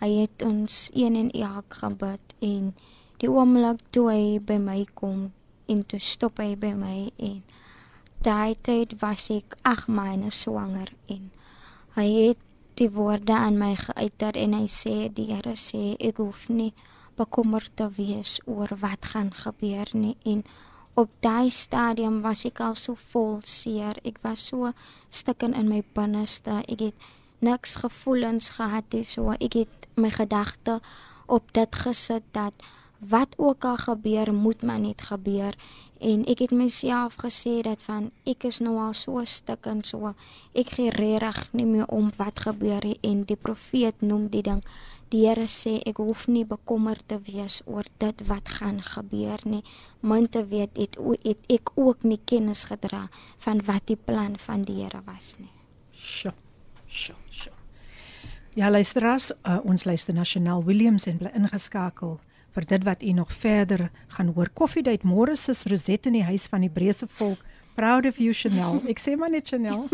hy 0.01 0.11
het 0.23 0.43
ons 0.43 0.91
een 0.95 1.17
en 1.17 1.31
elk 1.31 1.81
gebid 1.83 2.37
en 2.41 2.75
die 3.21 3.31
oomblik 3.31 3.83
toe 3.91 4.07
hy 4.11 4.39
by 4.39 4.59
my 4.61 4.85
kom 4.95 5.31
en 5.69 5.83
toe 5.87 6.01
stop 6.01 6.41
hy 6.41 6.55
by 6.57 6.73
my 6.77 7.11
en 7.17 7.43
daai 8.25 8.57
tyd 8.63 8.97
was 9.01 9.31
ek 9.35 9.59
8 9.69 9.93
maande 9.93 10.33
swanger 10.33 10.95
en 11.09 11.29
hy 11.97 12.09
het 12.15 12.47
die 12.81 12.89
woorde 12.91 13.33
aan 13.37 13.59
my 13.61 13.75
geuiter 13.77 14.37
en 14.41 14.57
hy 14.57 14.67
sê 14.73 14.95
die 15.13 15.29
Here 15.35 15.53
sê 15.53 15.97
ek 16.01 16.21
hoef 16.23 16.49
nie 16.49 16.73
bekommerd 17.21 17.73
te 17.77 17.89
wees 17.97 18.39
oor 18.49 18.73
wat 18.81 19.11
gaan 19.13 19.33
gebeur 19.37 19.91
nie. 19.93 20.17
En 20.25 20.41
op 20.95 21.11
daai 21.21 21.51
stadium 21.51 22.21
was 22.23 22.45
ek 22.45 22.61
al 22.61 22.75
so 22.75 22.97
vol 23.13 23.39
seer. 23.45 23.97
Ek 24.05 24.19
was 24.23 24.49
so 24.49 24.73
stukken 25.09 25.55
in 25.55 25.69
my 25.69 25.83
binneste. 25.95 26.63
Ek 26.69 26.81
het 26.91 27.09
niks 27.41 27.77
gevoelens 27.81 28.51
gehad 28.59 28.85
nie 28.93 29.05
so 29.09 29.33
ek 29.39 29.55
het 29.63 29.89
my 29.97 30.11
gedagte 30.13 30.81
op 31.27 31.53
dit 31.57 31.77
gesit 31.85 32.25
dat 32.37 32.53
wat 33.09 33.35
ook 33.37 33.65
al 33.65 33.77
gebeur, 33.77 34.35
moet 34.35 34.63
maar 34.63 34.81
net 34.81 35.01
gebeur. 35.01 35.55
En 36.01 36.25
ek 36.25 36.39
het 36.39 36.53
myself 36.57 37.19
gesê 37.21 37.61
dat 37.61 37.83
van 37.83 38.11
ek 38.25 38.45
is 38.49 38.61
nou 38.65 38.79
al 38.81 38.95
so 38.97 39.21
stuk 39.25 39.67
en 39.69 39.83
so 39.85 40.15
ek 40.57 40.73
gee 40.77 40.93
reg 41.21 41.41
nie 41.53 41.67
meer 41.69 41.89
om 41.93 42.09
wat 42.17 42.41
gebeur 42.41 42.85
nie 42.85 42.99
en 43.05 43.25
die 43.29 43.37
profeet 43.37 44.01
noem 44.01 44.31
die 44.33 44.43
ding. 44.43 44.63
Die 45.11 45.27
Here 45.27 45.49
sê 45.51 45.81
ek 45.85 45.99
hoef 45.99 46.29
nie 46.31 46.45
bekommerd 46.47 47.03
te 47.11 47.19
wees 47.27 47.61
oor 47.67 47.85
dit 47.99 48.23
wat 48.29 48.49
gaan 48.49 48.79
gebeur 48.83 49.43
nie. 49.45 49.65
Moet 50.01 50.31
te 50.33 50.45
weet 50.47 50.79
het, 50.79 50.97
het 51.25 51.51
ek 51.51 51.73
ook 51.75 52.07
nie 52.07 52.21
kennis 52.25 52.65
gedra 52.71 53.09
van 53.39 53.65
wat 53.67 53.89
die 53.91 53.99
plan 53.99 54.39
van 54.39 54.63
die 54.65 54.81
Here 54.85 55.03
was 55.05 55.35
nie. 55.39 55.51
Sjoe. 55.93 56.33
Sjoe, 56.87 57.17
sjoe. 57.31 57.53
Ja, 58.55 58.71
luisteras, 58.71 59.33
uh, 59.47 59.59
ons 59.65 59.85
luister 59.85 60.15
nasionaal 60.15 60.65
Williams 60.65 61.07
en 61.07 61.19
bly 61.19 61.31
ingeskakel 61.35 62.19
vir 62.56 62.66
dit 62.66 62.84
wat 62.88 63.04
u 63.04 63.12
nog 63.12 63.34
verder 63.34 63.90
gaan 64.16 64.32
hoor. 64.36 64.50
Koffiedייט 64.54 65.04
môre 65.04 65.36
is 65.36 65.66
Rosette 65.68 66.10
in 66.10 66.20
die 66.20 66.24
huis 66.24 66.48
van 66.48 66.64
die 66.64 66.72
Breëse 66.72 67.08
volk. 67.08 67.42
Proud 67.76 68.06
of 68.06 68.20
you 68.20 68.34
Chanel. 68.34 68.80
Ek 68.88 69.02
sê 69.04 69.18
maar 69.20 69.34
net 69.34 69.48
Chanel. 69.52 69.90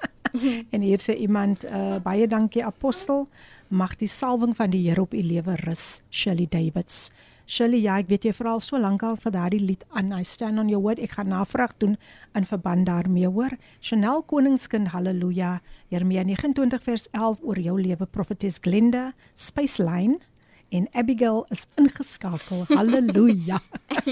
en 0.75 0.81
hier 0.83 0.99
sê 0.99 1.15
iemand 1.15 1.63
uh, 1.63 1.95
baie 2.03 2.27
dankie 2.27 2.65
apostel. 2.65 3.29
Mag 3.69 3.95
die 4.01 4.11
salwing 4.11 4.55
van 4.55 4.73
die 4.73 4.83
Here 4.89 5.01
op 5.01 5.15
u 5.15 5.23
lewe 5.23 5.55
rus. 5.63 6.01
Shirley 6.11 6.47
Davids. 6.51 7.09
Shirley, 7.47 7.83
ja, 7.85 7.99
ek 8.01 8.09
weet 8.09 8.25
jy 8.25 8.31
veral 8.33 8.59
so 8.59 8.77
lank 8.81 9.03
al 9.05 9.19
vir 9.21 9.31
daardie 9.31 9.61
lied 9.61 9.83
aan. 9.93 10.11
I 10.17 10.25
stand 10.25 10.59
on 10.59 10.69
your 10.69 10.81
word. 10.81 10.99
Ek 10.99 11.15
gaan 11.15 11.29
navraag 11.29 11.75
doen 11.79 11.95
in 12.35 12.47
verband 12.49 12.89
daarmee, 12.89 13.29
hoor. 13.29 13.53
Chanel 13.85 14.25
Koningskind, 14.25 14.89
haleluja. 14.91 15.59
Jeremia 15.93 16.25
29 16.25 16.81
vers 16.83 17.05
11 17.13 17.45
oor 17.45 17.61
jou 17.61 17.77
lewe, 17.79 18.09
profetes 18.09 18.57
Glenda, 18.65 19.11
Spaceline 19.37 20.19
en 20.70 20.88
Abigail 20.92 21.44
is 21.50 21.66
ingeskakel. 21.80 22.64
Halleluja. 22.70 23.60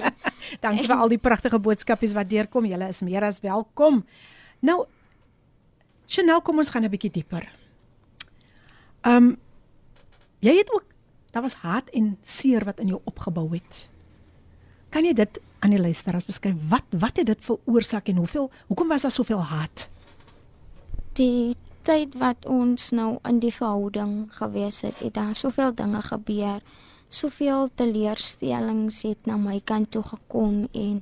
Dankie 0.64 0.86
vir 0.86 0.96
al 0.96 1.12
die 1.12 1.20
pragtige 1.22 1.60
boodskapies 1.62 2.14
wat 2.16 2.30
deurkom. 2.30 2.66
Julle 2.68 2.90
is 2.90 3.02
meer 3.06 3.26
as 3.28 3.40
welkom. 3.44 4.02
Nou 4.60 4.84
Chanel, 6.08 6.40
kom 6.40 6.58
ons 6.58 6.70
gaan 6.72 6.84
'n 6.84 6.90
bietjie 6.90 7.12
dieper. 7.12 7.44
Um 9.04 9.36
jy 10.40 10.56
het 10.56 10.70
ook 10.72 10.84
daar 11.30 11.42
was 11.42 11.60
haat 11.62 11.88
en 11.90 12.16
seer 12.24 12.64
wat 12.64 12.80
in 12.80 12.88
jou 12.88 13.00
opgebou 13.04 13.50
het. 13.52 13.88
Kan 14.88 15.04
jy 15.04 15.12
dit 15.12 15.40
aan 15.58 15.70
die 15.70 15.80
luisteraars 15.80 16.24
beskryf? 16.24 16.56
Wat 16.68 16.84
wat 16.90 17.16
het 17.16 17.26
dit 17.26 17.44
veroorsaak 17.44 18.08
en 18.08 18.16
hoeveel 18.16 18.50
hoekom 18.66 18.88
was 18.88 19.02
daar 19.02 19.10
soveel 19.10 19.42
haat? 19.42 19.88
Die 21.12 21.54
tyd 21.88 22.18
wat 22.20 22.44
ons 22.44 22.90
nou 22.92 23.16
in 23.28 23.38
die 23.40 23.52
verhouding 23.54 24.28
gewees 24.36 24.82
het, 24.84 24.98
het 25.00 25.14
daar 25.16 25.36
soveel 25.36 25.72
dinge 25.72 26.02
gebeur. 26.04 26.60
Soveel 27.08 27.70
teleurstellings 27.80 29.00
het 29.08 29.28
na 29.28 29.38
my 29.40 29.56
kant 29.64 29.90
toe 29.96 30.02
gekom 30.04 30.66
en 30.76 31.00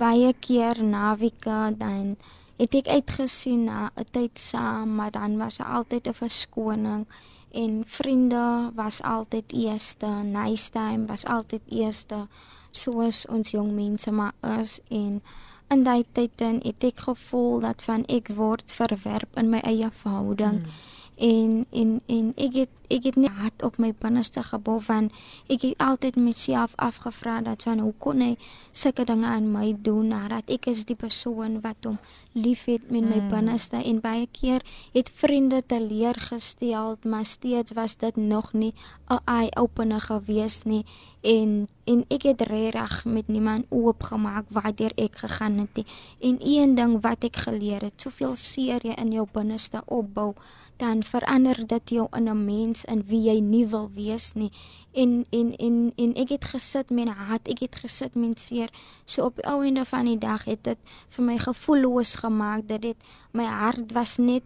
baie 0.00 0.32
keer 0.40 0.80
naweke 0.80 1.58
dan 1.76 2.16
het 2.56 2.74
ek 2.80 2.88
uitgesien 2.88 3.66
na 3.68 3.90
'n 3.96 4.06
tyd 4.10 4.38
saam, 4.38 4.94
maar 4.94 5.10
dan 5.10 5.36
was 5.36 5.58
daar 5.58 5.76
altyd 5.76 6.08
'n 6.08 6.14
verskoning 6.14 7.06
en 7.52 7.84
vriende 7.86 8.72
was 8.74 9.02
altyd 9.02 9.52
eerste, 9.52 10.06
nice 10.06 10.70
time 10.70 11.06
was 11.06 11.24
altyd 11.24 11.62
eerste, 11.68 12.26
soos 12.70 13.26
ons 13.26 13.50
jong 13.50 13.72
mense 13.72 14.10
maar 14.10 14.34
is 14.58 14.80
en 14.88 15.22
in 15.70 15.84
daai 15.84 16.04
tyd 16.12 16.30
dan 16.36 16.60
het 16.64 16.84
ek 16.84 17.06
gevoel 17.06 17.60
dat 17.60 17.82
van 17.82 18.04
ek 18.08 18.28
word 18.36 18.72
verwerp 18.72 19.38
in 19.40 19.50
my 19.50 19.62
eie 19.64 19.90
verhouding. 20.02 20.64
Hmm 20.64 20.93
en 21.16 21.66
en 21.70 22.00
en 22.06 22.32
ek 22.36 22.54
het 22.54 22.70
ek 22.88 23.04
het 23.08 23.16
nie 23.16 23.30
hart 23.32 23.62
op 23.62 23.78
my 23.80 23.92
binneste 23.98 24.42
gebou 24.44 24.76
van 24.82 25.08
ek 25.48 25.62
het 25.64 25.78
altyd 25.82 26.16
myself 26.20 26.74
afgevra 26.76 27.40
dat 27.46 27.62
van 27.62 27.80
hoe 27.80 27.94
kon 27.98 28.20
hy 28.20 28.34
sulke 28.72 29.06
dinge 29.08 29.26
aan 29.26 29.48
my 29.52 29.72
doen 29.86 30.10
nadat 30.12 30.50
ek 30.52 30.68
is 30.72 30.84
die 30.88 30.98
persoon 30.98 31.60
wat 31.64 31.88
hom 31.88 31.98
liefhet 32.34 32.90
met 32.90 33.06
my 33.06 33.20
hmm. 33.20 33.30
binneste 33.30 33.80
en 33.80 34.00
baie 34.04 34.26
keer 34.32 34.64
het 34.92 35.10
vriende 35.14 35.62
teleurgestel 35.66 36.98
maar 37.02 37.24
steeds 37.24 37.72
was 37.78 37.96
dit 37.96 38.16
nog 38.16 38.52
nie 38.52 38.74
'n 39.08 39.20
eye 39.24 39.50
opener 39.56 40.00
gewees 40.00 40.62
nie 40.64 40.84
en 41.22 41.68
en 41.84 42.04
ek 42.08 42.22
het 42.22 42.40
reg 42.40 43.04
met 43.04 43.28
niemand 43.28 43.66
oopgemaak 43.68 44.44
waardeur 44.48 44.92
ek 44.96 45.16
gegaan 45.16 45.58
het 45.58 45.76
nie. 45.76 45.86
en 46.20 46.36
een 46.40 46.74
ding 46.74 47.00
wat 47.00 47.24
ek 47.24 47.36
geleer 47.36 47.80
het 47.80 48.00
soveel 48.00 48.36
seer 48.36 48.80
jy 48.82 48.94
in 48.96 49.12
jou 49.12 49.26
binneste 49.32 49.82
opbou 49.86 50.34
dan 50.76 51.02
verander 51.04 51.66
dit 51.66 51.90
jou 51.90 52.06
in 52.10 52.28
'n 52.28 52.44
mens 52.44 52.84
in 52.84 53.04
wie 53.06 53.22
jy 53.22 53.38
nie 53.40 53.66
wil 53.66 53.90
wees 53.94 54.32
nie. 54.32 54.50
En 54.92 55.26
en 55.30 55.56
en 55.56 55.92
en 55.96 56.14
ek 56.14 56.28
het 56.28 56.44
gesit 56.44 56.90
met 56.90 57.06
'n 57.06 57.08
hart, 57.28 57.48
ek 57.48 57.58
het 57.58 57.76
gesit 57.76 58.14
met 58.14 58.40
seer. 58.40 58.70
So 59.04 59.24
op 59.24 59.36
die 59.36 59.44
ou 59.44 59.64
einde 59.64 59.84
van 59.84 60.04
die 60.04 60.18
dag 60.18 60.44
het 60.44 60.64
dit 60.64 60.78
vir 61.08 61.24
my 61.24 61.38
gevoelloos 61.38 62.14
gemaak 62.14 62.68
dat 62.68 62.82
dit 62.82 62.96
my 63.32 63.44
hart 63.44 63.92
was 63.92 64.16
net 64.16 64.42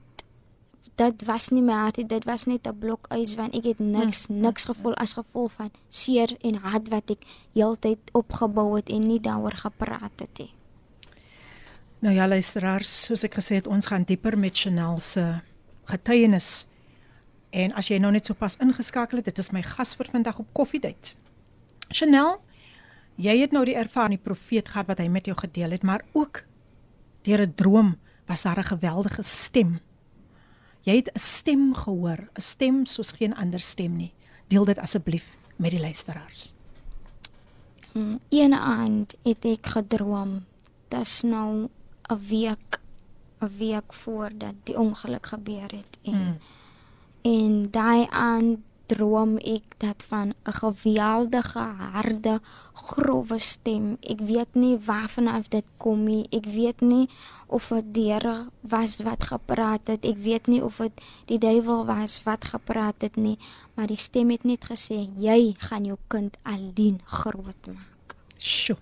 dit 0.94 1.24
was 1.24 1.48
nie 1.48 1.62
my 1.62 1.72
hart, 1.72 2.08
dit 2.08 2.24
was 2.24 2.44
net 2.44 2.66
'n 2.66 2.78
blok 2.78 3.06
ys 3.10 3.34
want 3.34 3.54
ek 3.54 3.64
het 3.64 3.78
niks 3.78 4.26
hmm. 4.26 4.40
niks 4.40 4.64
gevoel 4.64 4.94
as 4.94 5.12
gevolg 5.12 5.52
van 5.52 5.70
seer 5.88 6.36
en 6.40 6.54
hart 6.54 6.88
wat 6.88 7.10
ek 7.10 7.22
heeltyd 7.54 7.98
opgebou 8.12 8.76
het 8.76 8.88
en 8.88 9.06
nie 9.06 9.20
daaroor 9.20 9.56
gepraat 9.56 10.16
het 10.16 10.38
nie. 10.38 10.52
Nou 11.98 12.14
ja, 12.14 12.28
luisteraars, 12.28 13.04
soos 13.04 13.24
ek 13.26 13.34
gesê 13.34 13.58
het, 13.58 13.66
ons 13.66 13.86
gaan 13.86 14.04
dieper 14.06 14.38
met 14.38 14.58
Chanel 14.58 15.00
se 15.00 15.40
getuienis. 15.87 16.65
En 17.53 17.73
as 17.77 17.87
jy 17.87 17.99
nou 18.01 18.11
net 18.11 18.25
sopas 18.25 18.57
ingeskakel 18.57 19.17
het, 19.21 19.25
dit 19.25 19.37
is 19.37 19.51
my 19.51 19.61
gas 19.61 19.95
vir 19.95 20.09
vandag 20.11 20.39
op 20.39 20.47
koffiedייט. 20.53 21.13
Chanel, 21.93 22.39
jy 23.15 23.37
het 23.41 23.51
nou 23.53 23.65
die 23.65 23.77
ervaring 23.77 24.17
die 24.17 24.25
profeet 24.25 24.69
gehad 24.69 24.87
wat 24.87 24.99
hy 25.03 25.07
met 25.07 25.29
jou 25.29 25.37
gedeel 25.37 25.75
het, 25.75 25.83
maar 25.83 26.05
ook 26.13 26.43
deur 27.23 27.45
'n 27.45 27.53
droom 27.55 27.97
was 28.25 28.41
daar 28.41 28.59
'n 28.59 28.63
geweldige 28.73 29.23
stem. 29.23 29.79
Jy 30.81 30.95
het 30.95 31.11
'n 31.13 31.19
stem 31.19 31.73
gehoor, 31.75 32.29
'n 32.33 32.41
stem 32.41 32.85
soos 32.85 33.11
geen 33.11 33.35
ander 33.35 33.59
stem 33.59 33.95
nie. 33.95 34.13
Deel 34.47 34.65
dit 34.65 34.77
asseblief 34.77 35.37
met 35.55 35.71
die 35.71 35.79
luisteraars. 35.79 36.53
Mm, 37.93 38.19
een 38.29 38.53
aand 38.53 39.15
het 39.23 39.45
ek 39.45 39.65
gedroom. 39.65 40.45
Dit 40.87 41.01
is 41.01 41.21
nou 41.21 41.69
'n 42.09 42.19
week 42.27 42.79
'n 43.40 43.50
week 43.58 43.92
voordat 43.92 44.54
die 44.62 44.78
ongeluk 44.78 45.26
gebeur 45.26 45.70
het 45.70 45.98
en 46.02 46.12
hmm. 46.12 46.38
en 47.22 47.70
daai 47.70 48.06
aan 48.10 48.62
droom 48.88 49.36
ek 49.36 49.76
dat 49.76 50.04
van 50.08 50.28
'n 50.32 50.52
geweldige 50.52 51.64
harde 51.92 52.40
grouwe 52.72 53.38
stem. 53.38 53.96
Ek 54.00 54.20
weet 54.20 54.54
nie 54.54 54.78
waarvan 54.84 55.26
af 55.26 55.48
dit 55.48 55.64
kom 55.76 56.04
nie. 56.04 56.26
Ek 56.30 56.44
weet 56.44 56.80
nie 56.80 57.08
of 57.46 57.68
dit 57.68 57.94
deure 57.94 58.48
was 58.60 58.96
wat 58.96 59.24
gepraat 59.24 59.86
het. 59.86 60.04
Ek 60.04 60.16
weet 60.16 60.46
nie 60.46 60.64
of 60.64 60.76
dit 60.76 60.92
die 61.26 61.38
duiwel 61.38 61.84
was 61.84 62.22
wat 62.22 62.44
gepraat 62.44 63.02
het 63.02 63.16
nie, 63.16 63.38
maar 63.74 63.86
die 63.86 63.96
stem 63.96 64.30
het 64.30 64.44
net 64.44 64.64
gesê 64.64 65.08
jy 65.16 65.54
gaan 65.58 65.84
jou 65.84 65.98
kind 66.06 66.36
alleen 66.42 67.00
grootmaak. 67.04 68.16
Sjoe. 68.38 68.76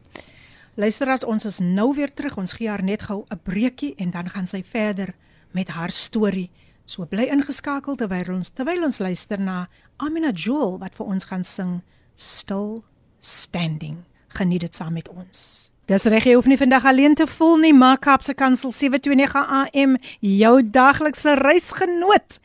Luisteraars, 0.76 1.24
ons 1.24 1.46
is 1.46 1.60
nou 1.60 1.94
weer 1.96 2.14
terug. 2.14 2.38
Ons 2.38 2.54
gee 2.54 2.70
haar 2.70 2.84
net 2.84 3.02
gou 3.02 3.26
'n 3.30 3.40
breekie 3.44 3.96
en 3.96 4.12
dan 4.12 4.30
gaan 4.30 4.48
sy 4.48 4.64
verder 4.64 5.14
met 5.52 5.70
haar 5.70 5.92
storie. 5.92 6.50
So 6.86 7.06
bly 7.06 7.30
ingeskakel 7.32 7.96
terwyl 7.96 8.34
ons 8.34 8.50
terwyl 8.50 8.84
ons 8.84 9.00
luister 9.00 9.40
na 9.40 9.68
Amina 9.98 10.32
Jewel 10.32 10.80
wat 10.80 10.96
vir 10.96 11.06
ons 11.06 11.24
gaan 11.24 11.44
sing 11.44 11.82
Still 12.16 12.84
Standing. 13.20 14.04
Geniet 14.28 14.62
dit 14.62 14.76
saam 14.76 14.94
met 14.94 15.10
ons. 15.10 15.72
Dis 15.92 16.06
reg, 16.08 16.24
jy 16.24 16.38
hoef 16.38 16.46
nie 16.48 16.60
vandag 16.60 16.86
alleen 16.88 17.18
te 17.20 17.26
voel 17.28 17.58
nie. 17.60 17.74
Maak 17.76 18.06
Kaapse 18.06 18.32
Kansel 18.38 18.72
729 18.72 19.42
AM 19.58 19.98
jou 20.24 20.54
daglikse 20.64 21.34
reisgenoot. 21.36 22.38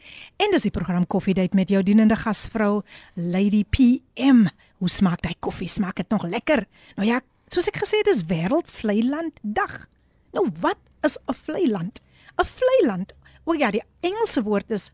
En 0.43 0.55
dis 0.57 0.67
die 0.67 0.73
program 0.75 1.05
Koffiedייט 1.07 1.55
met 1.55 1.71
jou 1.71 1.83
dienende 1.87 2.17
gasvrou 2.19 2.81
Lady 3.15 3.63
PM. 3.71 4.49
Hoe 4.83 4.91
smaak 4.91 5.23
daai 5.23 5.37
koffie? 5.39 5.69
Smaak 5.71 6.01
dit 6.03 6.11
nog 6.11 6.27
lekker? 6.27 6.65
Nou 6.97 7.07
ja, 7.07 7.21
Soos 7.52 7.68
ek 7.68 7.82
gesê 7.84 8.00
het, 8.00 8.08
dis 8.08 8.24
wêreldvleiland 8.32 9.40
dag. 9.44 9.88
Nou 10.32 10.48
wat 10.64 10.80
is 11.04 11.18
'n 11.28 11.34
vleiland? 11.34 12.00
'n 12.40 12.46
Vleiland, 12.46 13.14
o 13.44 13.54
ja, 13.54 13.72
die 13.72 13.84
Engelse 14.02 14.44
woord 14.44 14.72
is 14.72 14.92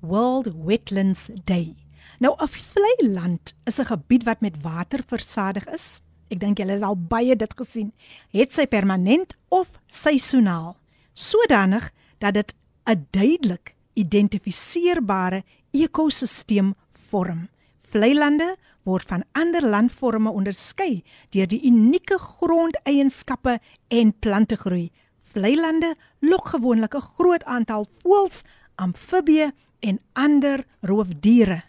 World 0.00 0.52
Wetlands 0.64 1.30
Day. 1.44 1.74
Nou 2.18 2.34
'n 2.38 2.48
vlei 2.48 3.12
land 3.12 3.54
is 3.64 3.78
'n 3.78 3.90
gebied 3.90 4.24
wat 4.24 4.40
met 4.40 4.62
water 4.62 5.02
versadig 5.06 5.66
is. 5.66 6.00
Ek 6.30 6.40
dink 6.40 6.58
julle 6.58 6.72
het 6.72 6.82
al 6.82 6.96
baie 6.96 7.36
dit 7.36 7.52
gesien. 7.56 7.92
Het 8.30 8.52
sy 8.52 8.66
permanent 8.66 9.36
of 9.48 9.68
seisoonaal, 9.86 10.76
sodanig 11.12 11.90
dat 12.18 12.34
dit 12.34 12.54
'n 12.86 13.06
duidelik 13.10 13.74
identifiseerbare 13.94 15.44
ekosisteem 15.72 16.74
vorm. 16.92 17.48
Vlei 17.80 18.14
lande 18.14 18.56
word 18.84 19.06
van 19.08 19.24
ander 19.32 19.62
landforme 19.62 20.30
onderskei 20.30 21.02
deur 21.30 21.46
die 21.46 21.62
unieke 21.66 22.18
grondeienskappe 22.18 23.58
en 23.88 24.12
plantegroei. 24.12 24.90
Vlei 25.32 25.54
lande 25.56 25.94
lok 26.20 26.48
gewoonlik 26.54 26.94
'n 26.94 27.08
groot 27.16 27.44
aantal 27.44 27.86
voëls, 28.02 28.42
amfibieë 28.76 29.52
en 29.80 30.00
ander 30.12 30.64
roofdiere. 30.80 31.62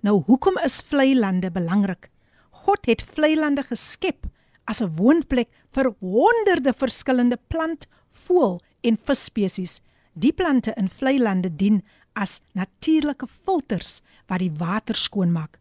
Nou 0.00 0.22
hoekom 0.26 0.58
is 0.64 0.80
vlei 0.80 1.14
lande 1.18 1.50
belangrik? 1.50 2.10
God 2.50 2.86
het 2.86 3.02
vlei 3.02 3.34
lande 3.36 3.62
geskep 3.62 4.26
as 4.64 4.80
'n 4.80 4.96
woonplek 4.96 5.48
vir 5.72 5.94
honderde 6.00 6.72
verskillende 6.72 7.38
plant, 7.48 7.86
voël 8.12 8.60
en 8.80 8.96
visspesies. 8.96 9.82
Die 10.12 10.32
plante 10.32 10.72
in 10.76 10.88
vlei 10.88 11.18
lande 11.18 11.56
dien 11.56 11.82
as 12.12 12.40
natuurlike 12.52 13.26
filters 13.26 14.00
wat 14.26 14.38
die 14.38 14.52
water 14.58 14.94
skoonmaak. 14.94 15.58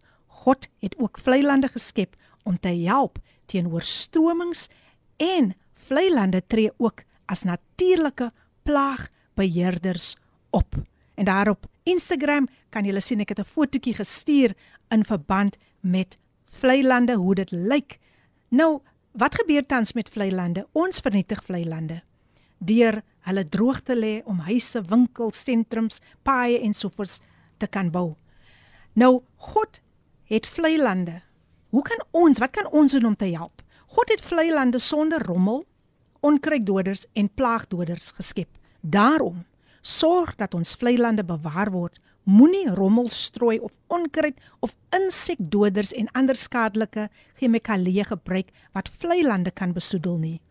God 0.47 0.69
het 0.79 0.95
ook 0.95 1.19
vlei 1.19 1.41
lande 1.43 1.67
geskep 1.67 2.15
om 2.47 2.55
te 2.59 2.71
help 2.87 3.19
teen 3.51 3.67
oorstromings 3.67 4.69
en 5.19 5.51
vlei 5.87 6.07
lande 6.13 6.39
tree 6.47 6.71
ook 6.77 7.03
as 7.27 7.43
natuurlike 7.43 8.31
plaagbeheerders 8.63 10.15
op. 10.55 10.75
En 11.15 11.25
daarop 11.27 11.67
Instagram 11.83 12.47
kan 12.69 12.87
jy 12.87 12.99
sien 12.99 13.19
ek 13.19 13.29
het 13.35 13.39
'n 13.39 13.51
fotootjie 13.55 13.93
gestuur 13.93 14.55
in 14.89 15.03
verband 15.03 15.57
met 15.81 16.17
vlei 16.45 16.83
lande 16.83 17.15
hoe 17.15 17.35
dit 17.35 17.51
lyk. 17.51 17.99
Nou, 18.49 18.79
wat 19.11 19.35
gebeur 19.35 19.65
tans 19.65 19.93
met 19.93 20.09
vlei 20.09 20.31
lande? 20.31 20.67
Ons 20.71 20.99
vernietig 20.99 21.43
vlei 21.43 21.65
lande 21.65 22.03
deur 22.57 23.03
hulle 23.19 23.49
droog 23.49 23.81
te 23.81 23.95
lê 23.95 24.21
om 24.25 24.39
huise, 24.39 24.81
winkels, 24.81 25.43
sentrums, 25.43 26.01
paaie 26.23 26.59
en 26.59 26.73
sovoorts 26.73 27.19
te 27.57 27.67
kan 27.67 27.91
bou. 27.91 28.15
Nou, 28.93 29.21
God 29.35 29.81
het 30.27 30.47
vlei 30.47 30.77
lande. 30.81 31.21
Hoe 31.69 31.81
kan 31.81 32.03
ons, 32.11 32.39
wat 32.39 32.51
kan 32.51 32.71
ons 32.71 32.91
doen 32.91 33.05
om 33.05 33.15
te 33.15 33.31
help? 33.31 33.61
God 33.87 34.09
het 34.11 34.21
vlei 34.21 34.49
lande 34.51 34.79
sonder 34.79 35.23
rommel, 35.23 35.65
onkruiddoders 36.19 37.05
en 37.13 37.29
plaagdoders 37.29 38.11
geskep. 38.11 38.49
Daarom 38.81 39.45
sorg 39.81 40.35
dat 40.35 40.53
ons 40.53 40.75
vlei 40.75 40.97
lande 40.97 41.23
bewaar 41.23 41.71
word. 41.71 41.99
Moenie 42.27 42.67
rommel 42.75 43.07
strooi 43.09 43.59
of 43.63 43.71
onkruid 43.87 44.35
of 44.59 44.75
insekdoders 44.91 45.93
en 45.95 46.11
ander 46.11 46.35
skadelike 46.35 47.07
chemikalieë 47.39 48.03
gebruik 48.09 48.51
wat 48.75 48.91
vlei 48.99 49.21
lande 49.23 49.51
kan 49.51 49.71
besoedel 49.73 50.17
nie. 50.17 50.41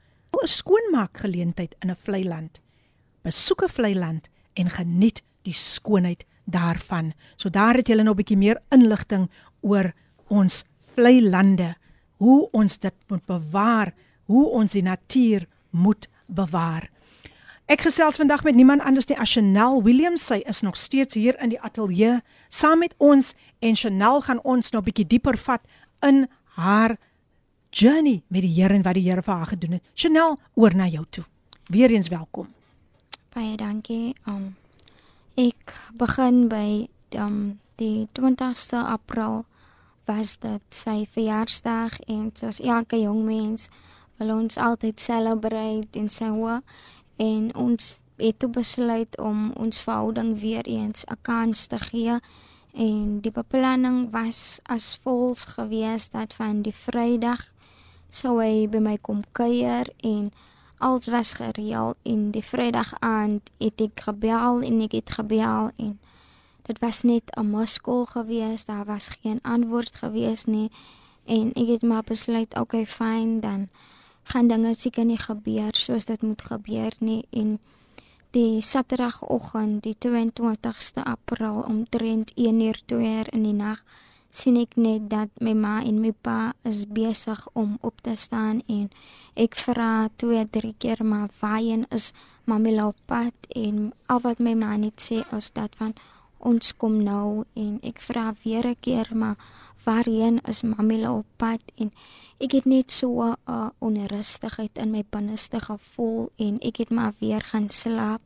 'n 0.43 0.49
Skoonmaakgeleentheid 0.49 1.75
in 1.83 1.91
'n 1.91 1.97
vlei 1.97 2.25
land. 2.25 2.61
Besoek 3.23 3.63
'n 3.63 3.69
vlei 3.69 3.95
land 3.95 4.31
en 4.55 4.69
geniet 4.71 5.23
die 5.43 5.53
skoonheid 5.53 6.25
daarvan. 6.45 7.13
So 7.37 7.51
daar 7.51 7.75
het 7.75 7.89
julle 7.89 8.03
nou 8.03 8.15
'n 8.15 8.17
bietjie 8.23 8.37
meer 8.37 8.63
inligting 8.71 9.31
oor 9.61 9.93
ons 10.29 10.65
vlei 10.95 11.21
lande, 11.23 11.75
hoe 12.17 12.49
ons 12.53 12.79
dit 12.79 12.95
moet 13.09 13.25
bewaar, 13.27 13.93
hoe 14.27 14.47
ons 14.49 14.73
die 14.73 14.83
natuur 14.83 15.47
moet 15.71 16.09
bewaar. 16.27 16.91
Ek 17.67 17.83
gesels 17.83 18.17
vandag 18.17 18.45
met 18.47 18.55
niemand 18.55 18.85
anders 18.87 19.09
nie 19.11 19.19
as 19.19 19.33
Chanel 19.35 19.81
Williams. 19.83 20.23
Sy 20.27 20.39
is 20.47 20.63
nog 20.63 20.77
steeds 20.79 21.19
hier 21.19 21.35
in 21.43 21.51
die 21.51 21.61
ateljee 21.61 22.21
saam 22.49 22.79
met 22.79 22.95
ons 23.03 23.35
en 23.59 23.75
Chanel 23.75 24.23
gaan 24.23 24.41
ons 24.45 24.71
nou 24.71 24.81
'n 24.83 24.87
bietjie 24.87 25.07
dieper 25.07 25.37
vat 25.37 25.63
in 26.03 26.29
haar 26.55 26.97
journey 27.71 28.23
met 28.29 28.43
die 28.43 28.55
Here 28.55 28.75
en 28.75 28.83
wat 28.83 28.95
die 28.95 29.03
Here 29.11 29.23
vir 29.23 29.35
haar 29.35 29.47
gedoen 29.47 29.73
het. 29.73 29.83
Chanel, 29.95 30.39
oor 30.55 30.75
na 30.75 30.87
jou 30.87 31.05
toe. 31.11 31.25
Weereens 31.67 32.09
welkom. 32.09 32.49
Baie 33.35 33.57
dankie. 33.57 34.15
Um 34.27 34.57
ek 35.35 35.75
begin 35.99 36.49
by 36.49 36.89
um 37.19 37.61
die 37.77 38.09
20ste 38.13 38.77
April 38.77 39.45
was 40.07 40.37
dit 40.39 40.63
sy 40.71 41.05
verjaarsdag 41.13 41.99
en 42.07 42.31
soos 42.35 42.61
elke 42.61 43.01
jong 43.03 43.25
mens 43.27 43.69
wil 44.17 44.33
ons 44.37 44.57
altyd 44.57 45.01
celebrate 45.03 45.99
en 46.01 46.09
sê 46.13 46.31
hoe 46.33 46.61
en 47.21 47.51
ons 47.55 47.91
het 48.17 48.39
toe 48.41 48.49
besluit 48.49 49.19
om 49.21 49.51
ons 49.61 49.83
verhouding 49.85 50.39
weer 50.41 50.65
eens 50.65 51.05
'n 51.05 51.21
kans 51.23 51.67
te 51.67 51.79
gee 51.79 52.17
en 52.73 53.21
die 53.21 53.33
beplanning 53.33 54.11
was 54.11 54.61
as 54.63 54.97
volgs 55.03 55.45
gewees 55.45 56.09
dat 56.11 56.35
van 56.35 56.63
die 56.63 56.75
Vrydag 56.85 57.53
sou 58.09 58.41
hy 58.41 58.69
by 58.69 58.79
my 58.79 58.97
kom 58.97 59.23
kuier 59.33 59.87
en 60.01 60.33
alles 60.79 61.07
was 61.07 61.35
gereël 61.35 61.95
en 62.03 62.31
die 62.31 62.45
Vrydag 62.45 62.93
aand 63.01 63.51
het 63.59 63.81
ek 63.81 64.01
gebel 64.01 64.63
en 64.63 64.81
ek 64.81 64.93
het 64.93 65.11
gebel 65.11 65.71
en 65.77 65.99
dit 66.67 66.79
was 66.79 67.03
net 67.03 67.23
'n 67.37 67.51
muskul 67.51 68.05
gewees, 68.05 68.65
daar 68.65 68.85
was 68.85 69.09
geen 69.09 69.39
antwoord 69.43 69.95
gewees 69.95 70.45
nie. 70.45 70.71
En 71.25 71.53
ek 71.53 71.69
het 71.69 71.83
maar 71.83 72.03
besluit, 72.05 72.59
okay, 72.59 72.87
fyn, 72.87 73.41
dan 73.41 73.69
gaan 74.23 74.47
dinge 74.47 74.75
seker 74.75 75.05
nie 75.05 75.19
gebeur 75.19 75.75
soos 75.75 76.05
dit 76.05 76.23
moet 76.23 76.43
gebeur 76.43 76.93
nie. 76.99 77.25
En 77.31 77.59
die 78.31 78.63
Saterdagoggend, 78.63 79.83
die 79.83 79.97
22ste 79.99 81.03
April 81.05 81.63
omtrent 81.67 82.33
1:02 82.35 83.29
in 83.31 83.43
die 83.43 83.53
nag 83.53 83.85
sien 84.31 84.57
ek 84.61 84.77
net 84.77 85.11
dat 85.11 85.29
my 85.41 85.53
ma 85.53 85.83
en 85.83 86.01
my 86.01 86.13
pa 86.13 86.53
is 86.63 86.85
besig 86.87 87.47
om 87.53 87.79
op 87.81 88.03
te 88.05 88.17
staan 88.17 88.61
en 88.67 88.91
ek 89.35 89.57
vra 89.57 90.09
twee 90.17 90.43
drie 90.51 90.75
keer 90.79 91.05
maar 91.05 91.31
waarheen 91.41 91.87
is 91.91 92.13
mami 92.45 92.75
loop 92.75 92.97
pad? 93.07 93.35
En 93.49 93.93
al 94.07 94.21
wat 94.21 94.39
my 94.39 94.55
ma 94.55 94.77
net 94.77 95.01
sê 95.01 95.23
is 95.37 95.51
dat 95.57 95.73
van 95.81 95.95
ons 96.39 96.77
kom 96.77 97.03
nou 97.03 97.45
en 97.55 97.79
ek 97.83 98.01
vra 98.01 98.35
weer 98.45 98.67
'n 98.67 98.77
keer 98.81 99.09
maar 99.15 99.37
waarheen 99.85 100.41
is 100.49 100.63
Mamila 100.63 101.13
op 101.15 101.27
pad? 101.37 101.61
En 101.77 101.93
ek 102.39 102.53
het 102.53 102.65
net 102.65 102.91
so 102.91 103.23
'n 103.23 103.37
uh, 103.47 103.69
onrustigheid 103.79 104.79
in 104.79 104.91
my 104.91 105.05
binneste 105.11 105.61
gevoel 105.61 106.31
en 106.37 106.59
ek 106.59 106.77
het 106.77 106.91
maar 106.91 107.15
weer 107.19 107.41
gaan 107.41 107.71
slaap. 107.71 108.21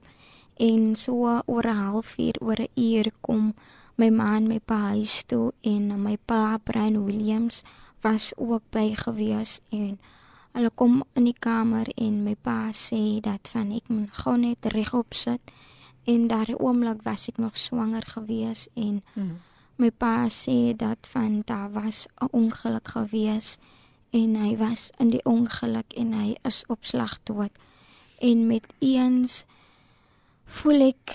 En 0.57 0.97
so 0.97 1.41
oor 1.47 1.67
'n 1.67 1.77
halfuur 1.77 2.37
oor 2.41 2.61
'n 2.61 2.73
uur 2.75 3.13
kom 3.21 3.55
my 4.01 4.09
ma 4.11 4.37
en 4.37 4.47
my 4.47 4.59
pa 4.59 4.79
huis 4.97 5.25
toe 5.25 5.53
en 5.61 6.03
my 6.03 6.17
pa 6.25 6.59
Brian 6.65 7.05
Williams 7.05 7.63
was 8.01 8.33
ook 8.37 8.63
by 8.71 8.95
gewees 8.95 9.61
en 9.69 9.99
hulle 10.53 10.71
kom 10.75 11.03
in 11.15 11.25
die 11.29 11.37
kamer 11.39 11.89
en 11.97 12.23
my 12.25 12.35
pa 12.35 12.73
sê 12.73 13.21
dat 13.21 13.51
van 13.53 13.75
ek 13.77 13.89
moet 13.93 14.09
gou 14.23 14.37
net 14.41 14.71
regop 14.75 15.13
sit 15.15 15.53
en 16.05 16.27
daardie 16.27 16.59
oomblik 16.59 17.03
was 17.03 17.29
ek 17.29 17.37
nog 17.37 17.59
swanger 17.59 18.07
gewees 18.07 18.69
en 18.75 19.03
hmm. 19.15 19.41
my 19.81 19.91
pa 19.91 20.29
sê 20.33 20.77
dat 20.77 21.09
van 21.13 21.43
daar 21.45 21.73
was 21.73 22.07
'n 22.21 22.29
ongeluk 22.31 22.89
gewees 22.89 23.59
en 24.11 24.35
hy 24.35 24.57
was 24.57 24.91
in 24.99 25.11
die 25.11 25.25
ongeluk 25.25 25.93
en 25.93 26.13
hy 26.13 26.37
is 26.43 26.65
op 26.67 26.85
slag 26.85 27.21
dood 27.23 27.53
en 28.19 28.47
met 28.47 28.67
eens 28.79 29.45
voel 30.45 30.89
ek 30.89 31.15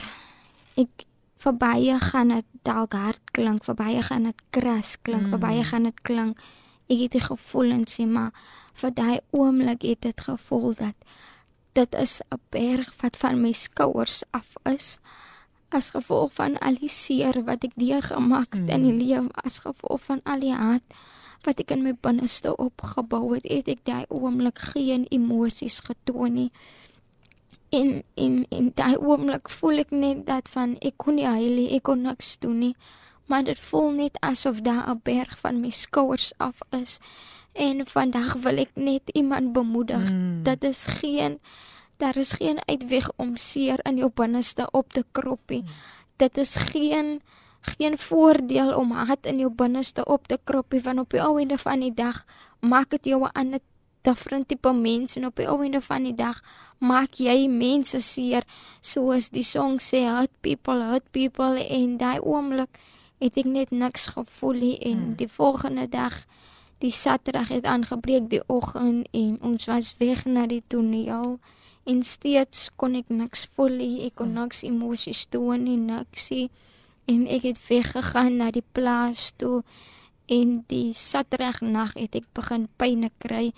ek 0.75 1.05
verbye 1.35 1.99
gaan 1.99 2.27
dit 2.27 2.45
dalk 2.61 2.93
hard 2.93 3.31
klink 3.31 3.63
verbye 3.63 4.01
gaan 4.01 4.23
dit 4.23 4.41
kras 4.49 4.97
klink 5.01 5.27
hmm. 5.27 5.33
verbye 5.35 5.63
gaan 5.63 5.83
dit 5.83 6.01
klink 6.01 6.39
ek 6.87 6.99
het 6.99 7.11
die 7.11 7.25
gevoel 7.27 7.71
en 7.71 7.85
sê 7.89 8.05
maar 8.05 8.31
vir 8.79 8.91
daai 8.93 9.19
oomblik 9.31 9.81
het 9.81 10.01
dit 10.01 10.21
gevoel 10.21 10.73
dat 10.73 10.95
dit 11.75 11.95
is 11.95 12.21
'n 12.31 12.39
berg 12.49 12.93
wat 13.01 13.17
van 13.17 13.41
my 13.41 13.51
skouers 13.51 14.23
af 14.31 14.49
is 14.63 14.99
as 15.69 15.91
gevolg 15.91 16.33
van 16.33 16.57
al 16.59 16.77
die 16.79 16.91
seer 16.91 17.43
wat 17.43 17.63
ek 17.67 17.75
deurgemaak 17.75 18.53
het 18.53 18.69
mm. 18.69 18.75
in 18.75 18.83
die 18.83 18.91
hmm. 18.91 19.03
lewe 19.03 19.29
as 19.43 19.59
gevolg 19.59 20.01
van 20.07 20.21
al 20.23 20.39
die 20.39 20.55
haat 20.55 20.85
wat 21.43 21.59
ek 21.59 21.71
in 21.75 21.83
my 21.83 21.93
binneste 22.01 22.55
opgebou 22.55 23.33
het 23.33 23.47
het 23.49 23.67
ek 23.67 23.83
daai 23.83 24.05
oomblik 24.09 24.59
geen 24.71 25.05
emosies 25.11 25.81
getoon 25.87 26.33
nie 26.39 26.51
en 27.69 28.03
en 28.15 28.45
en 28.49 28.71
daai 28.73 28.95
oomblik 28.97 29.49
voel 29.49 29.83
ek 29.83 29.91
net 29.91 30.25
dat 30.29 30.49
van 30.55 30.77
ek 30.81 30.97
kon 30.97 31.19
nie 31.19 31.27
huil 31.27 31.55
nie 31.59 31.71
ek 31.75 31.83
kon 31.89 32.05
niks 32.07 32.37
doen 32.39 32.59
nie 32.59 32.75
maar 33.25 33.43
dit 33.43 33.59
voel 33.59 33.91
net 33.99 34.17
asof 34.21 34.61
daar 34.61 34.85
'n 34.89 35.01
berg 35.03 35.39
van 35.39 35.61
my 35.61 35.69
skouers 35.69 36.33
af 36.37 36.61
is 36.71 36.99
En 37.55 37.85
vandag 37.87 38.35
wil 38.43 38.59
ek 38.65 38.75
net 38.75 39.09
iemand 39.15 39.53
bemoedig. 39.55 40.11
Mm. 40.11 40.43
Dit 40.43 40.63
is 40.63 40.87
geen 40.99 41.39
daar 41.97 42.17
is 42.19 42.35
geen 42.35 42.59
uitweg 42.67 43.07
om 43.15 43.37
seer 43.39 43.79
in 43.87 43.95
jou 43.97 44.11
binneste 44.11 44.67
op 44.71 44.93
te 44.93 45.05
kroppie. 45.11 45.61
Mm. 45.63 45.69
Dit 46.19 46.37
is 46.37 46.55
geen 46.55 47.21
geen 47.65 47.97
voordeel 47.97 48.75
om 48.75 48.91
haat 48.91 49.25
in 49.25 49.39
jou 49.39 49.49
binneste 49.49 50.05
op 50.05 50.27
te 50.27 50.39
kroppie 50.43 50.81
van 50.81 50.99
op 50.99 51.09
die 51.09 51.21
ou 51.21 51.39
einde 51.39 51.57
van 51.57 51.81
die 51.81 51.93
dag 51.93 52.25
maak 52.59 52.89
dit 52.89 53.05
jou 53.05 53.23
'n 53.23 53.31
ander 53.33 53.59
different 54.01 54.47
tipe 54.47 54.73
mense 54.73 55.19
en 55.19 55.25
op 55.25 55.35
die 55.35 55.47
einde 55.47 55.81
van 55.81 56.03
die 56.03 56.15
dag 56.15 56.41
maak 56.77 57.17
jy 57.17 57.47
mense 57.47 57.99
seer 57.99 58.43
soos 58.81 59.29
die 59.29 59.43
song 59.43 59.79
sê 59.81 60.05
hurt 60.05 60.31
people 60.41 60.83
hurt 60.91 61.11
people 61.11 61.67
en 61.67 61.97
daai 61.97 62.19
oomblik 62.19 62.79
het 63.23 63.37
ek 63.37 63.45
net 63.45 63.71
niks 63.71 64.07
gevoel 64.07 64.53
nie 64.53 64.77
en 64.79 64.97
hmm. 64.97 65.15
die 65.15 65.27
volgende 65.27 65.87
dag 65.89 66.25
die 66.85 66.93
Saterdag 66.93 67.49
het 67.49 67.65
aangebreek 67.65 68.29
die 68.29 68.43
oggend 68.45 69.07
en 69.11 69.37
ons 69.41 69.65
was 69.65 69.95
weg 69.97 70.25
na 70.29 70.45
die 70.45 70.61
toneel. 70.67 71.39
En 71.85 72.03
steeds 72.05 72.69
kon 72.77 72.97
ek 72.97 73.09
niks 73.09 73.47
voel 73.57 73.79
nie. 73.79 73.95
Ek 74.05 74.17
kon 74.21 74.29
hmm. 74.29 74.45
niks 74.45 74.61
emosies 74.67 75.25
toon 75.33 75.65
nie 75.65 75.79
niks 75.81 76.29
nie. 76.33 76.49
En 77.09 77.25
ek 77.29 77.47
het 77.49 77.61
weggegaan 77.69 78.37
na 78.41 78.51
die 78.53 78.65
plaas 78.77 79.31
toe. 79.41 79.63
En 80.29 80.61
die 80.69 80.93
Saterdag 80.97 81.61
nag 81.65 81.93
het 81.97 82.17
ek 82.21 82.29
begin 82.37 82.67
pyne 82.77 83.09
kry. 83.17 83.49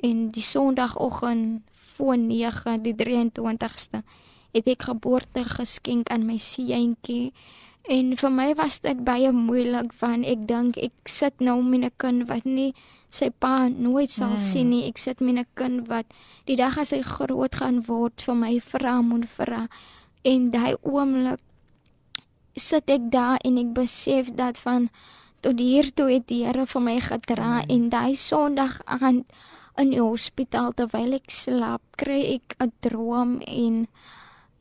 En 0.00 0.30
die 0.32 0.44
Sondagoggend 0.44 1.68
voor 1.96 2.16
9 2.16 2.80
die 2.84 2.96
23ste 2.96 4.00
het 4.52 4.68
ek 4.68 4.88
geboorte 4.88 5.44
geskenk 5.48 6.08
aan 6.12 6.24
my 6.28 6.38
seentjie 6.40 7.32
en 7.88 8.16
vir 8.16 8.30
my 8.30 8.54
was 8.54 8.80
dit 8.80 9.04
baie 9.04 9.32
moeilik 9.32 9.92
want 10.00 10.26
ek 10.26 10.46
dink 10.48 10.78
ek 10.78 10.92
sit 11.08 11.40
nou 11.40 11.62
met 11.62 11.84
'n 11.84 11.90
kind 11.96 12.28
wat 12.28 12.44
nie 12.44 12.74
sy 13.10 13.30
pa 13.30 13.68
nooit 13.68 14.10
sal 14.10 14.34
hmm. 14.36 14.44
sien 14.50 14.70
nie 14.70 14.88
ek 14.88 14.98
sit 14.98 15.20
met 15.20 15.36
'n 15.36 15.46
kind 15.54 15.88
wat 15.88 16.06
die 16.46 16.56
dag 16.56 16.78
as 16.78 16.92
hy 16.92 17.02
groot 17.02 17.54
gaan 17.54 17.82
word 17.86 18.22
vir 18.22 18.34
my 18.34 18.60
vra 18.60 19.02
moet 19.02 19.26
vra 19.38 19.68
en 20.24 20.50
daai 20.50 20.74
oomblik 20.82 21.40
sit 22.56 22.90
ek 22.90 23.10
daar 23.10 23.38
en 23.44 23.58
ek 23.58 23.72
besef 23.74 24.30
dat 24.36 24.58
van 24.58 24.88
tot 25.42 25.58
hier 25.58 25.90
toe 25.90 26.10
het 26.12 26.28
die 26.30 26.44
Here 26.46 26.66
vir 26.66 26.82
my 26.82 26.98
gedra 27.00 27.62
mm. 27.62 27.68
en 27.74 27.88
daai 27.90 28.14
Sondag 28.16 28.80
aand 28.86 29.26
in 29.80 29.90
die 29.94 30.02
hospitaal 30.02 30.74
terwyl 30.76 31.16
ek 31.16 31.32
slaap, 31.32 31.82
kry 31.96 32.36
ek 32.36 32.56
'n 32.60 32.72
droom 32.84 33.40
en 33.40 33.86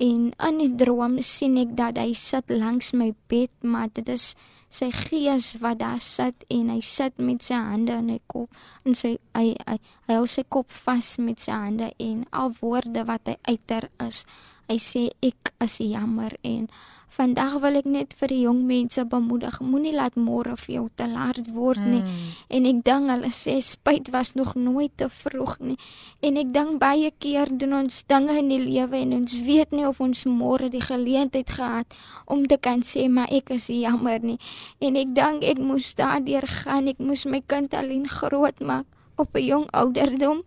en 0.01 0.31
in 0.33 0.57
die 0.57 0.71
droom 0.81 1.19
sien 1.21 1.59
ek 1.61 1.75
dat 1.77 1.99
hy 2.01 2.15
sit 2.17 2.49
langs 2.49 2.91
my 2.97 3.11
bed, 3.29 3.51
maar 3.61 3.91
dit 3.93 4.07
is 4.09 4.31
sy 4.71 4.87
gees 4.95 5.51
wat 5.61 5.81
daar 5.81 5.99
sit 6.01 6.45
en 6.49 6.69
hy 6.71 6.79
sit 6.85 7.19
met 7.19 7.43
sy 7.43 7.59
hande 7.59 7.97
in 7.99 8.09
sy 8.13 8.21
kop 8.31 8.61
en 8.87 8.95
sy 8.95 9.11
hy 9.35 9.51
hy, 9.67 9.77
hy 10.07 10.15
hou 10.15 10.29
sy 10.31 10.45
kop 10.47 10.71
vas 10.85 11.11
met 11.19 11.43
sy 11.43 11.51
hande 11.51 11.91
en 11.99 12.23
al 12.31 12.55
woorde 12.61 13.03
wat 13.09 13.27
hy 13.27 13.35
uiter 13.51 13.89
is, 14.07 14.23
hy 14.71 14.79
sê 14.79 15.03
ek 15.21 15.51
is 15.61 15.77
jammer 15.83 16.37
en 16.47 16.69
Vandag 17.11 17.57
wil 17.59 17.75
ek 17.75 17.87
net 17.91 18.13
vir 18.15 18.31
die 18.31 18.39
jong 18.45 18.61
mense 18.69 19.03
bemoedig, 19.11 19.57
moenie 19.59 19.91
laat 19.91 20.15
môre 20.15 20.53
vir 20.61 20.75
jou 20.77 20.83
te 20.95 21.07
laat 21.11 21.49
word 21.51 21.81
nie. 21.83 21.99
Hmm. 22.05 22.29
En 22.55 22.69
ek 22.69 22.79
dink 22.87 23.11
hulle 23.11 23.31
sê 23.35 23.57
spyt 23.67 24.11
was 24.13 24.31
nog 24.39 24.53
nooit 24.55 24.93
te 24.95 25.09
vroeg 25.11 25.57
nie. 25.59 25.75
En 26.23 26.39
ek 26.39 26.53
dink 26.55 26.79
baie 26.79 27.11
keer 27.19 27.51
doen 27.51 27.75
ons 27.81 27.99
dinge 28.07 28.37
in 28.39 28.47
die 28.53 28.61
lewe 28.63 29.01
en 29.01 29.11
ons 29.19 29.35
weet 29.43 29.75
nie 29.75 29.83
of 29.89 29.99
ons 29.99 30.23
môre 30.29 30.71
die 30.71 30.83
geleentheid 30.85 31.51
gehad 31.51 31.99
om 32.31 32.47
te 32.47 32.55
kan 32.55 32.79
sê 32.87 33.09
maar 33.11 33.27
ek 33.27 33.51
is 33.57 33.67
jammer 33.75 34.23
nie. 34.23 34.39
En 34.79 34.95
ek 34.95 35.11
dink 35.17 35.43
ek 35.43 35.59
moes 35.59 35.91
daardeur 35.99 36.47
gaan, 36.47 36.87
ek 36.87 37.03
moes 37.03 37.27
my 37.27 37.43
kind 37.43 37.75
alleen 37.75 38.07
groot 38.07 38.63
maak 38.63 38.87
op 39.19 39.35
'n 39.35 39.45
jong 39.45 39.67
ouderdom 39.71 40.41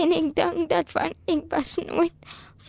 en 0.00 0.12
ek 0.12 0.28
dink 0.36 0.68
dat 0.68 0.90
van 0.90 1.12
ek 1.24 1.42
was 1.48 1.78
nooit 1.88 2.12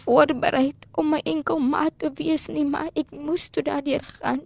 voorberei 0.04 0.72
om 0.92 1.10
my 1.16 1.22
enkel 1.26 1.60
maat 1.60 1.98
te 1.98 2.12
wees 2.20 2.48
nie, 2.52 2.66
maar 2.68 2.92
ek 2.94 3.12
moes 3.12 3.50
toe 3.50 3.64
daardeur 3.64 4.06
gaan. 4.20 4.46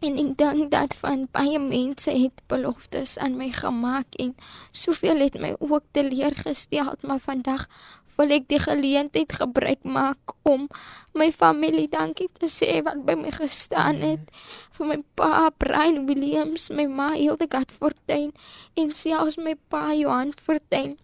En 0.00 0.16
ek 0.16 0.36
dink 0.40 0.70
dat 0.72 0.94
van 0.96 1.26
baie 1.34 1.58
mense 1.60 2.12
het 2.16 2.38
beloftes 2.48 3.18
aan 3.20 3.36
my 3.36 3.50
gemaak 3.52 4.16
en 4.22 4.32
soveel 4.72 5.20
het 5.26 5.36
my 5.36 5.52
ook 5.58 5.84
teleurgestel, 5.92 6.94
maar 7.04 7.20
vandag 7.20 7.66
wil 8.20 8.32
ek 8.36 8.48
die 8.52 8.60
geleentheid 8.60 9.32
gebruik 9.40 9.84
maak 9.84 10.34
om 10.48 10.66
my 11.16 11.30
familie 11.32 11.88
dankie 11.92 12.28
te 12.36 12.50
sê 12.52 12.80
wat 12.84 13.00
by 13.06 13.16
my 13.16 13.32
gestaan 13.32 14.02
het 14.04 14.32
vir 14.76 14.90
my 14.90 14.98
pa 15.16 15.48
Brian 15.62 16.04
Williams, 16.08 16.68
my 16.72 16.86
ma 16.88 17.12
Hildegard 17.14 17.72
Fortuin 17.72 18.32
en 18.80 18.92
selfs 18.96 19.38
my 19.40 19.56
pa 19.72 19.90
Johan 19.96 20.34
Fortuin. 20.36 20.98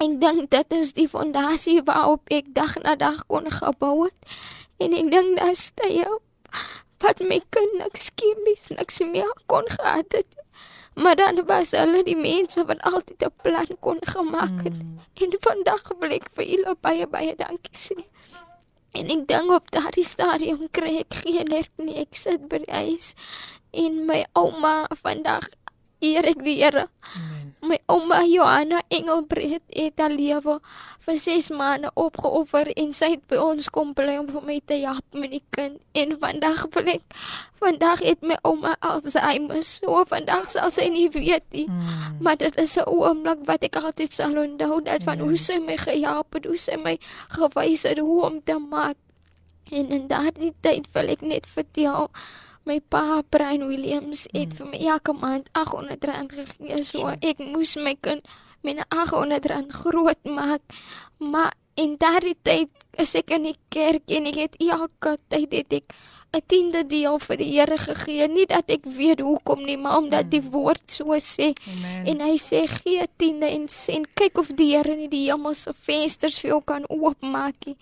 Ek 0.00 0.14
dink 0.16 0.46
dit 0.48 0.70
is 0.72 0.94
die 0.96 1.08
fondasie 1.12 1.82
waarop 1.84 2.30
ek 2.32 2.46
dag 2.56 2.78
na 2.80 2.94
dag 2.96 3.18
kon 3.28 3.44
gebou 3.52 4.06
het. 4.06 4.36
En 4.80 4.94
ek 4.96 5.10
dink 5.12 5.36
dat 5.36 5.58
stay 5.60 6.06
wat 7.04 7.20
my 7.20 7.36
kind 7.52 7.74
niks 7.76 8.08
skimies 8.08 8.70
niks 8.72 9.00
meer 9.04 9.28
kon 9.52 9.68
gehad 9.68 10.08
het. 10.16 10.30
Maar 10.96 11.18
dan 11.20 11.42
was 11.48 11.74
hulle 11.76 12.00
die 12.08 12.16
mense 12.16 12.64
wat 12.64 12.80
altyd 12.88 13.28
'n 13.28 13.34
plan 13.44 13.70
kon 13.84 14.00
gemaak 14.00 14.56
het. 14.64 14.78
Mm. 14.80 15.04
En 15.20 15.36
vandag 15.40 15.84
wil 16.00 16.16
ek 16.16 16.32
vir 16.32 16.44
julle 16.44 16.76
baie 16.80 17.06
baie 17.06 17.36
dankie 17.36 17.76
sê. 17.76 18.00
En 18.96 19.04
ek 19.04 19.28
dink 19.28 19.52
op 19.52 19.70
daardie 19.70 20.04
stadium 20.04 20.68
kry 20.70 20.96
ek 21.04 21.12
geen 21.14 21.44
nerf 21.44 21.70
nie. 21.76 22.00
Ek 22.00 22.16
sit 22.16 22.48
by 22.48 22.64
die 22.64 22.72
ys 22.72 23.14
en 23.70 24.06
my 24.06 24.24
ouma 24.32 24.88
vandag 25.02 25.44
eer 26.00 26.24
ek 26.24 26.40
die 26.44 26.56
Here. 26.64 26.88
My 27.60 27.76
ouma 27.92 28.24
Johanna 28.24 28.82
Engelbrecht 28.88 29.60
het 29.68 29.98
haar 30.00 30.10
lewe 30.10 30.60
vir 31.04 31.16
6 31.18 31.50
maande 31.50 31.90
opgeoffer 31.94 32.70
en 32.72 32.94
sy 32.96 33.10
het 33.14 33.26
by 33.28 33.36
ons 33.36 33.68
kom 33.68 33.90
bly 33.96 34.14
om 34.16 34.30
vir 34.32 34.46
my 34.46 34.56
te 34.64 34.78
help 34.80 35.04
met 35.12 35.34
die 35.34 35.42
kind. 35.52 35.76
En 35.92 36.16
vandag 36.22 36.62
wil 36.72 36.88
ek 36.94 37.04
vandag 37.60 38.00
het 38.06 38.24
my 38.24 38.38
ouma 38.48 38.78
Alzheimer. 38.80 39.60
So 39.66 40.00
vandag 40.08 40.48
sal 40.54 40.72
sy 40.72 40.88
nie 40.88 41.10
weet 41.12 41.44
nie. 41.52 41.66
Hmm. 41.68 42.16
Maar 42.24 42.40
dit 42.40 42.56
is 42.56 42.78
'n 42.80 42.88
oomblik 42.88 43.44
wat 43.44 43.64
ek 43.64 43.76
altyd 43.76 44.12
sal 44.12 44.40
onthou 44.40 44.80
dat 44.80 45.02
van 45.02 45.18
hmm. 45.18 45.28
hoe 45.28 45.36
sy 45.36 45.58
my 45.60 45.76
gehelp 45.76 46.32
het, 46.32 46.44
hoe 46.46 46.56
sy 46.56 46.76
my 46.76 46.96
gewys 47.28 47.82
het 47.82 47.98
hoe 47.98 48.24
om 48.24 48.40
te 48.42 48.56
maak. 48.56 48.96
En 49.70 49.88
in 49.88 50.06
daardie 50.08 50.54
tyd 50.60 50.88
wil 50.92 51.08
ek 51.08 51.20
net 51.20 51.46
vertel 51.46 52.10
my 52.70 52.78
pa 52.92 53.22
Brian 53.30 53.66
Williams 53.66 54.26
het 54.30 54.54
mm. 54.54 54.58
vir 54.58 54.70
my 54.70 54.82
elke 54.94 55.14
maand 55.16 55.50
800 55.58 56.06
rand 56.10 56.36
gegee. 56.36 56.84
So 56.86 57.10
ek 57.18 57.42
moes 57.42 57.74
my 57.80 57.96
kind 57.98 58.22
met 58.66 58.84
800 58.88 59.50
rand 59.50 59.74
groot 59.82 60.22
maak. 60.28 60.62
Maar 61.18 61.54
in 61.80 61.96
daardie 61.98 62.36
tyd 62.46 62.70
is 63.00 63.16
ek 63.18 63.34
in 63.34 63.50
die 63.50 63.58
kerk 63.72 64.06
en 64.12 64.30
ek 64.30 64.40
het 64.44 64.62
elke 64.62 65.16
tyd 65.32 65.54
het 65.56 65.78
ek 65.80 65.94
'n 66.30 66.42
tiende 66.46 66.86
deel 66.86 67.18
vir 67.18 67.36
die 67.36 67.48
Here 67.58 67.78
gegee. 67.78 68.28
Nie 68.30 68.46
dat 68.46 68.70
ek 68.70 68.84
weet 68.86 69.20
hoekom 69.20 69.64
nie 69.66 69.76
maar 69.76 69.98
omdat 69.98 70.30
die 70.30 70.40
mm. 70.40 70.50
woord 70.54 70.86
so 70.86 71.16
sê. 71.18 71.50
Amen. 71.66 72.06
en 72.06 72.20
hy 72.20 72.36
sê 72.38 72.66
gee 72.70 73.06
tiende 73.16 73.50
en 73.50 73.66
sê 73.66 73.98
kyk 74.14 74.38
of 74.38 74.54
die 74.54 74.70
Here 74.76 74.94
nie 74.94 75.10
die 75.10 75.26
hemelse 75.26 75.74
vensters 75.74 76.38
vir 76.38 76.54
jou 76.54 76.62
kan 76.62 76.86
oopmaak 76.86 77.66
nie. 77.66 77.76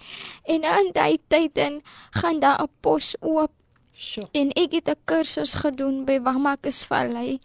En 0.49 0.64
in 0.64 0.93
daai 0.97 1.18
tyd 1.28 1.55
dan 1.55 1.82
gaan 2.11 2.41
daar 2.41 2.62
'n 2.64 2.72
pos 2.80 3.16
oop 3.20 3.53
Sure. 3.99 4.28
En 4.32 4.53
ek 4.55 4.72
het 4.78 4.88
'n 4.88 5.01
kursus 5.05 5.55
gedoen 5.55 6.05
by 6.05 6.20
Wamakus 6.20 6.84
Valley 6.86 7.40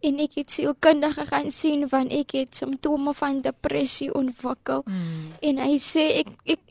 en 0.00 0.18
ek 0.18 0.34
het 0.34 0.50
sielkundige 0.50 1.26
gaan 1.26 1.50
sien 1.50 1.88
van 1.88 2.08
ek 2.08 2.30
het 2.30 2.56
simptome 2.56 3.14
van 3.14 3.40
depressie 3.40 4.14
ontwikkel. 4.14 4.82
Mm. 4.84 5.32
En 5.40 5.58
hy 5.58 5.76
sê 5.78 6.04
ek 6.22 6.28
ek 6.44 6.62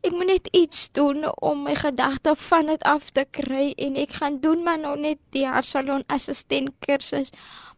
ek 0.00 0.12
moet 0.12 0.26
net 0.26 0.48
iets 0.50 0.90
doen 0.92 1.24
om 1.40 1.62
my 1.62 1.74
gedagte 1.74 2.34
van 2.36 2.66
dit 2.66 2.82
af 2.82 3.10
te 3.10 3.24
kry 3.30 3.72
en 3.76 3.96
ek 3.96 4.12
gaan 4.12 4.40
doen 4.40 4.62
maar 4.62 4.78
nou 4.78 4.98
net 4.98 5.18
die 5.30 5.46
hartsalon 5.46 6.04
assistent 6.06 6.70
kursus 6.78 7.32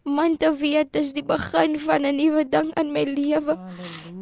man 0.05 0.37
te 0.37 0.53
weet 0.53 0.93
dis 0.93 1.13
die 1.17 1.25
begin 1.25 1.79
van 1.81 2.05
'n 2.05 2.17
nuwe 2.17 2.45
ding 2.49 2.71
in 2.77 2.93
my 2.93 3.05
lewe. 3.05 3.57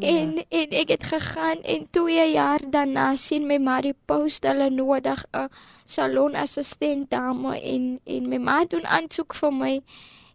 En 0.00 0.44
en 0.48 0.68
ek 0.70 0.88
het 0.88 1.04
gegaan 1.04 1.62
en 1.62 1.90
2 1.90 2.32
jaar 2.32 2.60
daarna 2.70 3.16
sien 3.16 3.46
my 3.46 3.58
maar 3.58 3.82
die 3.82 3.96
post 4.06 4.46
hulle 4.46 4.70
nodig 4.70 5.24
'n 5.32 5.50
salon 5.84 6.34
assistent 6.34 7.10
dame 7.10 7.60
en 7.60 8.00
en 8.04 8.28
my 8.28 8.38
ma 8.38 8.64
doen 8.64 8.86
aansoek 8.86 9.34
vir 9.34 9.52
my 9.52 9.82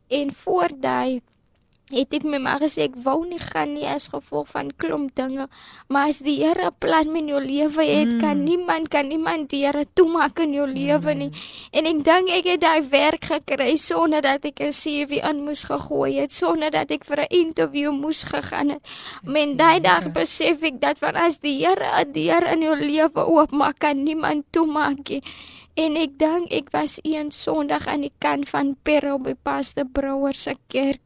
en 0.07 0.33
voor 0.33 0.69
daai 0.79 1.21
het 1.91 2.13
ek 2.13 2.23
my 2.23 2.37
maar 2.37 2.59
gesê 2.59 2.87
ek 2.89 2.95
wou 3.03 3.25
nie 3.25 3.39
gaan 3.39 3.73
nie 3.73 3.87
as 3.87 4.09
gevolg 4.11 4.49
van 4.51 4.71
klomp 4.75 5.15
dinge 5.15 5.47
maar 5.87 6.09
as 6.09 6.19
die 6.19 6.37
Here 6.43 6.71
plan 6.79 7.11
met 7.11 7.27
jou 7.27 7.39
lewe 7.41 7.83
het 7.83 8.11
mm. 8.15 8.19
kan 8.19 8.43
niemand 8.43 8.89
kan 8.89 9.07
niemand 9.07 9.49
die 9.49 9.65
Here 9.65 9.85
toemaak 9.93 10.39
in 10.39 10.53
jou 10.53 10.67
lewe 10.67 11.13
mm. 11.13 11.17
nie 11.17 11.31
en 11.71 11.85
ek 11.85 12.03
dink 12.03 12.29
ek 12.29 12.51
het 12.53 12.61
daai 12.61 12.81
werk 12.91 13.25
gekry 13.31 13.75
sonder 13.77 14.21
dat 14.21 14.45
ek 14.45 14.59
'n 14.59 14.71
CV 14.71 15.23
in 15.23 15.43
moes 15.45 15.63
gegooi 15.63 16.19
het 16.19 16.31
sonder 16.31 16.71
dat 16.71 16.91
ek 16.91 17.05
vir 17.05 17.19
'n 17.23 17.31
interview 17.43 17.91
moes 17.91 18.23
gegaan 18.23 18.69
het. 18.69 18.83
Men 19.23 19.57
daai 19.57 19.79
dag 19.79 20.11
besef 20.11 20.63
ek 20.63 20.79
dat 20.81 20.99
want 20.99 21.15
as 21.15 21.39
die 21.39 21.65
Here 21.65 21.89
'n 22.01 22.11
deur 22.11 22.43
in 22.53 22.61
jou 22.61 22.75
lewe 22.75 23.21
oopmaak 23.25 23.79
kan 23.79 24.03
niemand 24.03 24.45
toemaak 24.51 25.09
nie. 25.09 25.23
En 25.75 25.95
ek 25.95 26.17
dink 26.17 26.51
ek 26.51 26.69
was 26.71 26.99
een 27.03 27.31
Sondag 27.31 27.87
aan 27.87 28.01
die 28.01 28.13
kant 28.19 28.49
van 28.49 28.75
Pero 28.83 29.17
by 29.19 29.33
Pastor 29.43 29.85
Brouwer 29.85 30.33
se 30.33 30.55
kerk 30.67 31.01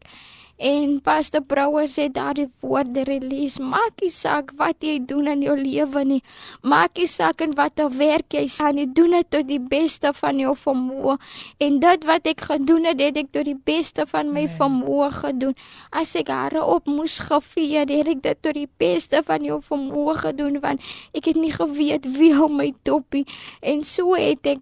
En 0.61 0.99
Pastor 1.01 1.41
Brouwer 1.41 1.87
sê 1.89 2.05
daardie 2.13 2.45
woorde 2.61 3.01
release, 3.07 3.57
maak 3.57 3.97
nie 4.03 4.11
saak 4.13 4.51
wat 4.59 4.85
jy 4.85 4.99
doen 5.09 5.31
in 5.31 5.41
jou 5.41 5.55
lewe 5.57 6.03
nie. 6.05 6.19
Maak 6.61 7.01
nie 7.01 7.07
saak 7.09 7.41
in 7.41 7.55
watter 7.57 7.89
werk 7.97 8.37
jy 8.37 8.45
staan 8.45 8.77
nie, 8.77 8.85
doen 8.85 9.15
dit 9.17 9.31
tot 9.33 9.47
die 9.49 9.57
beste 9.57 10.13
van 10.19 10.37
jou 10.37 10.53
vermoë. 10.53 11.17
En 11.65 11.81
dit 11.81 12.05
wat 12.05 12.29
ek 12.29 12.45
gedoen 12.51 12.85
het, 12.91 13.01
het 13.01 13.17
ek 13.23 13.33
tot 13.33 13.49
die 13.49 13.57
beste 13.57 14.05
van 14.13 14.29
my 14.29 14.45
nee. 14.45 14.55
vermoë 14.61 15.09
gedoen. 15.17 15.57
As 15.89 16.13
ek 16.19 16.29
hare 16.29 16.61
op 16.61 16.85
moes 16.85 17.17
gevee, 17.25 17.81
het 17.81 18.13
ek 18.13 18.21
dit 18.21 18.45
tot 18.45 18.57
die 18.61 18.69
beste 18.77 19.25
van 19.25 19.41
jou 19.41 19.57
vermoë 19.65 20.19
gedoen 20.27 20.59
want 20.61 20.81
ek 21.17 21.31
het 21.31 21.39
nie 21.39 21.53
geweet 21.53 22.05
wie 22.17 22.33
hom 22.37 22.59
my 22.61 22.69
toppie 22.87 23.25
en 23.65 23.81
so 23.87 24.13
het 24.17 24.45
ek 24.45 24.61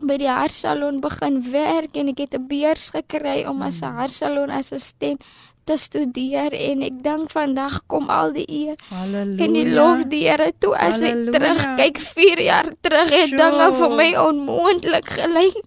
by 0.00 0.18
die 0.20 0.28
haarsalon 0.28 1.00
begin 1.00 1.40
werk 1.52 1.96
en 1.96 2.08
ek 2.12 2.18
het 2.18 2.34
'n 2.36 2.46
beurs 2.48 2.90
gekry 2.92 3.46
om 3.48 3.62
as 3.62 3.80
'n 3.80 3.86
hmm. 3.86 3.96
haarsalon 3.96 4.50
assistent 4.50 5.22
te 5.66 5.76
studeer 5.80 6.54
en 6.54 6.84
ek 6.86 7.00
dink 7.04 7.32
vandag 7.34 7.80
kom 7.90 8.10
al 8.12 8.32
die 8.36 8.46
eer 8.46 8.76
en 8.90 9.56
die 9.58 9.66
lof 9.68 10.06
die 10.10 10.24
Here 10.26 10.52
toe 10.62 10.74
as 10.74 11.02
Halleluja. 11.02 11.30
ek 11.30 11.36
terugkyk 11.36 12.02
4 12.16 12.42
jaar 12.46 12.70
terug 12.86 13.10
het 13.12 13.30
sure. 13.32 13.40
dinge 13.42 13.68
vir 13.80 13.96
my 14.00 14.10
onmoontlik 14.22 15.10
gelyk 15.18 15.58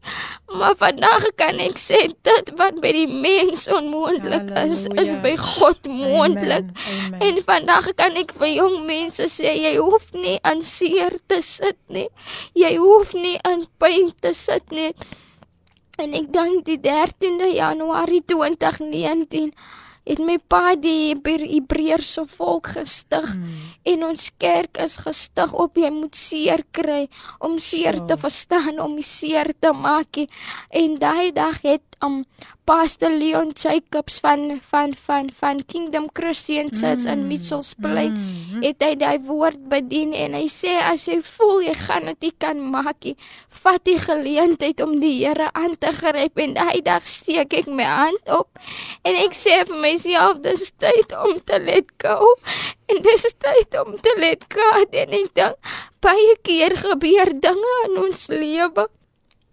maar 0.56 0.76
vandag 0.80 1.28
kan 1.38 1.60
ek 1.62 1.78
sê 1.78 2.00
dit 2.26 2.52
wat 2.58 2.80
by 2.82 2.92
die 2.96 3.08
mens 3.08 3.68
onmoontlik 3.70 4.50
is 4.64 4.86
is 4.98 5.14
by 5.24 5.36
God 5.38 5.88
moontlik. 5.88 6.70
En 7.22 7.42
vandag 7.46 7.92
kan 8.00 8.18
ek 8.20 8.34
vir 8.40 8.54
jong 8.56 8.78
mense 8.88 9.30
sê 9.32 9.54
jy 9.60 9.76
hoef 9.78 10.10
nie 10.14 10.38
aan 10.42 10.64
seer 10.66 11.18
te 11.30 11.42
sit 11.46 11.78
nie. 11.88 12.08
Jy 12.58 12.76
hoef 12.82 13.14
nie 13.14 13.38
aan 13.46 13.68
pyn 13.82 14.12
te 14.22 14.34
sit 14.34 14.66
nie. 14.74 14.94
En 16.00 16.16
ek 16.16 16.32
dink 16.34 16.66
die 16.66 16.80
13de 16.80 17.52
Januarie 17.54 18.24
2019 18.26 19.52
het 20.10 20.22
my 20.26 20.40
pa 20.52 20.74
die 20.80 21.14
Hebreërse 21.14 22.26
volk 22.34 22.72
gestig 22.76 23.28
hmm. 23.30 23.60
en 23.94 24.08
ons 24.10 24.30
kerk 24.42 24.80
is 24.82 24.98
gestig 25.06 25.54
op 25.54 25.78
jy 25.78 25.92
moet 25.94 26.18
seer 26.18 26.66
kry 26.76 27.04
om 27.40 27.60
seer 27.62 28.02
so. 28.02 28.10
te 28.10 28.18
verstaan 28.18 28.82
om 28.82 28.98
seer 29.06 29.54
te 29.60 29.74
maak 29.74 30.24
en 30.70 30.98
daai 31.02 31.32
dag 31.36 31.62
het 31.62 31.86
um 32.06 32.24
Pastor 32.70 33.10
Leon 33.10 33.50
Jacobs 33.58 34.20
van 34.22 34.62
van 34.62 34.94
van 35.06 35.30
van 35.34 35.66
Kingdom 35.66 36.06
Christian 36.14 36.70
Church 36.70 37.06
mm. 37.06 37.12
in 37.12 37.28
Mitchells 37.28 37.74
Plain 37.74 38.14
mm. 38.14 38.62
het 38.62 38.84
hy 38.86 38.92
daai 39.02 39.18
woord 39.26 39.64
bedien 39.72 40.12
en 40.14 40.36
hy 40.38 40.44
sê 40.54 40.76
as 40.78 41.08
jy 41.10 41.16
voel 41.26 41.64
jy 41.66 41.74
gaan 41.80 42.06
dit 42.12 42.28
nie 42.28 42.36
kan 42.46 42.62
maak 42.76 43.08
nie 43.08 43.16
vat 43.64 43.82
die 43.90 43.98
geleentheid 44.04 44.84
om 44.86 44.94
die 45.02 45.16
Here 45.16 45.48
aan 45.58 45.74
te 45.82 45.90
gryp 45.98 46.38
en 46.46 46.54
daai 46.60 46.84
dag 46.86 47.10
steek 47.10 47.58
ek 47.58 47.72
my 47.74 47.90
hand 47.90 48.36
op 48.38 48.62
en 49.02 49.18
ek 49.24 49.34
sê 49.40 49.64
vir 49.72 49.82
myself 49.88 50.38
dis 50.46 50.70
tyd 50.78 51.18
om 51.24 51.42
te 51.42 51.58
let 51.66 51.90
go 52.06 52.36
en 52.86 53.02
dis 53.10 53.28
tyd 53.48 53.82
om 53.82 53.98
te 53.98 54.14
let 54.22 54.46
go 54.54 54.70
en 54.78 55.18
ek 55.24 55.34
dink 55.42 55.74
baie 56.06 56.38
keer 56.46 56.78
gebeur 56.86 57.34
dinge 57.50 57.76
in 57.90 58.02
ons 58.06 58.30
lewe 58.30 58.86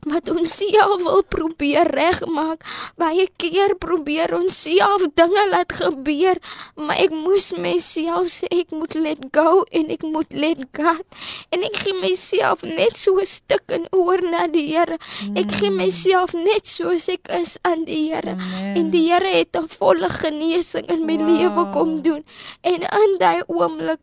wat 0.06 0.30
ons 0.30 0.54
self 0.54 1.02
wil 1.02 1.22
probeer 1.26 1.88
regmaak. 1.90 2.62
Baie 3.00 3.26
keer 3.40 3.74
probeer 3.82 4.34
ons 4.36 4.62
self 4.66 5.06
dinge 5.18 5.44
laat 5.50 5.74
gebeur, 5.80 6.38
maar 6.78 7.00
ek 7.02 7.14
moes 7.14 7.50
myself 7.58 8.30
sê 8.30 8.50
ek 8.54 8.74
moet 8.74 8.94
let 8.94 9.26
go 9.34 9.64
en 9.74 9.90
ek 9.94 10.06
moet 10.06 10.32
let 10.36 10.62
God. 10.76 11.02
En 11.50 11.66
ek 11.66 11.80
gee 11.82 11.96
myself 11.98 12.62
net 12.62 12.96
so 12.96 13.18
'n 13.18 13.26
stuk 13.26 13.66
in 13.70 13.86
oor 13.92 14.22
na 14.22 14.46
die 14.46 14.66
Here. 14.66 14.98
Ek 15.34 15.50
gee 15.58 15.70
mm. 15.70 15.76
myself 15.76 16.34
net 16.34 16.66
soos 16.66 17.08
ek 17.08 17.28
is 17.30 17.58
aan 17.62 17.84
die 17.84 18.10
Here. 18.10 18.36
En 18.74 18.90
die 18.90 19.06
Here 19.10 19.30
het 19.42 19.56
'n 19.56 19.68
volle 19.68 20.08
genesing 20.08 20.86
in 20.86 21.06
my 21.06 21.16
wow. 21.16 21.28
lewe 21.28 21.62
kom 21.72 22.02
doen. 22.02 22.24
En 22.62 22.80
in 22.82 23.18
daai 23.18 23.42
oomblik 23.46 24.00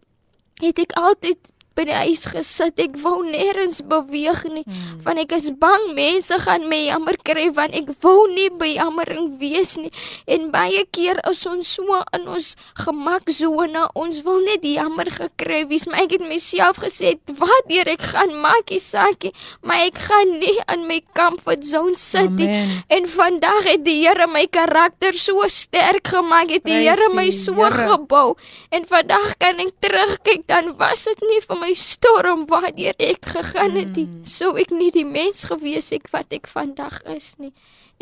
het 0.62 0.80
ek 0.80 0.92
altyd 1.00 1.52
by 1.78 1.86
die 1.90 1.98
huis 1.98 2.26
gesit. 2.32 2.80
Ek 2.82 2.98
wou 3.04 3.22
nêrens 3.26 3.82
beweeg 3.90 4.44
nie, 4.50 4.64
hmm. 4.66 5.02
want 5.06 5.22
ek 5.24 5.36
is 5.38 5.50
bang 5.60 5.90
mense 5.98 6.38
gaan 6.46 6.68
my 6.70 6.80
jammer 6.88 7.18
kry 7.26 7.48
want 7.54 7.76
ek 7.78 7.92
wou 8.04 8.28
nie 8.32 8.50
by 8.50 8.74
jammering 8.76 9.38
wees 9.42 9.76
nie. 9.82 9.92
En 10.28 10.50
baie 10.54 10.86
keer 10.94 11.20
is 11.30 11.44
ons 11.50 11.74
so 11.78 12.00
in 12.16 12.28
ons 12.30 12.54
gemaksone, 12.84 13.88
ons 14.00 14.22
wil 14.26 14.42
net 14.46 14.66
jammer 14.68 15.10
gekry 15.14 15.64
wees, 15.70 15.88
maar 15.90 16.04
ek 16.06 16.18
het 16.18 16.28
myself 16.28 16.82
gesê, 16.84 17.18
"Wat 17.40 17.70
deur 17.70 17.88
ek 17.88 18.02
gaan 18.14 18.34
maak 18.42 18.68
die 18.68 18.80
saakie, 18.80 19.34
maar 19.62 19.86
ek 19.88 19.98
gaan 19.98 20.40
nie 20.40 20.60
in 20.74 20.88
my 20.88 21.02
comfort 21.14 21.66
zone 21.66 21.98
sit 21.98 22.32
nie." 22.32 22.84
En 22.90 23.08
vandag 23.08 23.64
het 23.64 23.84
die 23.86 24.04
Here 24.04 24.28
my 24.28 24.46
karakter 24.48 25.14
so 25.14 25.48
sterk 25.48 26.08
gemaak, 26.08 26.50
het 26.50 26.66
die 26.66 26.84
Here 26.84 27.10
my 27.14 27.30
so 27.30 27.54
Heere. 27.54 27.88
gebou. 27.88 28.36
En 28.70 28.86
vandag 28.86 29.38
kan 29.40 29.60
ek 29.60 29.74
terugkyk, 29.80 30.48
dan 30.48 30.76
was 30.78 31.06
dit 31.06 31.22
nie 31.22 31.40
vir 31.48 31.63
my 31.64 31.72
storm 31.80 32.44
waardeur 32.52 32.98
ek 33.00 33.30
gegaan 33.32 33.78
het, 33.80 33.96
mm. 33.96 34.24
sou 34.28 34.58
ek 34.60 34.74
nie 34.76 34.92
die 34.92 35.08
mens 35.08 35.46
gewees 35.48 35.94
het 35.96 36.10
wat 36.12 36.34
ek 36.36 36.50
vandag 36.52 37.00
is 37.08 37.36
nie. 37.40 37.54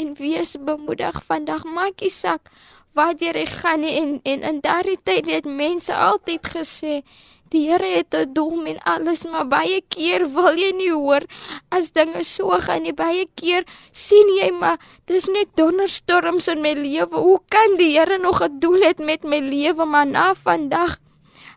En 0.02 0.16
wees 0.18 0.56
bemoedig 0.58 1.20
vandag, 1.28 1.68
maak 1.70 2.02
nie 2.02 2.10
saak 2.10 2.50
waardeur 2.98 3.38
ek 3.38 3.52
gaan 3.62 3.86
nie 3.86 3.94
en 4.00 4.16
en 4.28 4.48
in 4.50 4.64
daardie 4.66 4.98
tyd 5.06 5.30
het 5.30 5.46
mense 5.46 5.94
altyd 5.94 6.50
gesê 6.56 6.96
Die 7.52 7.66
Here 7.68 7.88
het 7.98 8.16
'n 8.16 8.32
doel 8.34 8.64
met 8.64 8.80
alles, 8.88 9.26
maar 9.28 9.48
baie 9.48 9.82
keer 9.90 10.24
wil 10.34 10.56
jy 10.56 10.72
nie 10.72 10.94
hoor 10.94 11.24
as 11.70 11.92
dinge 11.92 12.24
so 12.24 12.48
gaan 12.48 12.84
nie. 12.84 12.94
Baie 12.94 13.28
keer 13.36 13.66
sien 13.92 14.28
jy 14.40 14.52
maar 14.52 14.80
dis 15.06 15.28
net 15.28 15.50
donderstorms 15.56 16.48
in 16.48 16.62
my 16.62 16.74
lewe. 16.74 17.12
Hoe 17.12 17.40
kan 17.50 17.76
die 17.76 17.92
Here 18.00 18.18
nog 18.18 18.42
'n 18.42 18.60
doel 18.60 18.82
hê 18.88 18.94
met 19.04 19.24
my 19.24 19.40
lewe 19.40 19.86
maar 19.86 20.08
na 20.08 20.34
vandag? 20.34 20.98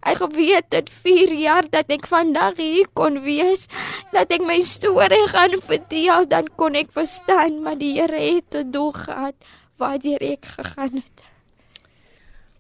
Ek 0.05 0.21
geweet 0.21 0.69
dit 0.69 0.91
4 0.93 1.33
jaar 1.41 1.69
dat 1.73 1.89
ek 1.89 2.07
vandag 2.07 2.59
hier 2.61 2.89
kon 2.93 3.23
wees, 3.25 3.69
dat 4.13 4.33
ek 4.35 4.45
my 4.45 4.61
storie 4.61 5.25
gaan 5.33 5.57
vertel, 5.65 6.29
dan 6.29 6.51
kon 6.61 6.77
ek 6.77 6.93
verstaan 6.93 7.63
maar 7.65 7.79
die 7.81 7.95
Here 7.97 8.21
het 8.21 8.55
'n 8.55 8.71
doel 8.71 8.93
gehad 8.93 9.35
waardeur 9.77 10.21
ek 10.21 10.45
gegaan 10.45 11.01
het. 11.01 11.25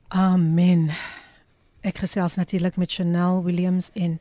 Amen. 0.08 0.90
Ek 1.82 1.98
gesels 1.98 2.36
natuurlik 2.36 2.76
met 2.76 2.92
Chanel 2.92 3.42
Williams 3.44 3.90
en 3.94 4.20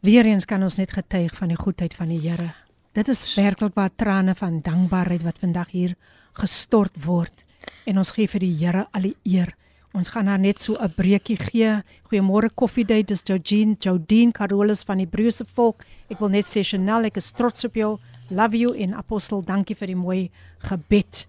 weer 0.00 0.24
eens 0.24 0.44
kan 0.44 0.62
ons 0.62 0.76
net 0.76 0.92
getuig 0.92 1.34
van 1.36 1.48
die 1.48 1.58
goedheid 1.58 1.94
van 1.94 2.08
die 2.08 2.20
Here. 2.20 2.54
Dit 2.92 3.08
is 3.08 3.34
werklik 3.34 3.74
waar 3.74 3.90
trane 3.96 4.34
van 4.34 4.60
dankbaarheid 4.62 5.22
wat 5.22 5.38
vandag 5.38 5.70
hier 5.70 5.94
gestort 6.32 7.04
word 7.04 7.44
en 7.84 7.98
ons 7.98 8.10
gee 8.10 8.28
vir 8.28 8.40
die 8.40 8.54
Here 8.54 8.86
al 8.92 9.10
die 9.10 9.16
eer. 9.24 9.56
Ons 9.95 10.07
gaan 10.13 10.27
haar 10.27 10.39
net 10.39 10.61
so 10.61 10.77
'n 10.79 10.93
breekie 10.95 11.37
gee. 11.37 11.83
Goeiemôre 12.07 12.49
Koffiedייט, 12.55 13.07
dis 13.07 13.23
Jojine, 13.23 13.75
Jodine 13.79 14.31
Carolus 14.31 14.83
van 14.83 14.97
die 14.97 15.05
Hebreëse 15.05 15.45
volk. 15.45 15.83
Ek 16.09 16.19
wil 16.19 16.29
net 16.29 16.45
sê 16.45 16.63
Chanel, 16.63 17.05
ek 17.05 17.17
is 17.17 17.31
trots 17.31 17.65
op 17.65 17.75
jou. 17.75 17.99
Love 18.29 18.57
you 18.57 18.73
en 18.73 18.93
Apostel, 18.93 19.41
dankie 19.41 19.75
vir 19.75 19.87
die 19.87 19.95
mooi 19.95 20.31
gebed. 20.59 21.27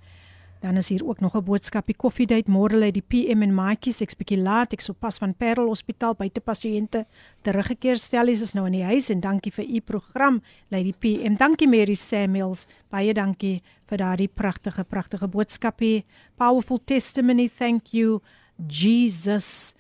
Dan 0.63 0.77
is 0.77 0.89
hier 0.89 1.05
ook 1.05 1.21
nog 1.21 1.35
'n 1.35 1.45
boodskapie 1.45 1.97
Koffiedייט 1.97 2.47
môre 2.47 2.77
lê 2.79 2.93
die 2.93 3.03
PM 3.03 3.43
en 3.43 3.55
maatjies 3.55 4.01
ek's 4.01 4.15
bietjie 4.15 4.39
laat 4.39 4.73
ek 4.73 4.81
sou 4.81 4.95
pas 4.95 5.19
van 5.19 5.35
Parel 5.35 5.67
Hospitaal 5.67 6.15
buite 6.15 6.41
pasiënte 6.41 7.05
teruggekeer 7.43 7.97
stellies 7.99 8.41
is 8.43 8.55
nou 8.55 8.67
in 8.67 8.73
die 8.73 8.85
huis 8.85 9.11
en 9.11 9.21
dankie 9.21 9.51
vir 9.51 9.65
u 9.65 9.81
program 9.81 10.41
lê 10.71 10.83
die 10.85 10.95
PM 10.99 11.35
dankie 11.37 11.67
Mary 11.67 11.95
Samuels 11.95 12.69
baie 12.91 13.13
dankie 13.13 13.61
vir 13.87 13.99
daardie 13.99 14.29
pragtige 14.29 14.85
pragtige 14.85 15.27
boodskapie 15.27 16.05
powerful 16.37 16.79
testimony 16.79 17.49
thank 17.49 17.93
you 17.93 18.21
Jesus. 18.66 19.74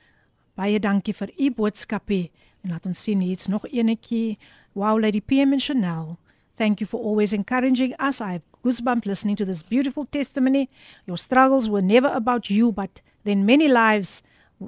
Baie 0.57 0.79
dankie 0.79 1.13
vir 1.13 1.33
u 1.37 1.49
boodskapie 1.57 2.29
en 2.63 2.73
laat 2.73 2.85
ons 2.85 3.03
sien 3.03 3.21
hier's 3.21 3.49
nog 3.49 3.65
eenetjie. 3.69 4.37
Wow 4.73 4.99
Lady 4.99 5.21
PM 5.21 5.53
and 5.53 5.61
Chanel. 5.61 6.17
Thank 6.57 6.81
you 6.81 6.87
for 6.87 6.99
always 6.99 7.33
encouraging 7.33 7.93
us. 7.99 8.21
I 8.21 8.31
have 8.33 8.41
goosebumps 8.63 9.05
listening 9.05 9.35
to 9.37 9.45
this 9.45 9.63
beautiful 9.63 10.05
testimony. 10.05 10.69
Your 11.05 11.17
struggles 11.17 11.69
were 11.69 11.83
never 11.83 12.07
about 12.07 12.49
you, 12.49 12.71
but 12.71 13.01
then 13.23 13.45
many 13.45 13.67
lives 13.67 14.23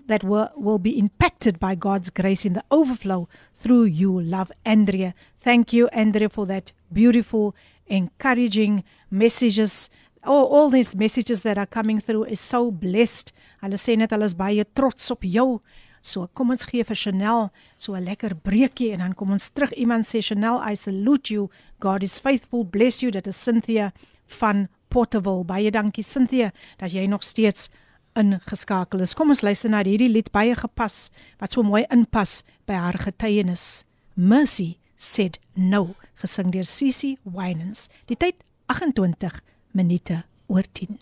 that 0.05 0.23
were 0.23 0.49
will 0.55 0.77
be 0.77 0.97
impacted 0.97 1.59
by 1.59 1.73
God's 1.75 2.11
grace 2.11 2.45
in 2.45 2.53
the 2.53 2.63
overflow 2.69 3.27
through 3.55 3.85
you. 3.85 4.19
Love 4.21 4.51
Andrea. 4.65 5.13
Thank 5.39 5.73
you 5.73 5.87
Andrea 5.87 6.29
for 6.29 6.45
that 6.45 6.71
beautiful 6.93 7.55
encouraging 7.87 8.83
messages 9.09 9.89
all, 10.23 10.45
all 10.47 10.69
these 10.69 10.95
messages 10.95 11.43
that 11.43 11.57
are 11.57 11.65
coming 11.65 11.99
through 11.99 12.25
is 12.25 12.39
so 12.39 12.71
blessed. 12.71 13.31
Hulle 13.63 13.79
sê 13.79 13.97
net 13.97 14.11
hulle 14.15 14.27
is 14.27 14.35
baie 14.35 14.65
trots 14.75 15.11
op 15.11 15.23
jou. 15.27 15.59
So 16.01 16.29
kom 16.33 16.53
ons 16.53 16.63
gee 16.67 16.83
vir 16.87 16.95
Chanel 16.95 17.49
so 17.77 17.95
'n 17.95 18.05
lekker 18.05 18.35
breekie 18.35 18.93
en 18.93 18.99
dan 18.99 19.13
kom 19.13 19.31
ons 19.31 19.49
terug. 19.49 19.71
Iemand 19.73 20.05
sê 20.05 20.21
Chanel, 20.23 20.61
I 20.63 20.75
salute 20.75 21.33
you. 21.33 21.49
God 21.79 22.03
is 22.03 22.19
faithful. 22.19 22.63
Bless 22.63 23.01
you. 23.01 23.11
Dit 23.11 23.27
is 23.27 23.43
Cynthia 23.43 23.91
van 24.27 24.67
Portable. 24.89 25.43
Baie 25.43 25.71
dankie 25.71 26.03
Cynthia 26.03 26.51
dat 26.77 26.91
jy 26.91 27.05
nog 27.05 27.23
steeds 27.23 27.69
ingeskakel 28.15 29.01
is. 29.01 29.13
Kom 29.13 29.29
ons 29.29 29.41
luister 29.41 29.69
na 29.69 29.83
hierdie 29.83 30.09
lied 30.09 30.31
baie 30.31 30.55
gepas 30.55 31.09
wat 31.39 31.51
so 31.51 31.63
mooi 31.63 31.85
inpas 31.91 32.43
by 32.65 32.73
haar 32.73 32.97
getuienis. 32.97 33.85
Mercy 34.15 34.79
said 34.95 35.39
no, 35.55 35.95
gesing 36.15 36.51
deur 36.51 36.65
Cici 36.65 37.17
Winans. 37.23 37.87
Die 38.07 38.15
tyd 38.15 38.35
28 38.67 39.41
minute 39.73 40.23
oor 40.47 40.63
10. 40.63 40.97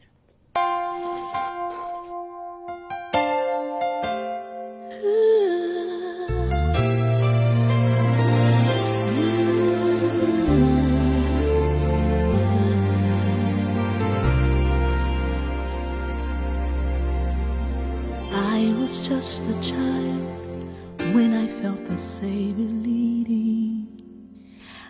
I 18.29 18.73
was 18.79 19.07
just 19.07 19.45
a 19.45 19.53
child 19.61 20.27
when 21.13 21.33
I 21.33 21.47
felt 21.61 21.85
the 21.85 21.97
Savior 21.97 22.65
leading. 22.65 23.87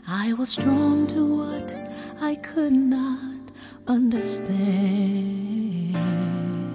I 0.08 0.34
was 0.34 0.56
drawn 0.56 1.06
to 1.08 1.22
what 1.38 1.74
I 2.22 2.36
could 2.36 2.74
not 2.74 3.37
understand. 3.88 4.76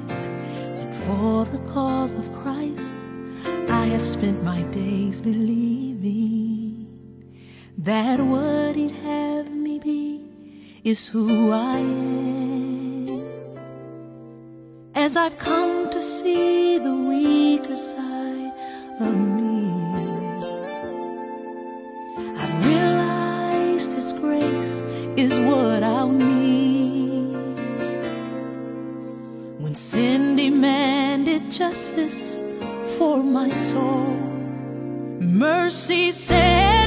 And 0.00 0.94
for 1.04 1.44
the 1.44 1.58
cause 1.72 2.14
of 2.14 2.32
Christ, 2.32 2.94
I 3.70 3.86
have 3.86 4.04
spent 4.04 4.42
my 4.42 4.62
days 4.74 5.20
believing 5.20 6.86
that 7.78 8.20
what 8.20 8.76
He'd 8.76 8.92
have 9.02 9.50
me 9.50 9.78
be 9.78 10.20
is 10.84 11.08
who 11.08 11.50
I 11.52 11.78
am. 11.78 13.22
As 14.94 15.16
I've 15.16 15.38
come 15.38 15.90
to 15.90 16.00
see 16.02 16.78
the 16.78 16.94
weaker 16.94 17.78
side 17.78 18.52
of 19.00 19.14
me, 19.16 19.70
I've 22.38 22.66
realized 22.66 23.92
His 23.92 24.12
grace 24.14 24.82
is 25.16 25.38
what 25.40 25.71
sin 29.82 30.36
demanded 30.36 31.50
justice 31.50 32.38
for 32.98 33.20
my 33.20 33.50
soul, 33.50 34.16
mercy 35.20 36.12
said 36.12 36.81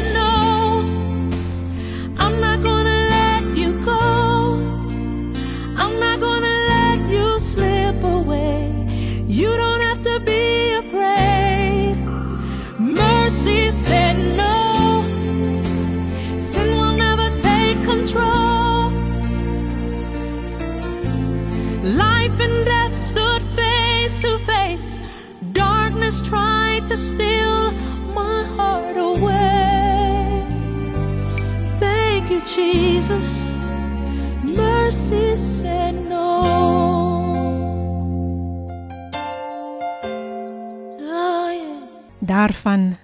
to 26.87 26.97
steal 26.97 27.71
my 28.13 28.43
heart 28.55 28.97
away. 28.97 30.45
Thank 31.79 32.29
you, 32.29 32.41
Jesus. 32.41 33.25
Mercy 34.43 35.35
said 35.35 35.95
no. 36.07 36.25
Yeah. 40.99 41.89
Daarvan 42.19 42.97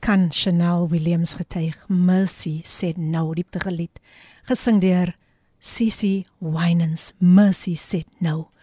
kan 0.00 0.30
Chanel 0.32 0.88
Williams 0.90 1.34
getuig. 1.34 1.76
Mercy 1.88 2.62
said 2.62 2.96
no, 2.98 3.34
diepte 3.34 3.58
gelied, 3.60 4.00
gesing 4.48 4.80
deur 4.80 5.14
Sissy 5.60 6.26
Winans. 6.40 7.14
Mercy 7.18 7.74
said 7.74 8.06
no. 8.20 8.53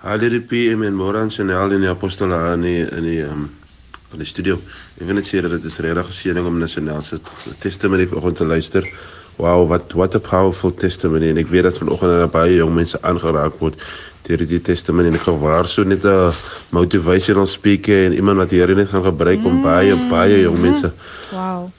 Halleluja 0.00 0.46
PM 0.48 0.82
en 0.82 0.94
Moran 0.94 1.30
Chanel 1.30 1.72
in 1.72 1.80
die 1.80 1.90
apostole 1.90 2.54
in 2.54 2.62
die 2.62 2.80
in 2.88 3.04
die 3.04 3.22
um, 3.22 3.59
in 4.12 4.22
die 4.22 4.28
studio. 4.28 4.58
Ek 4.98 5.06
wil 5.06 5.18
net 5.18 5.28
sê 5.28 5.40
dat 5.44 5.54
dit 5.54 5.64
is 5.64 5.78
regtig 5.78 6.08
'n 6.08 6.18
seëning 6.20 6.46
om 6.46 6.58
nasionaal 6.58 7.02
se 7.02 7.18
testimony 7.58 8.06
vanoggend 8.06 8.36
te 8.36 8.44
luister. 8.44 8.84
Wow, 9.36 9.66
what 9.68 9.94
what 9.94 10.14
a 10.14 10.20
powerful 10.20 10.72
testimony 10.72 11.30
en 11.30 11.38
ek 11.38 11.48
weet 11.48 11.62
dat 11.62 11.78
vanoggend 11.78 12.32
baie 12.32 12.56
jong 12.56 12.74
mense 12.74 12.98
aangeraak 13.02 13.58
word 13.60 13.80
deur 14.26 14.46
die 14.46 14.60
testimony 14.60 15.08
en 15.08 15.14
ek 15.14 15.26
gewaar 15.28 15.66
so 15.66 15.82
net 15.84 16.04
'n 16.04 16.32
motivational 16.70 17.46
speaker 17.46 18.06
en 18.06 18.12
iemand 18.12 18.36
wat 18.36 18.50
hierdie 18.50 18.76
net 18.76 18.88
gaan 18.88 19.04
gebruik 19.04 19.44
om 19.44 19.62
baie 19.62 19.96
baie 20.10 20.42
jong 20.42 20.60
mense 20.60 20.92
Wow 21.32 21.70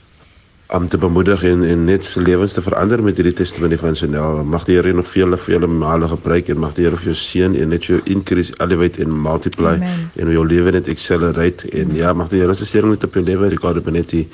om 0.72 0.88
te 0.88 0.98
bemoedig 0.98 1.42
en 1.44 1.64
en 1.68 1.84
net 1.84 2.04
se 2.04 2.20
lewens 2.20 2.52
te 2.52 2.62
verander 2.62 3.02
met 3.04 3.16
hierdie 3.16 3.34
testimonie 3.36 3.78
van 3.78 3.96
Chanel. 3.96 4.44
Mag 4.44 4.64
die 4.64 4.76
Here 4.78 4.92
nog 4.92 5.06
vele 5.06 5.36
vele 5.36 5.66
male 5.66 6.08
gebruik 6.08 6.48
en 6.48 6.58
mag 6.58 6.72
die 6.74 6.84
Here 6.86 6.96
vir 6.96 7.04
jou 7.12 7.18
seën 7.18 7.56
en 7.60 7.68
net 7.68 7.84
jou 7.90 8.00
increase 8.04 8.54
elevate 8.58 9.02
en 9.04 9.10
multiply 9.26 9.74
Amen. 9.76 10.10
en 10.16 10.30
jou 10.32 10.46
lewe 10.46 10.70
net 10.72 10.88
accelerate 10.88 11.68
en 11.70 11.84
Amen. 11.90 11.96
ja, 12.00 12.12
mag 12.12 12.28
die 12.32 12.40
Here 12.40 12.54
se 12.54 12.66
seën 12.66 12.88
net 12.88 13.04
op 13.04 13.14
jou 13.14 13.24
lewe 13.24 13.48
Ricardo 13.52 13.80
Benetti. 13.84 14.28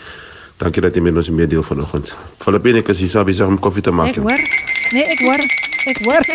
Dankie 0.59 0.82
dat 0.82 0.95
jy 0.95 1.03
met 1.03 1.16
ons 1.16 1.30
meedeel 1.30 1.62
vanoggend. 1.62 2.14
Filippine, 2.43 2.78
ek 2.82 2.89
is 2.95 3.01
hier 3.03 3.24
besig 3.26 3.47
om 3.47 3.59
koffie 3.62 3.82
te 3.82 3.91
maak. 3.95 4.09
Ek 4.14 4.22
hoor. 4.22 4.39
Nee, 4.95 5.05
ek 5.07 5.20
hoor. 5.26 5.43
Ek 5.91 5.99
hoor. 6.07 6.24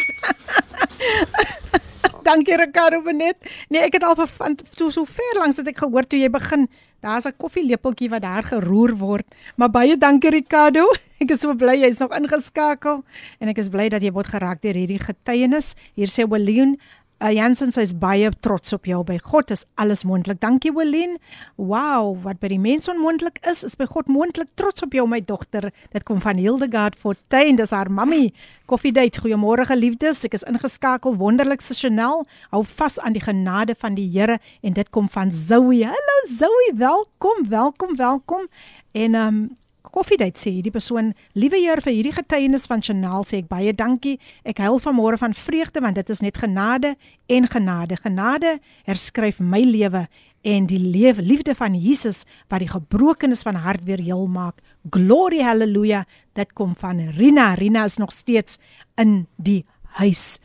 Dankie 2.28 2.56
Ricardo 2.58 3.02
Benet. 3.04 3.36
Nee, 3.68 3.84
ek 3.84 3.94
het 4.00 4.04
al 4.08 4.16
van 4.16 4.56
so 4.78 4.90
so 4.90 5.04
ver 5.04 5.40
langs 5.42 5.60
dat 5.60 5.68
ek 5.72 5.78
gehoor 5.84 6.08
toe 6.08 6.20
jy 6.20 6.30
begin. 6.32 6.68
Daar's 7.04 7.26
'n 7.28 7.36
koffielepeltjie 7.38 8.10
wat 8.10 8.22
daar 8.22 8.44
geroer 8.44 8.96
word. 8.96 9.28
Maar 9.56 9.70
baie 9.70 9.98
dankie 9.98 10.30
Ricardo. 10.30 10.88
Ek 11.22 11.32
is 11.32 11.40
so 11.40 11.54
bly 11.54 11.76
jy's 11.76 12.00
nog 12.00 12.16
ingeskakel 12.16 13.04
en 13.40 13.48
ek 13.48 13.58
is 13.58 13.70
bly 13.70 13.90
dat 13.90 14.02
jy 14.02 14.12
word 14.12 14.28
geraak 14.28 14.62
deur 14.62 14.76
hierdie 14.76 15.00
getuienis. 15.00 15.76
Hier 15.96 16.08
sê 16.08 16.28
William 16.28 16.78
Uh, 17.19 17.33
Jansen 17.35 17.73
sê 17.75 17.83
baie 17.99 18.29
trots 18.47 18.71
op 18.77 18.85
jou 18.87 19.01
by 19.03 19.17
God 19.19 19.51
is 19.51 19.65
alles 19.83 20.05
moontlik. 20.07 20.39
Dankie 20.39 20.71
Willeen. 20.71 21.17
Wow, 21.59 22.13
wat 22.23 22.39
by 22.39 22.53
die 22.53 22.61
mens 22.63 22.87
onmoontlik 22.87 23.41
is, 23.43 23.65
is 23.67 23.75
by 23.75 23.89
God 23.91 24.07
moontlik. 24.07 24.53
Trots 24.55 24.87
op 24.87 24.95
jou 24.95 25.03
my 25.11 25.19
dogter. 25.27 25.73
Dit 25.91 26.07
kom 26.07 26.23
van 26.23 26.39
Hildegard 26.39 26.95
Fortuin, 26.95 27.59
dis 27.59 27.75
haar 27.75 27.91
mammie. 27.91 28.31
Koffiedייט. 28.71 29.19
Goeiemôre 29.25 29.67
geliefdes. 29.67 30.23
Ek 30.31 30.39
is 30.39 30.47
ingeskakel 30.47 31.19
wonderlikste 31.19 31.75
Chanel. 31.75 32.23
Hou 32.55 32.63
vas 32.79 33.01
aan 33.03 33.19
die 33.19 33.25
genade 33.25 33.75
van 33.75 33.99
die 33.99 34.07
Here 34.15 34.39
en 34.63 34.79
dit 34.79 34.95
kom 34.95 35.11
van 35.11 35.35
Zoe. 35.35 35.83
Hallo 35.91 36.19
Zoe, 36.31 36.71
welkom, 36.79 37.49
welkom, 37.51 37.99
welkom. 37.99 38.47
En 38.95 39.19
um 39.19 39.49
koffiedייט 39.93 40.39
sê 40.39 40.53
hierdie 40.53 40.73
persoon, 40.73 41.13
liewe 41.39 41.59
Heer 41.61 41.81
vir 41.85 41.95
hierdie 41.97 42.15
getuienis 42.17 42.69
van 42.71 42.83
Chanel 42.85 43.25
sê 43.29 43.41
ek 43.43 43.49
baie 43.51 43.73
dankie. 43.77 44.19
Ek 44.49 44.61
huil 44.63 44.79
vanmôre 44.83 45.19
van 45.21 45.35
vreugde 45.37 45.83
want 45.85 45.99
dit 45.99 46.13
is 46.13 46.23
net 46.25 46.39
genade 46.41 46.95
en 47.29 47.49
genade. 47.49 47.99
Genade 48.03 48.59
herskryf 48.89 49.41
my 49.41 49.63
lewe 49.65 50.07
en 50.47 50.69
die 50.71 50.81
lewe 50.81 51.25
liefde 51.25 51.55
van 51.59 51.75
Jesus 51.75 52.25
wat 52.49 52.63
die 52.63 52.71
gebrokenes 52.71 53.43
van 53.47 53.59
hart 53.65 53.85
weer 53.89 54.03
heel 54.03 54.27
maak. 54.31 54.61
Glory 54.91 55.43
haleluja. 55.45 56.05
Dit 56.39 56.55
kom 56.55 56.77
van 56.79 57.01
Rina. 57.17 57.55
Rina 57.59 57.85
is 57.89 57.99
nog 57.99 58.13
steeds 58.13 58.59
in 58.97 59.27
die 59.37 59.65
huis. 59.99 60.39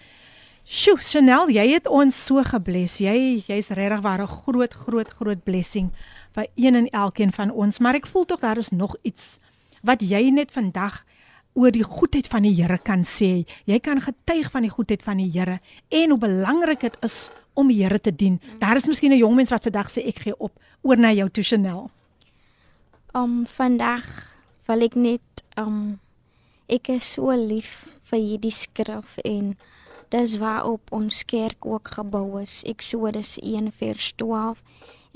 Sjoe, 0.63 0.95
Chanel, 1.03 1.49
jy 1.51 1.65
het 1.73 1.89
ons 1.91 2.15
so 2.15 2.39
gebless. 2.47 3.01
Jy 3.03 3.43
jy's 3.49 3.69
regtig 3.75 4.01
waar 4.01 4.21
'n 4.23 4.31
groot 4.31 4.73
groot 4.73 5.09
groot 5.09 5.43
blessing 5.43 5.91
vir 6.32 6.46
een 6.54 6.74
en 6.74 6.88
elkeen 6.90 7.32
van 7.32 7.50
ons, 7.50 7.78
maar 7.78 7.94
ek 7.94 8.06
voel 8.06 8.24
tog 8.24 8.40
daar 8.40 8.58
is 8.58 8.70
nog 8.70 8.96
iets 9.02 9.38
wat 9.82 10.02
jy 10.02 10.30
net 10.30 10.50
vandag 10.52 11.04
oor 11.58 11.72
die 11.74 11.84
goedheid 11.86 12.28
van 12.30 12.46
die 12.46 12.54
Here 12.54 12.78
kan 12.78 13.04
sê. 13.06 13.44
Jy 13.66 13.78
kan 13.82 14.00
getuig 14.02 14.50
van 14.54 14.66
die 14.66 14.72
goedheid 14.72 15.02
van 15.02 15.18
die 15.22 15.30
Here 15.32 15.58
en 15.88 16.14
hoe 16.14 16.18
belangrik 16.18 16.80
dit 16.86 16.98
is 17.06 17.28
om 17.58 17.70
die 17.70 17.80
Here 17.82 17.98
te 18.00 18.14
dien. 18.14 18.40
Daar 18.58 18.76
is 18.76 18.86
miskien 18.86 19.12
'n 19.12 19.18
jong 19.18 19.34
mens 19.34 19.50
wat 19.50 19.62
vandag 19.62 19.90
sê 19.90 20.06
ek 20.06 20.18
gee 20.18 20.36
op 20.38 20.52
oor 20.82 20.96
na 20.96 21.12
jou 21.12 21.28
toe 21.30 21.44
Chanel. 21.44 21.90
Um 23.14 23.46
vandag 23.46 24.04
wil 24.66 24.80
ek 24.80 24.94
net 24.94 25.20
um 25.56 26.00
ek 26.68 26.88
is 26.88 27.12
so 27.12 27.32
lief 27.32 27.88
vir 28.10 28.18
hierdie 28.18 28.52
skrif 28.52 29.18
en 29.24 29.56
dis 30.08 30.38
waarop 30.38 30.92
ons 30.92 31.24
kerk 31.24 31.66
ook 31.66 31.88
gebou 31.88 32.40
is. 32.40 32.62
Eksodus 32.64 33.38
1:12 33.42 34.62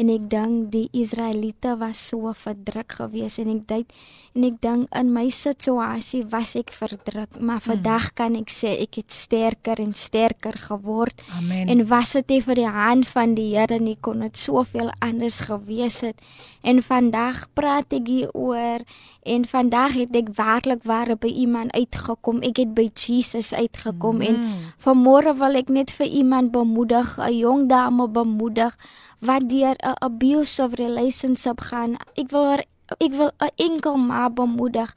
en 0.01 0.11
ek 0.13 0.29
dink 0.33 0.71
die 0.73 0.89
Israeliete 0.97 1.75
was 1.81 2.01
so 2.11 2.33
verdruk 2.37 2.97
geweest 3.01 3.43
en 3.43 3.51
ek 3.53 3.63
dink 3.69 3.95
en 4.33 4.47
ek 4.49 4.61
dink 4.65 4.89
in 4.97 5.13
my 5.13 5.27
situasie 5.33 6.23
was 6.33 6.55
ek 6.57 6.73
verdruk 6.73 7.37
maar 7.39 7.61
mm. 7.61 7.67
vandag 7.69 8.09
kan 8.19 8.37
ek 8.39 8.53
sê 8.53 8.75
ek 8.85 9.03
het 9.03 9.13
sterker 9.13 9.83
en 9.83 9.93
sterker 9.99 10.57
geword 10.69 11.25
Amen. 11.37 11.69
en 11.69 11.85
was 11.91 12.15
dit 12.17 12.37
nie 12.37 12.43
vir 12.49 12.63
die 12.63 12.73
hand 12.79 13.09
van 13.11 13.37
die 13.37 13.51
Here 13.53 13.79
nie 13.83 13.99
kon 14.01 14.25
dit 14.25 14.39
soveel 14.39 14.89
anders 15.05 15.43
gewees 15.51 16.01
het 16.07 16.21
en 16.63 16.81
vandag 16.83 17.45
praat 17.59 17.93
ek 17.93 18.09
hier 18.09 18.33
oor 18.33 18.87
en 19.23 19.45
vandag 19.47 19.93
het 19.93 20.17
ek 20.17 20.29
werklik 20.35 20.83
waar 20.83 21.17
by 21.17 21.31
iemand 21.31 21.73
uitgekom 21.73 22.43
ek 22.43 22.57
het 22.57 22.75
by 22.75 22.89
Jesus 22.95 23.53
uitgekom 23.55 24.19
mm. 24.19 24.27
en 24.27 24.37
vanmôre 24.83 25.37
wil 25.39 25.55
ek 25.55 25.69
net 25.69 25.95
vir 25.95 26.07
iemand 26.07 26.51
bemoedig 26.51 27.19
'n 27.19 27.37
jong 27.39 27.69
dame 27.69 28.09
bemoedig 28.09 28.77
wat 29.23 29.49
deur 29.49 29.77
'n 29.79 29.97
abusive 29.99 30.75
relationship 30.75 31.61
gaan. 31.61 31.97
Ek 32.15 32.31
wil 32.31 32.47
haar, 32.47 32.65
ek 32.99 33.13
wil 33.15 33.31
'n 33.39 33.51
enkel 33.57 33.97
ma 33.97 34.29
bemoedig 34.29 34.91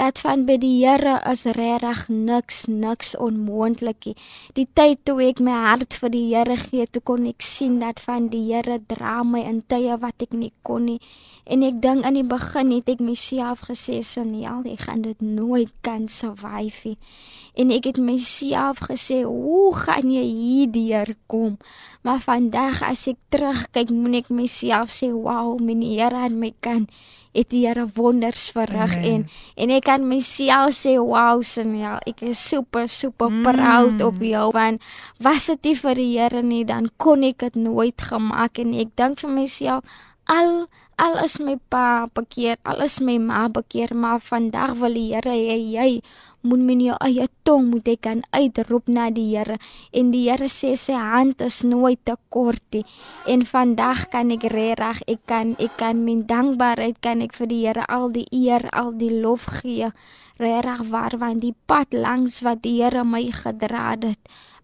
dat 0.00 0.20
van 0.24 0.44
by 0.48 0.56
die 0.60 0.80
Here 0.80 1.18
is 1.30 1.44
regtig 1.44 2.06
niks 2.08 2.64
niks 2.66 3.12
onmoontlik 3.16 4.06
nie. 4.08 4.14
Die 4.56 4.66
tyd 4.74 5.02
toe 5.04 5.18
ek 5.24 5.42
my 5.44 5.54
hart 5.66 5.96
vir 6.00 6.12
die 6.14 6.24
Here 6.30 6.56
gee, 6.56 6.86
toe 6.86 7.02
kon 7.04 7.26
ek 7.28 7.44
sien 7.44 7.78
dat 7.82 8.00
van 8.06 8.30
die 8.32 8.46
Here 8.48 8.80
dra 8.88 9.20
my 9.22 9.44
in 9.48 9.62
tye 9.68 9.98
wat 10.00 10.24
ek 10.24 10.32
nie 10.32 10.52
kon 10.62 10.88
nie. 10.88 11.00
En 11.44 11.62
ek 11.66 11.82
dink 11.82 12.06
aan 12.06 12.16
die 12.16 12.26
begin 12.26 12.70
het 12.72 12.88
ek 12.88 13.00
myself 13.00 13.66
gesê, 13.68 14.02
"Saniel, 14.02 14.62
jy 14.64 14.76
gaan 14.76 15.02
dit 15.02 15.20
nooit 15.20 15.72
kan 15.82 16.08
survive 16.08 16.88
nie." 16.88 16.98
En 17.54 17.70
ek 17.70 17.84
het 17.84 17.98
myself 18.00 18.78
gesê, 18.88 19.22
"Hoe 19.24 19.74
gaan 19.74 20.08
jy 20.10 20.24
hierdeur 20.24 21.14
kom?" 21.26 21.58
Maar 22.02 22.20
vandag 22.20 22.82
as 22.82 23.06
ek 23.06 23.18
terugkyk, 23.28 23.90
moet 23.90 24.14
ek 24.14 24.30
myself 24.30 24.88
sê, 24.88 25.12
"Wow, 25.12 25.60
my 25.60 25.74
Here 25.74 26.22
het 26.22 26.32
my 26.32 26.54
kan 26.60 26.88
het 27.32 27.48
die 27.52 27.64
Here 27.66 27.86
wonders 27.96 28.50
verrig 28.52 28.94
en 29.00 29.24
en 29.56 29.72
ek 29.72 29.86
kan 29.88 30.04
myself 30.08 30.76
sê 30.76 30.94
wow 31.00 31.40
Samuel 31.44 32.00
ek 32.08 32.20
is 32.28 32.40
super 32.40 32.88
super 32.92 33.32
mm. 33.32 33.42
proud 33.46 34.04
op 34.04 34.20
jou 34.20 34.46
want 34.52 34.84
was 35.22 35.48
dit 35.48 35.70
nie 35.70 35.76
vir 35.80 36.00
die 36.00 36.10
Here 36.18 36.42
nie 36.44 36.64
dan 36.68 36.90
kon 37.00 37.24
ek 37.24 37.40
dit 37.46 37.58
nooit 37.64 38.08
gemaak 38.12 38.60
en 38.60 38.76
ek 38.76 38.92
dink 39.00 39.24
vir 39.24 39.32
myself 39.32 40.00
al 40.28 40.68
al 41.00 41.16
is 41.24 41.38
my 41.40 41.56
pa 41.72 42.06
bekeer 42.12 42.60
al 42.68 42.84
is 42.84 43.00
my 43.00 43.16
ma 43.16 43.46
bekeer 43.48 43.96
maar 43.96 44.20
vandag 44.20 44.76
wil 44.82 45.00
die 45.00 45.08
Here 45.14 45.32
hê 45.32 45.56
jy 45.56 45.90
moet 46.42 46.62
men 46.68 46.80
jou 46.82 46.96
eie 47.06 47.26
tong 47.46 47.68
moet 47.70 47.88
jy 47.88 47.96
kan 48.06 48.22
uitroep 48.34 48.88
na 48.88 49.08
die 49.10 49.28
Here 49.32 49.58
en 49.92 50.10
die 50.14 50.24
Here 50.28 50.48
sê 50.50 50.74
sy 50.76 50.98
hand 50.98 51.42
is 51.46 51.62
nooit 51.64 52.02
te 52.04 52.16
kort 52.34 52.64
nie 52.74 52.84
en 53.26 53.46
vandag 53.46 54.08
kan 54.14 54.34
ek 54.34 54.48
regtig 54.54 55.02
ek 55.14 55.22
kan 55.30 55.54
ek 55.58 55.76
kan 55.80 56.04
min 56.04 56.24
dankbaarheid 56.26 57.00
kan 57.00 57.22
ek 57.22 57.36
vir 57.38 57.50
die 57.54 57.62
Here 57.66 57.86
al 57.88 58.10
die 58.14 58.26
eer 58.30 58.68
al 58.72 58.92
die 58.98 59.12
lof 59.22 59.46
gee. 59.60 59.92
Regtig 60.42 60.88
waar 60.90 61.18
want 61.20 61.42
die 61.44 61.54
pad 61.66 61.94
langs 61.94 62.40
wat 62.42 62.62
die 62.66 62.80
Here 62.80 63.04
my 63.04 63.24
gedra 63.30 63.92
het 63.94 64.18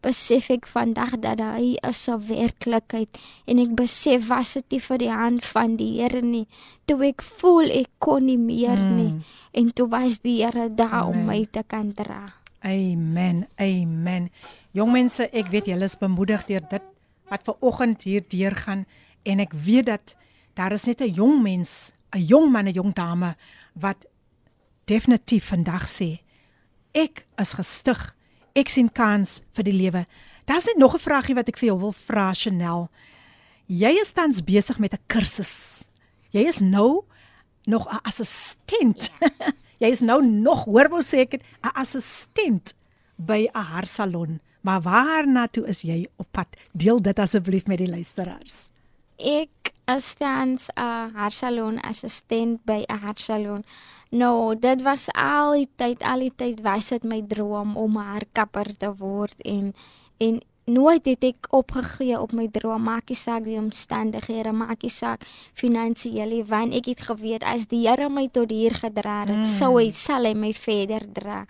besef 0.04 0.50
ek 0.50 0.66
vandag 0.70 1.16
dat 1.22 1.40
hy 1.42 1.76
is 1.88 2.08
'n 2.08 2.20
werklikheid 2.28 3.18
en 3.46 3.58
ek 3.58 3.74
besef 3.74 4.28
was 4.28 4.54
dit 4.54 4.70
nie 4.70 4.80
vir 4.80 4.98
die 4.98 5.10
hand 5.10 5.44
van 5.44 5.76
die 5.76 6.00
Here 6.00 6.22
nie 6.22 6.46
toe 6.86 7.02
ek 7.06 7.22
voel 7.22 7.70
ek 7.70 7.90
kon 7.98 8.26
nie 8.26 8.38
meer 8.38 8.78
mm. 8.78 8.96
nie 8.96 9.14
en 9.52 9.72
toe 9.72 9.88
was 9.88 10.20
die 10.20 10.44
Here 10.44 10.68
daar 10.74 11.02
Amen. 11.02 11.08
om 11.08 11.26
my 11.26 11.46
te 11.50 11.62
kan 11.66 11.92
dra. 11.92 12.34
Amen. 12.62 13.46
Amen. 13.56 14.30
Jong 14.72 14.92
mense, 14.92 15.28
ek 15.32 15.50
weet 15.50 15.66
julle 15.66 15.84
is 15.84 15.96
bemoedig 15.96 16.46
deur 16.46 16.62
dit 16.70 16.82
wat 17.28 17.42
ver 17.44 17.56
oggend 17.60 18.02
hier 18.02 18.22
deurgaan 18.22 18.86
en 19.22 19.40
ek 19.40 19.52
weet 19.52 19.86
dat 19.86 20.16
daar 20.54 20.72
is 20.72 20.84
net 20.84 21.00
'n 21.00 21.14
jong 21.14 21.42
mens, 21.42 21.92
'n 22.14 22.24
jong 22.26 22.50
man, 22.50 22.66
'n 22.66 22.74
jong 22.74 22.94
dame 22.94 23.36
wat 23.74 24.06
definitief 24.86 25.44
vandag 25.44 25.86
sê 25.88 26.18
ek 26.92 27.26
is 27.36 27.52
gestig 27.58 28.14
ek 28.58 28.68
sien 28.72 28.88
kans 28.90 29.40
vir 29.56 29.64
die 29.68 29.76
lewe. 29.76 30.06
Daar's 30.48 30.66
net 30.66 30.78
nog 30.78 30.94
'n 30.94 31.04
vragie 31.04 31.34
wat 31.34 31.48
ek 31.48 31.58
vir 31.58 31.68
jou 31.68 31.78
wil 31.78 31.92
vra 31.92 32.32
Chanel. 32.34 32.88
Jy 33.66 34.00
is 34.00 34.12
tans 34.12 34.40
besig 34.42 34.78
met 34.78 34.94
'n 34.94 35.04
kursus. 35.06 35.86
Jy 36.30 36.46
is 36.48 36.60
nou 36.60 37.04
nog 37.66 37.86
'n 37.86 38.00
assistent. 38.02 39.10
Ja. 39.20 39.28
jy 39.82 39.90
is 39.90 40.00
nou 40.00 40.22
nog 40.26 40.64
hoor 40.64 40.88
sê 41.02 41.20
ek 41.20 41.34
'n 41.34 41.42
assistent 41.74 42.74
by 43.16 43.48
'n 43.52 43.62
haarsalon. 43.62 44.40
Maar 44.62 44.80
waarna 44.80 45.46
toe 45.46 45.66
is 45.66 45.82
jy 45.82 46.08
op 46.16 46.26
pad? 46.32 46.48
Deel 46.72 47.02
dit 47.02 47.18
asseblief 47.18 47.66
met 47.66 47.78
die 47.78 47.88
luisteraars. 47.88 48.72
Ek 49.18 49.74
is 49.90 50.14
tans 50.14 50.70
'n 50.76 51.10
haarsalon 51.18 51.80
assistent 51.82 52.64
by 52.64 52.84
'n 52.88 52.98
haarsalon. 53.04 53.64
Nou, 54.10 54.56
dit 54.56 54.82
was 54.82 55.08
al 55.12 55.52
die 55.52 55.68
tyd, 55.76 56.02
al 56.02 56.20
die 56.20 56.32
tyd 56.36 56.60
was 56.60 56.88
dit 56.88 57.04
my 57.04 57.22
droom 57.22 57.76
om 57.76 57.98
'n 57.98 58.04
haarkapper 58.04 58.76
te 58.76 58.94
word 58.94 59.34
en 59.42 59.74
en 60.18 60.40
nooit 60.68 61.04
het 61.04 61.24
ek 61.24 61.46
opgegee 61.50 62.20
op 62.20 62.32
my 62.32 62.48
droom, 62.52 62.82
maakie 62.82 63.16
saak 63.16 63.44
die 63.44 63.58
omstandighede, 63.58 64.52
maakie 64.52 64.90
saak 64.92 65.24
finansiële, 65.56 66.44
want 66.48 66.74
ek 66.76 66.90
het 66.92 67.00
geweet 67.08 67.44
as 67.46 67.66
die 67.72 67.86
Here 67.88 68.08
my 68.08 68.28
tot 68.32 68.50
hier 68.50 68.74
gedra 68.74 69.24
het, 69.24 69.36
mm. 69.36 69.44
sou 69.44 69.78
hy 69.78 69.90
sal 69.90 70.28
hy 70.28 70.34
my 70.34 70.52
verder 70.52 71.06
dra. 71.12 71.46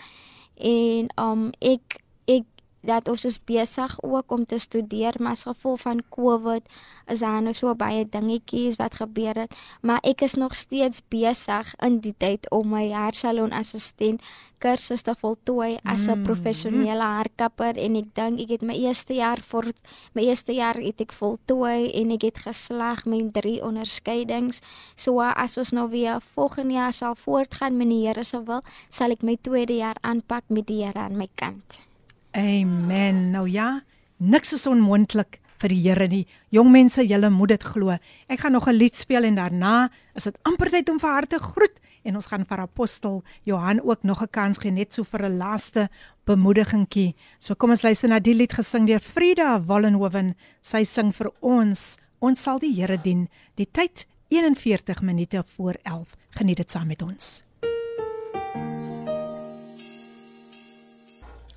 En 0.55 1.11
um 1.19 1.51
ek 1.61 2.01
ek 2.27 2.47
dat 2.81 3.09
ons 3.09 3.25
is 3.25 3.39
besig 3.45 3.97
ook 4.03 4.33
om 4.33 4.47
te 4.47 4.59
studeer 4.59 5.15
maar 5.19 5.35
as 5.35 5.43
gevolg 5.43 5.81
van 5.81 6.03
Covid 6.09 6.63
is 7.07 7.21
daar 7.25 7.43
nou 7.43 7.55
so 7.55 7.75
baie 7.75 8.05
dingetjies 8.09 8.77
wat 8.77 8.95
gebeur 9.01 9.35
het. 9.35 9.55
Maar 9.83 9.99
ek 10.03 10.23
is 10.23 10.35
nog 10.35 10.55
steeds 10.55 11.03
besig 11.09 11.75
in 11.85 11.99
die 12.05 12.15
tyd 12.19 12.51
om 12.51 12.69
my 12.69 12.91
haarsalon 12.93 13.53
assistent 13.53 14.23
kursus 14.59 15.03
te 15.07 15.15
voltooi 15.15 15.79
as 15.85 16.07
'n 16.09 16.19
mm. 16.19 16.23
professionele 16.23 17.03
haarkapper. 17.03 17.79
En 17.79 17.97
ek 17.97 18.15
dink 18.15 18.41
ek 18.41 18.49
het 18.49 18.63
my 18.63 18.75
eerste 18.75 19.15
jaar 19.15 19.41
vir 19.43 19.73
my 20.15 20.23
eerste 20.23 20.53
jaar 20.53 20.75
het 20.75 21.01
ek 21.01 21.13
voltooi 21.13 21.91
en 21.93 22.11
ek 22.11 22.23
het 22.23 22.39
geslaag 22.39 23.07
met 23.07 23.33
drie 23.33 23.63
onderskeidings. 23.65 24.61
So 24.97 25.21
as 25.21 25.59
ons 25.59 25.71
nou 25.73 25.89
weer 25.91 26.21
volgende 26.35 26.75
jaar 26.75 26.93
sal 26.93 27.15
voortgaan 27.15 27.77
met 27.77 27.89
die 27.89 28.07
Here 28.07 28.25
se 28.25 28.43
wil 28.43 28.63
sal 28.89 29.11
ek 29.11 29.23
my 29.23 29.37
tweede 29.41 29.77
jaar 29.77 29.97
aanpak 30.01 30.45
met 30.49 30.67
die 30.67 30.85
Here 30.85 30.99
aan 30.99 31.17
my 31.17 31.29
kant 31.35 31.88
Amen. 32.33 33.31
Nou 33.31 33.49
ja, 33.49 33.83
niks 34.17 34.53
is 34.53 34.67
onmoontlik 34.67 35.41
vir 35.59 35.73
die 35.73 35.81
Here 35.83 36.09
nie. 36.09 36.25
Jong 36.55 36.71
mense, 36.71 37.03
julle 37.07 37.31
moet 37.35 37.57
dit 37.57 37.65
glo. 37.65 37.97
Ek 38.29 38.41
gaan 38.41 38.53
nog 38.53 38.69
'n 38.69 38.77
lied 38.77 38.97
speel 38.97 39.25
en 39.25 39.35
daarna 39.35 39.91
is 40.15 40.25
dit 40.25 40.39
amper 40.43 40.71
tyd 40.71 40.89
om 40.89 40.99
vir 41.01 41.11
haar 41.11 41.27
te 41.27 41.39
groet 41.39 41.81
en 42.05 42.17
ons 42.17 42.27
gaan 42.27 42.45
vir 42.45 42.61
apostel 42.61 43.23
Johan 43.45 43.81
ook 43.81 44.03
nog 44.03 44.23
'n 44.23 44.31
kans 44.31 44.59
gee 44.59 44.71
net 44.71 44.95
so 44.95 45.05
vir 45.05 45.25
'n 45.25 45.39
laaste 45.39 45.89
bemoedigingkie. 46.25 47.15
So 47.39 47.55
kom 47.55 47.71
ons 47.71 47.83
luister 47.83 48.09
na 48.09 48.19
die 48.19 48.35
lied 48.35 48.53
gesing 48.53 48.87
deur 48.87 49.01
Frida 49.01 49.61
Wallenhoven. 49.61 50.35
Sy 50.61 50.85
sing 50.85 51.13
vir 51.13 51.33
ons, 51.41 51.99
ons 52.21 52.43
sal 52.43 52.59
die 52.59 52.75
Here 52.75 52.99
dien. 53.03 53.29
Die 53.57 53.69
tyd 53.71 54.07
41 54.29 55.03
minute 55.03 55.45
voor 55.57 55.77
11. 55.83 56.17
Geniet 56.31 56.57
dit 56.57 56.71
saam 56.71 56.87
met 56.87 57.03
ons. 57.03 57.48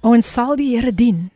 Ons 0.02 0.26
sal 0.34 0.56
die 0.58 0.72
Here 0.74 0.90
dien. 0.90 1.30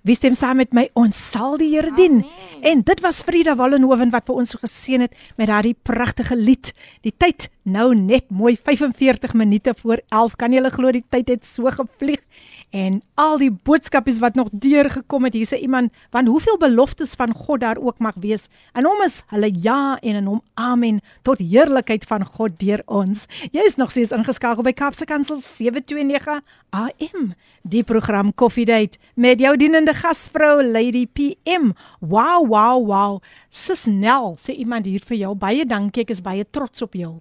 Wie 0.00 0.14
stem 0.16 0.32
saam 0.32 0.56
met 0.56 0.70
my? 0.72 0.86
Ons 0.96 1.18
sal 1.30 1.58
die 1.60 1.74
Here 1.74 1.90
dien. 1.92 2.22
En 2.64 2.80
dit 2.88 3.00
was 3.04 3.20
Frida 3.20 3.52
Wallenhoven 3.56 4.08
wat 4.14 4.24
vir 4.30 4.38
ons 4.40 4.54
so 4.54 4.60
geseën 4.62 5.04
het 5.04 5.16
met 5.36 5.50
daardie 5.50 5.74
pragtige 5.76 6.38
lied. 6.40 6.72
Die 7.04 7.12
tyd 7.12 7.50
nou 7.68 7.92
net 7.94 8.30
mooi 8.32 8.54
45 8.56 9.34
minute 9.36 9.74
voor 9.82 10.00
11. 10.08 10.38
Kan 10.40 10.56
jy 10.56 10.64
glo 10.72 10.92
die 10.96 11.04
tyd 11.12 11.28
het 11.28 11.44
so 11.44 11.68
gevlieg? 11.68 12.24
en 12.70 13.00
al 13.18 13.38
die 13.42 13.50
boodskapies 13.50 14.20
wat 14.22 14.36
nog 14.38 14.48
deurgekom 14.52 15.26
het 15.26 15.34
hierse 15.34 15.58
iemand 15.58 15.92
want 16.14 16.28
hoeveel 16.28 16.58
beloftes 16.58 17.16
van 17.18 17.32
God 17.34 17.60
daar 17.60 17.76
ook 17.76 17.98
mag 17.98 18.14
wees 18.22 18.46
en 18.72 18.86
hom 18.86 19.02
is 19.02 19.22
hulle 19.34 19.50
ja 19.62 19.98
en 20.00 20.20
in 20.22 20.28
hom 20.30 20.42
amen 20.54 21.00
tot 21.26 21.42
heerlikheid 21.42 22.06
van 22.06 22.24
God 22.24 22.58
deur 22.62 22.82
ons 22.86 23.26
jy 23.50 23.66
is 23.66 23.76
nog 23.76 23.90
steeds 23.90 24.14
ingeskakel 24.14 24.62
by 24.62 24.72
Kapse 24.72 25.04
Kansel 25.04 25.42
729 25.42 26.38
AM 26.70 27.32
die 27.62 27.82
program 27.82 28.34
Coffee 28.34 28.64
Date 28.64 28.98
met 29.14 29.42
jou 29.42 29.56
dienende 29.58 29.89
gasvrou 29.96 30.60
Lady 30.62 31.06
PM 31.06 31.72
wow 32.00 32.44
wow 32.44 32.78
wow 32.78 33.18
sis 33.50 33.86
Nel 33.88 34.36
sê 34.40 34.54
iemand 34.56 34.86
hier 34.86 35.02
vir 35.06 35.24
jou 35.24 35.34
baie 35.34 35.64
dankie 35.64 36.04
ek 36.04 36.14
is 36.14 36.22
baie 36.24 36.44
trots 36.44 36.82
op 36.82 36.94
jou 36.94 37.18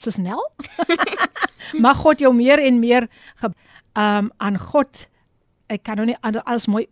Susnel. 0.00 0.40
Mag 1.84 2.00
God 2.00 2.22
jou 2.24 2.32
meer 2.34 2.60
en 2.64 2.80
meer 2.80 3.06
um, 3.92 4.30
aan 4.40 4.56
God. 4.58 5.04
Ek 5.70 5.84
kan 5.84 6.00
nou 6.00 6.08
nie 6.08 6.16
alles 6.24 6.66
mooi 6.70 6.86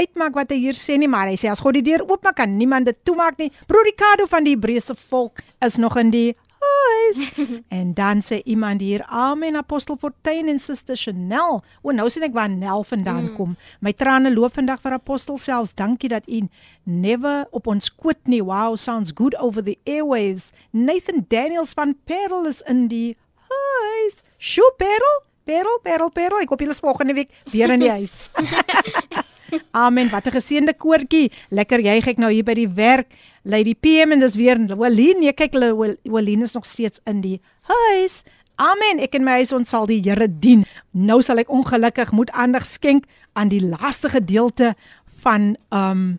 uitmaak 0.00 0.36
wat 0.36 0.52
hy 0.54 0.58
hier 0.62 0.76
sê 0.78 0.96
nie, 0.98 1.08
maar 1.10 1.28
hy 1.28 1.36
sê 1.38 1.50
as 1.52 1.60
God 1.62 1.76
die 1.76 1.84
deur 1.84 2.06
oopmaak, 2.06 2.38
kan 2.40 2.52
niemand 2.56 2.88
dit 2.88 2.98
toemaak 3.04 3.38
nie. 3.40 3.50
Broer 3.68 3.90
Ricardo 3.90 4.26
van 4.30 4.46
die 4.46 4.54
Hebreëse 4.56 4.96
volk 5.10 5.42
is 5.64 5.76
nog 5.82 5.98
in 6.00 6.12
die 6.14 6.28
huis. 6.60 7.32
en 7.78 7.94
dan 7.94 8.22
sê 8.22 8.40
iemand 8.44 8.80
hier, 8.80 9.04
"Amen 9.04 9.56
Apostel 9.56 9.96
Fortuin 9.96 10.48
en 10.48 10.58
Suster 10.58 10.96
Chanel." 10.96 11.62
O, 11.82 11.90
nou 11.90 12.08
sien 12.08 12.22
ek 12.22 12.32
waar 12.32 12.50
Nel 12.50 12.84
vandaan 12.84 13.30
mm. 13.30 13.34
kom. 13.36 13.56
My 13.80 13.92
trane 13.92 14.32
loop 14.34 14.54
vandag 14.54 14.80
vir 14.80 14.92
Apostel 14.92 15.38
selfs. 15.38 15.74
Dankie 15.74 16.08
dat 16.08 16.28
u 16.28 16.48
never 16.84 17.46
op 17.50 17.66
ons 17.66 17.94
quote 17.94 18.24
nie. 18.24 18.42
Wow, 18.44 18.76
sounds 18.76 19.12
good 19.14 19.36
over 19.36 19.64
the 19.64 19.78
airwaves. 19.84 20.50
Nathan 20.70 21.24
Daniels 21.28 21.72
van 21.72 21.96
Perel 22.04 22.46
is 22.46 22.60
in 22.60 22.88
die 22.88 23.16
huis. 23.48 24.22
Sjoe, 24.38 24.72
Perel. 24.76 25.22
Perel, 25.44 25.78
Perel, 25.82 26.10
Perel. 26.10 26.44
Ek 26.44 26.48
hoop 26.52 26.60
julle 26.60 26.76
is 26.76 26.84
volgende 26.84 27.14
week 27.14 27.32
weer 27.50 27.70
in 27.70 27.80
die 27.80 27.90
huis. 27.90 28.30
Amen. 29.84 30.10
Wat 30.10 30.26
'n 30.26 30.36
geseënde 30.36 30.74
koortjie. 30.74 31.30
Lekker 31.50 31.80
juig 31.80 32.06
ek 32.06 32.18
nou 32.18 32.32
hier 32.32 32.44
by 32.44 32.54
die 32.54 32.68
werk. 32.68 33.08
Lady 33.42 33.74
PM 33.74 34.12
en 34.12 34.20
dis 34.20 34.36
weer 34.36 34.58
Walien. 34.76 35.20
Nee, 35.20 35.32
kyk 35.32 35.52
hulle 35.52 35.96
Walien 36.04 36.42
is 36.42 36.54
nog 36.54 36.64
steeds 36.64 37.00
in 37.04 37.20
die 37.20 37.40
huis. 37.60 38.22
Amen. 38.56 39.00
Ek 39.00 39.14
en 39.14 39.24
my 39.24 39.40
huis 39.40 39.52
ons 39.52 39.68
sal 39.68 39.86
die 39.86 40.02
Here 40.04 40.28
dien. 40.28 40.66
Nou 40.92 41.22
sal 41.22 41.38
ek 41.38 41.48
ongelukkig 41.48 42.12
moet 42.12 42.30
aandag 42.30 42.66
skenk 42.66 43.04
aan 43.32 43.48
die 43.48 43.62
laaste 43.62 44.08
gedeelte 44.08 44.74
van 45.22 45.56
um 45.70 46.18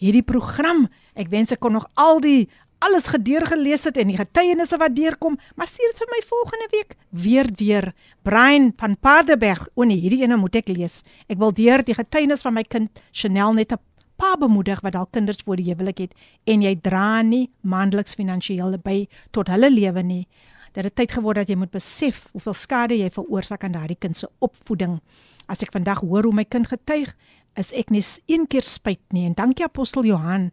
hierdie 0.00 0.24
program. 0.24 0.88
Ek 1.14 1.28
wens 1.28 1.52
ek 1.52 1.60
kon 1.60 1.76
nog 1.76 1.88
al 1.94 2.20
die 2.20 2.48
alles 2.80 3.10
gedeur 3.12 3.44
gelees 3.46 3.84
het 3.84 3.98
en 4.00 4.08
die 4.08 4.18
getuienisse 4.18 4.78
wat 4.80 4.94
deurkom, 4.96 5.36
maar 5.56 5.68
stuur 5.68 5.92
dit 5.92 6.00
vir 6.00 6.10
my 6.14 6.20
volgende 6.30 6.68
week 6.72 6.96
weer 7.10 7.48
deur. 7.52 7.90
Brian 8.24 8.72
van 8.80 8.96
Paardeberg, 8.96 9.66
o 9.74 9.84
nee, 9.84 10.00
hierdie 10.00 10.22
ene 10.24 10.38
moet 10.40 10.56
ek 10.62 10.72
lees. 10.72 11.02
Ek 11.28 11.38
wil 11.40 11.52
deur 11.56 11.84
die 11.84 11.96
getuienis 11.96 12.44
van 12.46 12.56
my 12.56 12.64
kind 12.64 13.02
Chanel 13.12 13.52
net 13.54 13.72
'n 13.72 13.82
pa 14.16 14.36
bemoedig 14.36 14.80
wat 14.80 14.94
al 14.94 15.06
kinders 15.06 15.42
voor 15.44 15.56
die 15.56 15.72
huwelik 15.72 15.98
het 15.98 16.14
en 16.44 16.62
jy 16.62 16.74
dra 16.76 17.22
nie 17.22 17.50
maandeliks 17.60 18.14
finansiële 18.14 18.78
by 18.78 19.08
tot 19.30 19.48
hulle 19.48 19.70
lewe 19.70 20.02
nie. 20.02 20.26
Dit 20.72 20.84
het 20.84 20.94
tyd 20.94 21.12
geword 21.12 21.36
dat 21.36 21.48
jy 21.48 21.56
moet 21.56 21.70
besef 21.70 22.28
hoeveel 22.32 22.54
skade 22.54 22.98
jy 22.98 23.10
veroorsaak 23.10 23.64
aan 23.64 23.72
daardie 23.72 23.98
kind 23.98 24.16
se 24.16 24.28
opvoeding. 24.38 25.00
As 25.48 25.62
ek 25.62 25.72
vandag 25.72 26.00
hoor 26.00 26.28
hoe 26.28 26.34
my 26.34 26.44
kind 26.44 26.68
getuig, 26.68 27.14
is 27.56 27.72
ek 27.72 27.90
net 27.90 28.20
een 28.26 28.46
keer 28.46 28.62
spyt 28.62 29.02
nie 29.12 29.26
en 29.26 29.34
dankie 29.34 29.64
apostel 29.64 30.04
Johan 30.04 30.50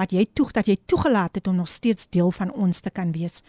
wat 0.00 0.14
jy 0.16 0.24
toeg 0.32 0.54
dat 0.56 0.70
jy 0.70 0.78
toegelaat 0.88 1.36
het 1.36 1.48
om 1.50 1.60
nog 1.60 1.68
steeds 1.68 2.08
deel 2.08 2.32
van 2.32 2.52
ons 2.52 2.80
te 2.80 2.90
kan 2.90 3.12
wees. 3.12 3.42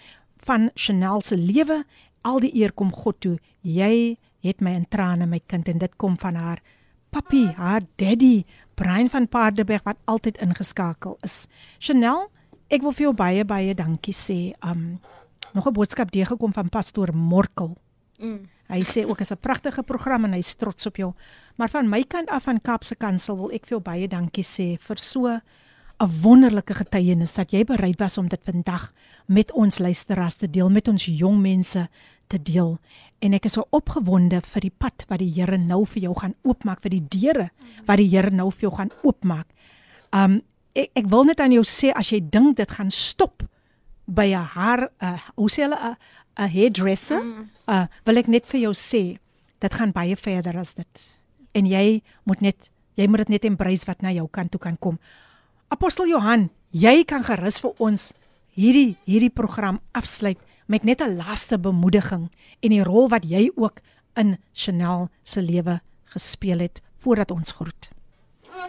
Van 0.44 0.70
Chanel 0.76 1.24
se 1.24 1.38
lewe 1.38 1.84
al 2.28 2.42
die 2.44 2.52
eer 2.60 2.74
kom 2.76 2.92
God 2.92 3.20
toe. 3.24 3.38
Jy 3.62 4.18
het 4.44 4.62
my 4.62 4.76
in 4.76 4.88
trane 4.90 5.28
my 5.30 5.40
kind 5.48 5.70
en 5.72 5.80
dit 5.82 5.98
kom 6.02 6.18
van 6.20 6.36
haar 6.36 6.62
papi 7.12 7.46
haar 7.58 7.84
daddy 8.00 8.44
Brian 8.80 9.10
van 9.12 9.28
Paardeberg 9.28 9.84
wat 9.88 10.00
altyd 10.12 10.42
ingeskakel 10.44 11.18
is. 11.28 11.46
Chanel 11.80 12.28
ek 12.72 12.84
wil 12.86 12.96
vir 12.96 13.10
jou 13.10 13.16
baie 13.16 13.46
baie 13.48 13.76
dankie 13.76 14.16
sê. 14.16 14.54
Um 14.64 15.00
nog 15.54 15.68
'n 15.68 15.74
boodskap 15.74 16.12
deur 16.12 16.26
gekom 16.26 16.54
van 16.54 16.70
pastoor 16.70 17.14
Morkel. 17.14 17.78
Mm. 18.20 18.46
hy 18.72 18.84
sê 18.84 19.04
ook 19.04 19.20
is 19.20 19.32
'n 19.32 19.38
pragtige 19.38 19.84
program 19.84 20.26
en 20.26 20.34
hy's 20.34 20.56
trots 20.56 20.86
op 20.86 20.96
jou. 20.96 21.14
Maar 21.56 21.70
van 21.70 21.90
my 21.90 22.04
kant 22.04 22.30
af 22.30 22.44
van 22.44 22.62
Kaapse 22.62 22.96
Kansel 22.96 23.38
wil 23.38 23.52
ek 23.52 23.66
vir 23.66 23.70
jou 23.70 23.82
baie 23.82 24.08
dankie 24.08 24.44
sê 24.44 24.80
vir 24.80 24.98
so 24.98 25.40
'n 26.02 26.10
wonderlike 26.22 26.74
getuienis 26.74 27.36
dat 27.38 27.52
jy 27.52 27.64
bereid 27.64 28.00
was 28.00 28.18
om 28.18 28.28
dit 28.28 28.42
vandag 28.44 28.92
met 29.26 29.52
ons 29.52 29.78
luisteraars 29.78 30.36
te 30.36 30.50
deel, 30.50 30.70
met 30.70 30.88
ons 30.88 31.06
jong 31.06 31.42
mense 31.42 31.90
te 32.28 32.42
deel. 32.42 32.80
En 33.20 33.34
ek 33.38 33.46
is 33.46 33.54
so 33.54 33.68
opgewonde 33.70 34.42
vir 34.42 34.66
die 34.66 34.74
pad 34.78 35.06
wat 35.10 35.22
die 35.22 35.30
Here 35.36 35.58
nou 35.58 35.86
vir 35.86 36.02
jou 36.08 36.16
gaan 36.18 36.34
oopmaak, 36.42 36.82
vir 36.82 36.96
die 36.96 37.06
deure 37.08 37.50
wat 37.86 38.02
die 38.02 38.10
Here 38.10 38.32
nou 38.32 38.50
vir 38.52 38.70
jou 38.70 38.74
gaan 38.80 38.92
oopmaak. 39.04 39.48
Um 40.12 40.42
ek, 40.74 40.90
ek 40.96 41.08
wil 41.12 41.28
net 41.30 41.40
aan 41.40 41.54
jou 41.54 41.64
sê 41.68 41.92
as 41.94 42.10
jy 42.10 42.22
dink 42.24 42.58
dit 42.58 42.72
gaan 42.72 42.90
stop 42.90 43.44
by 44.08 44.34
'n 44.34 44.48
haar 44.56 44.90
uh, 45.04 45.20
hoe 45.36 45.50
sê 45.50 45.64
hulle 45.68 45.78
'n 45.78 45.96
'n 46.38 46.50
hairdresser, 46.50 47.22
uh, 47.68 47.86
wil 48.06 48.18
ek 48.18 48.28
net 48.28 48.46
vir 48.46 48.62
jou 48.62 48.74
sê 48.74 49.20
dit 49.60 49.74
gaan 49.74 49.92
baie 49.92 50.16
verder 50.16 50.58
as 50.58 50.74
dit. 50.74 51.10
En 51.54 51.66
jy 51.66 52.02
moet 52.24 52.42
net 52.42 52.70
jy 52.96 53.08
moet 53.08 53.18
dit 53.18 53.30
net 53.30 53.46
embrace 53.46 53.86
wat 53.86 54.02
na 54.02 54.12
jou 54.12 54.28
kant 54.28 54.52
toe 54.52 54.60
kan 54.60 54.78
kom. 54.80 54.98
Apostel 55.72 56.10
Johan, 56.12 56.50
jy 56.76 57.06
kan 57.08 57.24
gerus 57.24 57.62
vir 57.64 57.78
ons 57.80 58.10
hierdie 58.60 58.98
hierdie 59.08 59.32
program 59.32 59.78
afsluit 59.96 60.36
met 60.68 60.84
net 60.84 61.00
'n 61.00 61.16
laaste 61.16 61.56
bemoediging 61.58 62.28
en 62.60 62.70
die 62.70 62.84
rol 62.84 63.08
wat 63.08 63.24
jy 63.24 63.48
ook 63.56 63.80
in 64.20 64.38
Chanel 64.54 65.08
se 65.24 65.42
lewe 65.42 65.80
gespeel 66.12 66.60
het 66.60 66.82
voordat 67.00 67.32
ons 67.32 67.52
groet. 67.52 67.90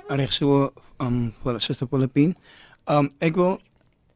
Reg 0.09 0.33
so, 0.33 0.71
um 1.01 1.35
vir 1.43 1.61
Suster 1.61 1.89
Philippine. 1.89 2.35
Um 2.87 3.11
ek 3.19 3.35
wil 3.35 3.59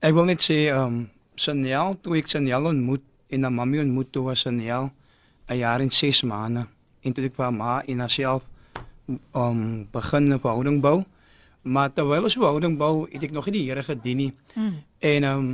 ek 0.00 0.14
wil 0.14 0.24
net 0.24 0.38
sê 0.38 0.70
um 0.70 1.10
Chanel, 1.34 1.98
toe 2.00 2.16
ek 2.18 2.28
Chanel 2.28 2.66
ontmoet 2.66 3.02
en 3.30 3.40
na 3.40 3.50
mami 3.50 3.80
ontmoet 3.80 4.12
toe 4.12 4.22
was 4.22 4.42
Chanel 4.42 4.90
'n 5.48 5.58
jaar 5.58 5.80
en 5.80 5.90
6 5.90 6.22
maande 6.22 6.68
en 7.02 7.12
toe 7.12 7.24
ek 7.24 7.34
vir 7.34 7.52
ma 7.52 7.82
en 7.82 7.98
haarself 7.98 8.42
um 9.34 9.88
begin 9.90 10.32
'n 10.32 10.38
verhouding 10.38 10.80
bou. 10.80 11.04
Maar 11.66 11.90
terwyl 11.92 12.28
ons 12.28 12.36
verhouding 12.38 12.76
bou, 12.78 13.06
het 13.10 13.24
ek 13.26 13.32
nog 13.34 13.48
nie 13.50 13.58
die 13.58 13.64
Here 13.66 13.82
gedien 13.82 14.22
nie. 14.22 14.32
Mm. 14.54 14.76
En 14.98 15.26
ehm 15.30 15.40
um, 15.40 15.48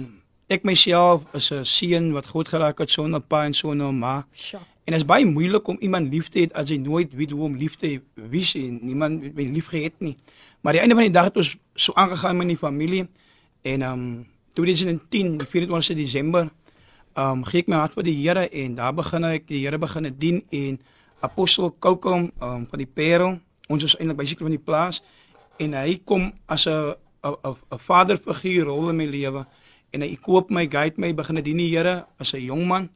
ek 0.52 0.66
myself 0.68 1.22
is 1.32 1.48
'n 1.50 1.64
seun 1.64 2.12
wat 2.12 2.26
God 2.26 2.48
geraak 2.48 2.78
het 2.78 2.90
sonder 2.90 3.20
pa 3.20 3.44
en 3.44 3.54
sonder 3.54 3.94
ma. 3.94 4.26
Sure. 4.34 4.62
En 4.84 4.92
dit 4.92 5.00
is 5.00 5.06
baie 5.06 5.24
moeilik 5.26 5.66
om 5.68 5.76
iemand 5.80 6.10
lief 6.12 6.28
te 6.28 6.38
hê 6.42 6.52
as 6.52 6.68
jy 6.68 6.76
nooit 6.76 7.12
weet 7.14 7.30
hoe 7.30 7.44
om 7.46 7.56
lief 7.56 7.76
te 7.76 8.00
wys 8.14 8.54
en 8.54 8.78
niemand 8.82 9.22
weet 9.34 9.50
lief 9.54 9.66
gehad 9.66 9.92
nie. 9.98 10.16
Maar 10.60 10.72
die 10.72 10.80
einde 10.80 10.94
van 10.94 11.04
die 11.04 11.12
dag 11.12 11.24
het 11.24 11.36
ons 11.36 11.56
so 11.74 11.92
aangegaan 11.94 12.36
met 12.36 12.46
die 12.46 12.56
familie 12.56 13.08
en 13.62 13.82
ehm 13.82 13.92
um, 13.92 14.26
2010, 14.52 15.38
die 15.38 15.46
24 15.46 15.96
Desember, 15.96 16.50
ehm 17.14 17.30
um, 17.30 17.44
gee 17.44 17.62
ek 17.62 17.68
my 17.68 17.76
hart 17.76 17.94
vir 17.94 18.04
die 18.04 18.18
Here 18.20 18.48
en 18.50 18.74
daar 18.74 18.94
begin 18.94 19.24
ek 19.24 19.48
die 19.48 19.64
Here 19.64 19.78
begin 19.78 20.14
dien 20.18 20.44
en 20.50 20.80
apostel 21.20 21.70
Koukom 21.70 22.30
ehm 22.40 22.48
um, 22.50 22.66
van 22.66 22.78
die 22.78 22.90
Parel, 22.90 23.38
ons 23.68 23.84
is 23.84 23.96
eintlik 23.96 24.16
basically 24.16 24.50
van 24.50 24.58
die 24.58 24.64
plaas 24.64 25.02
en 25.58 25.74
hy 25.74 26.00
kom 26.04 26.32
as 26.46 26.66
'n 26.66 26.94
'n 27.22 27.36
'n 27.70 27.78
vaderfiguur 27.78 28.64
rol 28.66 28.88
in 28.88 28.96
my 28.96 29.06
lewe 29.06 29.46
en 29.92 30.00
hy 30.02 30.16
koop 30.16 30.50
my 30.50 30.66
guide 30.66 30.96
my 30.96 31.12
begin 31.14 31.42
dien 31.42 31.60
die 31.60 31.70
Here 31.70 32.06
as 32.18 32.32
'n 32.34 32.40
jong 32.40 32.66
man 32.66 32.88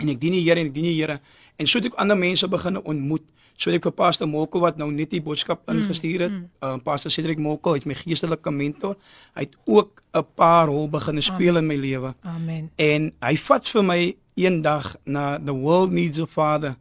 en 0.00 0.08
ek 0.08 0.20
dien 0.20 0.32
die 0.32 0.42
Here 0.42 0.60
en 0.60 0.66
ek 0.66 0.74
dien 0.74 0.88
die 0.88 0.98
Here. 1.00 1.20
En 1.56 1.66
so 1.66 1.78
het 1.78 1.92
ek 1.92 2.00
ander 2.00 2.18
mense 2.18 2.48
begin 2.48 2.80
ontmoet. 2.82 3.22
So 3.56 3.70
het 3.70 3.78
ek 3.78 3.84
vir 3.84 3.92
pastor 3.92 4.26
Mokkel 4.26 4.60
wat 4.60 4.78
nou 4.80 4.90
net 4.90 5.10
die 5.10 5.22
boodskap 5.22 5.66
mm, 5.66 5.76
ingestuur 5.76 6.20
het 6.20 6.32
mm, 6.32 6.38
mm. 6.38 6.64
uh, 6.64 6.78
pastor 6.82 7.10
Cedric 7.10 7.38
Mokkel 7.38 7.74
het 7.74 7.84
my 7.86 7.94
geestelike 7.94 8.50
mentor. 8.50 8.96
Hy 9.36 9.46
het 9.46 9.56
ook 9.66 10.02
'n 10.12 10.26
paar 10.34 10.66
rol 10.66 10.88
begin 10.88 11.22
speel 11.22 11.56
Amen. 11.56 11.62
in 11.62 11.66
my 11.66 11.76
lewe. 11.76 12.14
Amen. 12.22 12.70
En 12.76 13.12
hy 13.20 13.36
vat 13.36 13.68
vir 13.68 13.84
my 13.84 14.16
eendag 14.34 14.96
na 15.04 15.38
the 15.38 15.52
world 15.52 15.92
needs 15.92 16.20
a 16.20 16.26
father. 16.26 16.76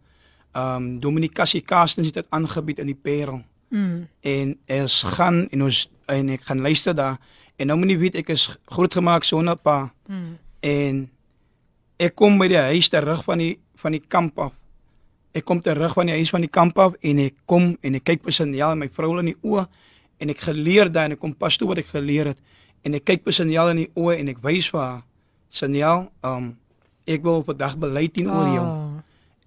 Um 0.56 1.00
Dominic 1.00 1.34
Cassicasten 1.34 2.04
het 2.06 2.14
dit 2.14 2.26
aangebied 2.30 2.80
in 2.80 2.86
die 2.86 2.96
Parel 3.02 3.44
Mm. 3.72 4.08
En 4.28 4.54
ons 4.82 5.02
gaan 5.16 5.46
en 5.50 5.64
ons 5.68 5.82
en 6.12 6.32
ek 6.36 6.44
gaan 6.48 6.62
luister 6.62 6.96
daar 6.96 7.18
en 7.56 7.70
nou 7.70 7.78
moet 7.80 7.94
jy 7.94 7.98
weet 8.02 8.18
ek 8.22 8.32
is 8.34 8.48
grootgemaak 8.74 9.24
sonder 9.24 9.56
pa. 9.56 9.92
Mm. 10.12 10.38
En 10.60 11.04
ek 12.02 12.16
kom 12.20 12.40
by 12.42 12.50
die 12.52 12.64
huis 12.72 12.90
terug 12.92 13.24
van 13.28 13.44
die 13.44 13.54
van 13.82 13.96
die 13.96 14.04
kamp 14.04 14.40
af. 14.40 14.54
Ek 15.34 15.46
kom 15.48 15.62
terug 15.64 15.96
van 15.98 16.12
die 16.12 16.18
huis 16.20 16.30
van 16.34 16.44
die 16.44 16.52
kamp 16.52 16.80
af 16.80 16.98
en 17.00 17.22
ek 17.24 17.38
kom 17.50 17.72
en 17.82 17.96
ek 17.98 18.06
kyk 18.12 18.26
personeel 18.28 18.76
en 18.76 18.84
my 18.84 18.90
vrou 18.94 19.14
in 19.22 19.32
die 19.32 19.40
oë 19.42 19.66
en 20.22 20.34
ek 20.34 20.44
geleer 20.50 20.92
daai 20.92 21.06
en 21.10 21.16
ek 21.16 21.22
kom 21.24 21.34
pas 21.34 21.56
toe 21.58 21.70
wat 21.72 21.82
ek 21.82 21.94
geleer 21.94 22.34
het 22.34 22.42
en 22.86 22.98
ek 22.98 23.08
kyk 23.08 23.24
personeel 23.26 23.72
in 23.74 23.86
die 23.86 23.92
oë 23.96 24.20
en 24.20 24.34
ek 24.34 24.44
wys 24.44 24.70
vir 24.74 24.84
haar 24.84 25.00
Saniel, 25.52 26.08
um 26.24 26.54
ek 27.04 27.24
wil 27.24 27.42
op 27.42 27.50
'n 27.52 27.58
dag 27.58 27.76
bely 27.78 28.08
teenoor 28.08 28.48
oh. 28.48 28.54
jou. 28.56 28.68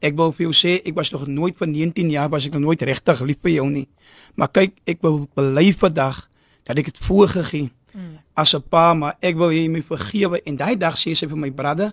Ek 0.01 0.17
wil 0.17 0.33
vir 0.33 0.49
jou 0.49 0.55
sê 0.57 0.81
ek 0.85 0.95
was 0.95 1.11
nog 1.15 1.27
nooit 1.27 1.57
van 1.59 1.71
19 1.71 2.11
jaar 2.11 2.29
was 2.29 2.47
ek 2.47 2.53
nog 2.57 2.63
nooit 2.63 2.83
regtig 2.83 3.21
lief 3.21 3.39
vir 3.43 3.57
jou 3.59 3.69
nie. 3.71 3.87
Maar 4.35 4.51
kyk, 4.51 4.75
ek 4.87 5.03
wil 5.03 5.29
bely 5.37 5.73
vandag 5.73 6.29
dat 6.65 6.79
ek 6.79 6.91
dit 6.91 6.99
voorgegee 7.07 7.71
mm. 7.93 8.19
as 8.35 8.55
'n 8.55 8.63
pa, 8.69 8.95
maar 8.95 9.17
ek 9.21 9.37
wil 9.37 9.51
hê 9.51 9.69
my 9.69 9.83
vergewe 9.83 10.43
en 10.43 10.57
daai 10.57 10.77
dag 10.77 10.97
sê 10.97 11.15
sy 11.15 11.27
vir 11.27 11.39
my 11.39 11.51
broeder, 11.51 11.93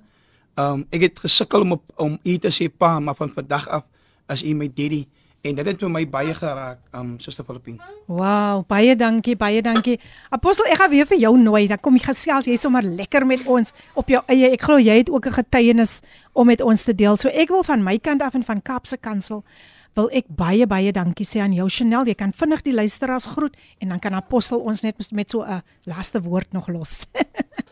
um 0.57 0.85
ek 0.91 1.01
het 1.01 1.19
gesukkel 1.19 1.61
om 1.61 1.71
op, 1.71 1.83
om 1.95 2.19
u 2.23 2.37
te 2.37 2.49
sê 2.49 2.69
pa, 2.69 2.99
maar 2.99 3.15
van 3.15 3.31
vandag 3.31 3.67
af 3.67 3.83
as 4.27 4.43
u 4.43 4.53
my 4.53 4.67
daddy 4.67 5.05
en 5.41 5.55
dit 5.57 5.65
het 5.65 5.79
vir 5.81 5.89
my 5.89 6.03
baie 6.09 6.33
geraak, 6.37 6.79
um 6.97 7.15
Suster 7.19 7.45
Filippine. 7.45 7.81
Wow, 8.05 8.61
baie 8.69 8.95
dankie, 8.95 9.35
baie 9.35 9.61
dankie. 9.65 9.97
Apostel, 10.29 10.69
ek 10.69 10.83
gaan 10.83 10.91
weer 10.93 11.09
vir 11.09 11.21
jou 11.23 11.33
nooi. 11.39 11.65
Dan 11.71 11.81
kom 11.81 11.97
jy 11.97 12.03
gesels, 12.05 12.49
jy 12.49 12.57
sommer 12.61 12.85
lekker 12.85 13.25
met 13.25 13.45
ons 13.49 13.73
op 13.97 14.11
jou 14.11 14.21
eie. 14.27 14.51
Ek 14.53 14.61
glo 14.67 14.77
jy 14.77 15.01
het 15.01 15.09
ook 15.09 15.25
'n 15.27 15.37
getuienis 15.41 16.01
om 16.33 16.45
met 16.45 16.61
ons 16.61 16.83
te 16.83 16.93
deel. 16.93 17.17
So 17.17 17.29
ek 17.29 17.49
wil 17.49 17.63
van 17.63 17.83
my 17.83 17.97
kant 17.97 18.21
af 18.21 18.33
en 18.33 18.43
van 18.43 18.61
Kapse 18.61 18.97
Kansel 18.97 19.43
wil 19.95 20.09
ek 20.11 20.25
baie 20.29 20.67
baie 20.67 20.91
dankie 20.91 21.25
sê 21.25 21.41
aan 21.41 21.53
jou 21.53 21.67
Chanel. 21.69 22.05
Jy 22.05 22.15
kan 22.15 22.31
vinnig 22.33 22.61
die 22.61 22.73
luisteraars 22.73 23.25
groet 23.25 23.55
en 23.79 23.89
dan 23.89 23.99
kan 23.99 24.13
Apostel 24.13 24.59
ons 24.59 24.81
net 24.81 25.11
met 25.11 25.29
so 25.29 25.43
'n 25.43 25.61
laaste 25.85 26.21
woord 26.21 26.53
nog 26.53 26.67
los. 26.67 27.05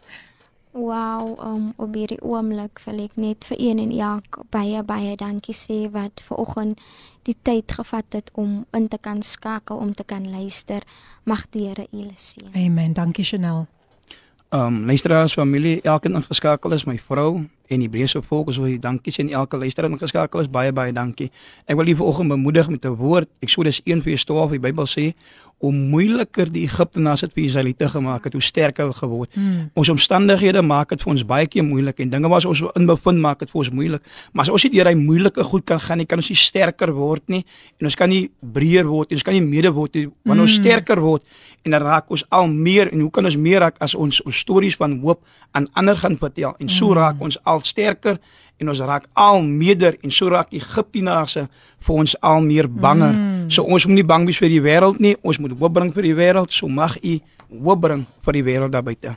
Wow, 0.72 1.40
um, 1.41 1.74
op 1.76 1.94
hierdie 1.98 2.22
oomblik 2.22 2.82
wil 2.86 3.00
ek 3.02 3.16
net 3.18 3.46
vir 3.50 3.58
een 3.58 3.80
en 3.82 3.94
elk 3.98 4.44
baie 4.54 4.84
baie 4.86 5.16
dankie 5.18 5.56
sê 5.58 5.88
wat 5.90 6.22
ver 6.28 6.38
oggend 6.38 6.84
die 7.26 7.36
tyd 7.41 7.74
gevat 7.74 8.06
het 8.14 8.30
om 8.34 8.66
in 8.78 8.88
te 8.88 8.98
kan 9.02 9.24
skakel 9.26 9.82
om 9.82 9.94
te 9.94 10.06
kan 10.06 10.30
luister. 10.30 10.86
Mag 11.26 11.50
die 11.50 11.68
Here 11.68 11.88
u 11.91 12.06
seën. 12.14 12.54
Amen. 12.54 12.94
Dankie 12.94 13.26
Chanel. 13.26 13.66
Um, 14.50 14.86
luisteraars 14.86 15.34
familie, 15.34 15.82
elkeen 15.82 16.16
ingeskakel 16.16 16.74
is 16.74 16.86
my 16.90 16.96
vrou 16.98 17.36
en 17.70 17.82
die 17.84 17.86
Hebreëse 17.86 18.22
volk, 18.26 18.50
so 18.54 18.66
dankie 18.82 19.14
sien 19.14 19.30
elke 19.30 19.60
luisteraar 19.62 19.91
ingeskakel 19.91 20.41
is 20.41 20.50
baie 20.50 20.72
baie 20.74 20.94
dankie. 20.94 21.28
Ek 21.70 21.78
wil 21.78 21.86
hier 21.86 22.00
vanoggend 22.00 22.34
bemoedig 22.34 22.70
met 22.70 22.86
'n 22.86 22.96
woord. 22.98 23.30
Eksodus 23.46 23.82
1:12 23.86 24.50
die 24.50 24.60
Bybel 24.60 24.88
sê 24.88 25.14
hoe 25.60 25.72
moeiliker 25.76 26.48
die 26.52 26.64
Egiptenaars 26.64 27.26
dit 27.26 27.34
vir 27.34 27.41
die 27.41 27.48
Israeliete 27.49 27.90
gemaak 27.91 28.27
het, 28.27 28.36
hoe 28.38 28.44
sterker 28.44 28.86
hulle 28.86 28.95
geword. 28.95 29.34
Hmm. 29.36 29.68
Ons 29.80 29.91
omstandighede 29.91 30.61
maak 30.64 30.94
dit 30.94 31.03
vir 31.03 31.11
ons 31.11 31.26
baie 31.27 31.49
keer 31.52 31.65
moeilik 31.68 31.99
en 31.99 32.14
dinge 32.14 32.31
wat 32.31 32.48
ons 32.48 32.64
in 32.80 32.88
bevind 32.88 33.19
maak 33.19 33.44
dit 33.44 33.52
vir 33.52 33.61
ons 33.64 33.72
moeilik. 33.76 34.15
Maar 34.31 34.48
as 34.48 34.53
ons 34.56 34.65
nie 34.68 34.72
deur 34.77 34.91
hy 34.91 34.95
moeilike 34.99 35.44
goed 35.52 35.68
kan 35.68 35.84
gaan 35.84 35.99
nie, 35.99 36.07
kan 36.07 36.23
ons 36.23 36.31
nie 36.31 36.40
sterker 36.40 36.94
word 36.95 37.26
nie 37.27 37.44
en 37.80 37.91
ons 37.91 37.99
kan 37.99 38.11
nie 38.11 38.30
breër 38.40 38.88
word 38.88 39.11
nie, 39.11 39.19
ons 39.19 39.27
kan 39.27 39.36
nie 39.36 39.44
mede 39.44 39.73
word 39.76 39.99
nie. 39.99 40.07
Wanneer 40.23 40.48
ons 40.48 40.56
hmm. 40.56 40.64
sterker 40.64 41.03
word 41.03 41.27
en 41.68 41.76
dan 41.76 41.84
raak 41.84 42.07
ons 42.07 42.23
al 42.31 42.48
meer 42.48 42.94
en 42.94 43.03
hoe 43.03 43.11
kan 43.11 43.27
ons 43.27 43.40
meer 43.40 43.60
raak 43.65 43.80
as 43.84 43.98
ons 43.99 44.23
ons 44.23 44.44
stories 44.45 44.80
van 44.80 44.99
hoop 45.03 45.26
aan 45.57 45.68
ander 45.80 45.99
gaan 45.99 46.15
vertel 46.19 46.56
en 46.56 46.69
so 46.72 46.94
hmm. 46.94 46.99
raak 47.02 47.26
ons 47.26 47.40
al 47.44 47.65
sterker 47.68 48.19
en 48.60 48.72
ons 48.72 48.80
raak 48.84 49.07
al 49.14 49.41
meerder 49.41 49.98
en 50.03 50.11
so 50.11 50.30
raak 50.31 50.52
Egiptenaarse 50.56 51.45
vir 51.86 51.95
ons 51.95 52.15
al 52.26 52.41
meer 52.44 52.68
banger. 52.68 53.15
Mm. 53.15 53.29
So 53.50 53.66
ons 53.66 53.88
moet 53.90 53.98
nie 53.98 54.06
bang 54.06 54.28
wees 54.30 54.38
vir 54.38 54.52
die 54.52 54.62
wêreld 54.62 55.00
nie, 55.02 55.16
ons 55.26 55.40
moet 55.42 55.56
hoop 55.58 55.74
bring 55.74 55.90
vir 55.96 56.06
die 56.06 56.14
wêreld. 56.14 56.54
So 56.54 56.70
mag 56.70 57.00
U 57.02 57.16
hoop 57.66 57.82
bring 57.82 58.06
vir 58.22 58.38
die 58.38 58.44
wêreld 58.46 58.76
daar 58.76 58.86
buite. 58.86 59.16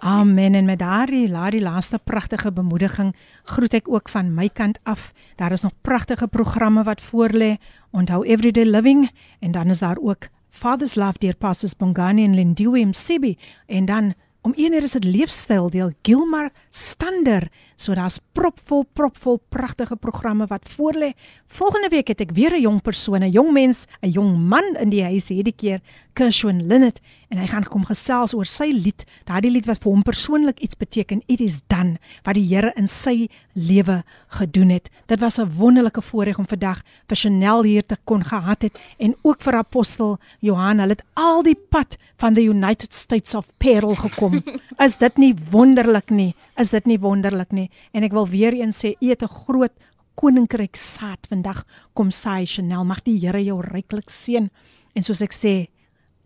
Amen 0.00 0.54
en 0.54 0.64
met 0.64 0.78
daardie 0.78 1.26
daardie 1.28 1.60
laaste 1.60 1.98
pragtige 1.98 2.52
bemoediging 2.54 3.10
groet 3.50 3.74
ek 3.74 3.90
ook 3.90 4.08
van 4.08 4.30
my 4.32 4.48
kant 4.48 4.78
af. 4.88 5.10
Daar 5.36 5.52
is 5.52 5.66
nog 5.66 5.74
pragtige 5.82 6.28
programme 6.28 6.84
wat 6.86 7.02
voorlê. 7.02 7.58
Onthou 7.90 8.24
Everyday 8.24 8.64
Living 8.64 9.10
en 9.40 9.52
dan 9.52 9.68
is 9.68 9.84
daar 9.84 9.98
ook 10.00 10.30
Father's 10.50 10.94
Love 10.94 11.18
deur 11.18 11.36
Pastors 11.36 11.76
Bongani 11.76 12.24
en 12.24 12.34
Lindiwe 12.34 12.86
Msibi 12.86 13.36
en 13.66 13.84
dan 13.84 14.14
Om 14.48 14.54
eener 14.56 14.86
is 14.86 14.94
dit 14.96 15.04
leefstyl 15.04 15.66
deel 15.68 15.90
Gilmar 16.06 16.46
Stander. 16.72 17.50
So 17.76 17.92
daar's 17.92 18.16
propvol 18.32 18.86
propvol 18.96 19.36
pragtige 19.52 19.98
programme 20.00 20.46
wat 20.48 20.70
voorlê. 20.72 21.10
Volgende 21.52 21.90
week 21.92 22.08
het 22.08 22.22
ek 22.24 22.32
weer 22.32 22.56
'n 22.56 22.62
jong 22.64 22.80
persoon, 22.80 23.20
'n 23.20 23.30
jong 23.30 23.52
mens, 23.52 23.84
'n 24.00 24.08
jong 24.08 24.48
man 24.48 24.76
in 24.80 24.88
die 24.88 25.02
huis 25.02 25.28
hierdie 25.28 25.52
keer, 25.52 25.80
Kershon 26.14 26.66
Linnet, 26.66 27.00
en 27.28 27.38
hy 27.38 27.46
gaan 27.50 27.66
kom 27.68 27.84
gesels 27.84 28.32
oor 28.36 28.48
sy 28.48 28.70
lied, 28.72 29.04
daardie 29.28 29.50
lied 29.52 29.66
wat 29.68 29.82
vir 29.82 29.92
hom 29.92 30.04
persoonlik 30.06 30.62
iets 30.64 30.78
beteken, 30.80 31.22
It 31.28 31.42
is 31.44 31.60
done, 31.68 31.98
wat 32.24 32.38
die 32.38 32.46
Here 32.48 32.72
in 32.76 32.88
sy 32.88 33.28
lewe 33.52 34.02
gedoen 34.38 34.70
het. 34.72 34.88
Dit 35.06 35.20
was 35.20 35.38
'n 35.38 35.50
wonderlike 35.58 36.02
voorreg 36.02 36.38
om 36.38 36.46
vandag 36.46 36.82
vir 37.08 37.16
Chanel 37.16 37.62
hier 37.62 37.86
te 37.86 37.96
kon 38.04 38.24
gehad 38.24 38.62
het 38.62 38.78
en 38.98 39.14
ook 39.22 39.42
vir 39.42 39.54
apostel 39.54 40.18
Johan. 40.40 40.78
Hulle 40.78 40.96
het 40.96 41.04
al 41.14 41.42
die 41.42 41.58
pad 41.70 41.96
van 42.16 42.34
the 42.34 42.42
United 42.42 42.94
States 42.94 43.34
of 43.34 43.46
Peril 43.58 43.94
gekom. 43.94 44.42
Is 44.86 44.96
dit 44.96 45.16
nie 45.16 45.34
wonderlik 45.50 46.10
nie? 46.10 46.34
Is 46.56 46.70
dit 46.70 46.86
nie 46.86 46.98
wonderlik 46.98 47.52
nie? 47.52 47.70
En 47.92 48.02
ek 48.02 48.12
wil 48.12 48.28
weer 48.28 48.52
eens 48.52 48.84
sê, 48.84 48.94
u 49.00 49.08
het 49.08 49.22
'n 49.22 49.28
groot 49.28 49.72
koninkryk 50.14 50.76
saad 50.76 51.26
vandag 51.28 51.64
kom 51.94 52.10
saai 52.10 52.46
Chanel. 52.46 52.84
Mag 52.84 53.02
die 53.02 53.18
Here 53.18 53.44
jou 53.44 53.60
ryklik 53.60 54.10
seën. 54.10 54.50
En 54.94 55.02
soos 55.02 55.20
ek 55.22 55.32
sê, 55.32 55.68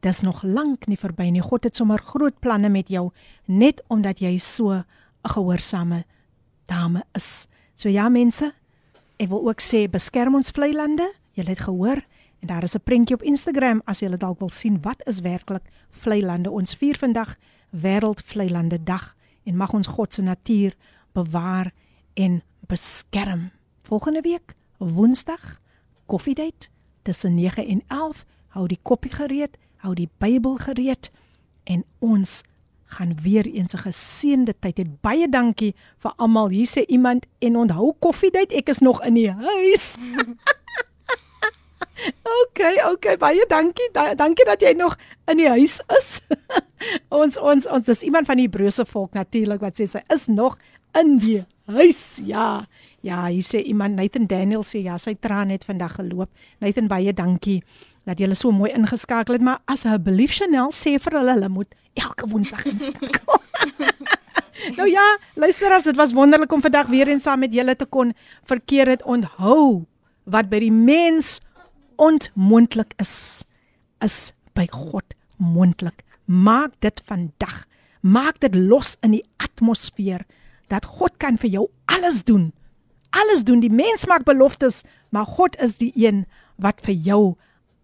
dis 0.01 0.22
nog 0.22 0.43
lank 0.43 0.88
nie 0.88 0.97
verby 0.97 1.30
nie. 1.30 1.41
God 1.41 1.64
het 1.64 1.76
sommer 1.76 1.99
groot 1.99 2.39
planne 2.39 2.69
met 2.69 2.89
jou 2.89 3.11
net 3.45 3.81
omdat 3.88 4.19
jy 4.19 4.38
so 4.38 4.72
'n 4.72 4.85
gehoorsame 5.23 6.05
dame 6.65 7.03
is. 7.14 7.47
So 7.76 7.89
ja 7.89 8.09
mense, 8.09 8.53
ek 9.18 9.30
wil 9.30 9.47
ook 9.47 9.61
sê 9.61 9.89
beskerm 9.89 10.35
ons 10.35 10.51
vlei 10.51 10.73
lande. 10.73 11.14
Jy 11.34 11.43
het 11.43 11.59
gehoor 11.59 12.01
en 12.41 12.47
daar 12.47 12.64
is 12.64 12.76
'n 12.76 12.84
prentjie 12.84 13.15
op 13.15 13.23
Instagram 13.23 13.81
as 13.85 13.99
jy 13.99 14.18
dalk 14.18 14.39
wil 14.39 14.49
sien 14.49 14.81
wat 14.81 15.01
is 15.07 15.22
werklik 15.22 15.64
vlei 15.91 16.22
lande. 16.22 16.51
Ons 16.51 16.76
vier 16.76 16.97
vandag 16.97 17.38
wêreld 17.72 18.22
vlei 18.26 18.49
lande 18.49 18.84
dag 18.84 19.15
en 19.43 19.55
mag 19.55 19.73
ons 19.73 19.88
God 19.88 20.14
se 20.14 20.22
natuur 20.22 20.76
bewaar 21.14 21.72
en 22.14 22.41
beskerm. 22.68 23.51
Volgende 23.84 24.22
week, 24.22 24.55
Woensdag, 24.77 25.61
koffiedייט 26.05 26.69
tussen 27.01 27.35
9 27.35 27.68
en 27.68 27.84
11. 27.88 28.26
Hou 28.47 28.68
die 28.68 28.80
koppie 28.81 29.11
gereed, 29.11 29.57
hou 29.84 29.93
die 29.95 30.09
Bybel 30.19 30.57
gereed 30.57 31.11
en 31.64 31.84
ons 31.99 32.43
gaan 32.88 33.18
weer 33.22 33.45
eens 33.45 33.73
'n 33.73 33.84
geseënde 33.84 34.53
tyd 34.59 34.77
hê. 34.80 34.85
Baie 35.01 35.30
dankie 35.30 35.76
vir 35.99 36.14
almal. 36.18 36.49
Hier 36.49 36.65
sê 36.65 36.85
iemand 36.88 37.26
en 37.39 37.57
onthou 37.57 37.95
koffiedייט, 37.99 38.51
ek 38.51 38.69
is 38.69 38.80
nog 38.80 39.03
in 39.03 39.14
die 39.14 39.31
huis. 39.31 39.97
Okay, 42.41 42.77
okay, 42.91 43.18
baie 43.18 43.45
dankie. 43.49 43.89
Da, 43.93 44.14
dankie 44.14 44.45
dat 44.45 44.61
jy 44.61 44.73
nog 44.77 44.97
in 45.27 45.38
die 45.38 45.49
huis 45.49 45.81
is. 45.97 46.22
ons 47.09 47.38
ons 47.38 47.65
ons 47.65 47.85
dis 47.85 48.03
iemand 48.05 48.30
van 48.30 48.38
die 48.38 48.45
Hebreëse 48.45 48.85
volk 48.85 49.14
natuurlik 49.18 49.64
wat 49.64 49.80
sê 49.80 49.88
sy 49.89 50.03
is 50.14 50.27
nog 50.27 50.57
in 50.97 51.18
die 51.22 51.41
huis. 51.66 52.20
Ja. 52.24 52.66
Ja, 53.02 53.24
hy 53.26 53.40
sê 53.43 53.62
iemand 53.66 53.98
Nathan 53.98 54.28
Daniel 54.30 54.62
sê 54.62 54.82
ja, 54.84 54.98
sy 54.98 55.14
traan 55.18 55.51
het 55.51 55.64
vandag 55.66 55.97
geloop. 55.98 56.30
Nathan 56.62 56.89
baie 56.90 57.12
dankie 57.12 57.62
dat 58.06 58.20
jy 58.22 58.28
so 58.34 58.51
mooi 58.55 58.70
ingeskakel 58.74 59.34
het, 59.34 59.43
maar 59.43 59.60
as 59.66 59.84
'n 59.84 60.02
belief 60.02 60.32
Chanel 60.32 60.70
sê 60.70 60.98
vir 60.98 61.18
hulle 61.18 61.32
hulle 61.32 61.48
moet 61.48 61.74
elke 61.94 62.26
woensdag 62.26 62.64
inskakel. 62.66 63.43
nou 64.78 64.89
ja, 64.89 65.18
luister 65.34 65.72
as 65.72 65.82
dit 65.82 65.97
was 65.97 66.12
wonderlik 66.12 66.52
om 66.52 66.62
vandag 66.62 66.86
weer 66.86 67.09
eens 67.09 67.22
saam 67.22 67.40
met 67.40 67.52
julle 67.52 67.76
te 67.76 67.86
kon 67.86 68.14
verkeer 68.44 68.86
het. 68.86 69.02
Onthou 69.02 69.86
wat 70.24 70.48
by 70.48 70.59
die 70.59 70.72
mens 70.72 71.40
onmoontlik 71.97 72.94
is, 73.02 73.44
is 74.01 74.32
by 74.55 74.66
God 74.70 75.14
moontlik. 75.36 76.05
Maak 76.24 76.78
dit 76.78 77.02
vandag. 77.05 77.66
Maak 78.01 78.40
dit 78.40 78.55
los 78.55 78.97
in 79.02 79.10
die 79.10 79.24
atmosfeer 79.36 80.24
dat 80.73 80.89
God 80.89 81.20
kan 81.20 81.36
vir 81.36 81.59
jou 81.61 81.69
alles 81.93 82.24
doen 82.24 82.51
alles 83.12 83.44
doen. 83.44 83.61
Die 83.61 83.73
mens 83.73 84.07
maak 84.09 84.24
beloftes, 84.28 84.82
maar 85.12 85.28
God 85.28 85.57
is 85.62 85.78
die 85.81 85.93
een 85.94 86.24
wat 86.62 86.81
vir 86.85 86.97
jou 86.97 87.23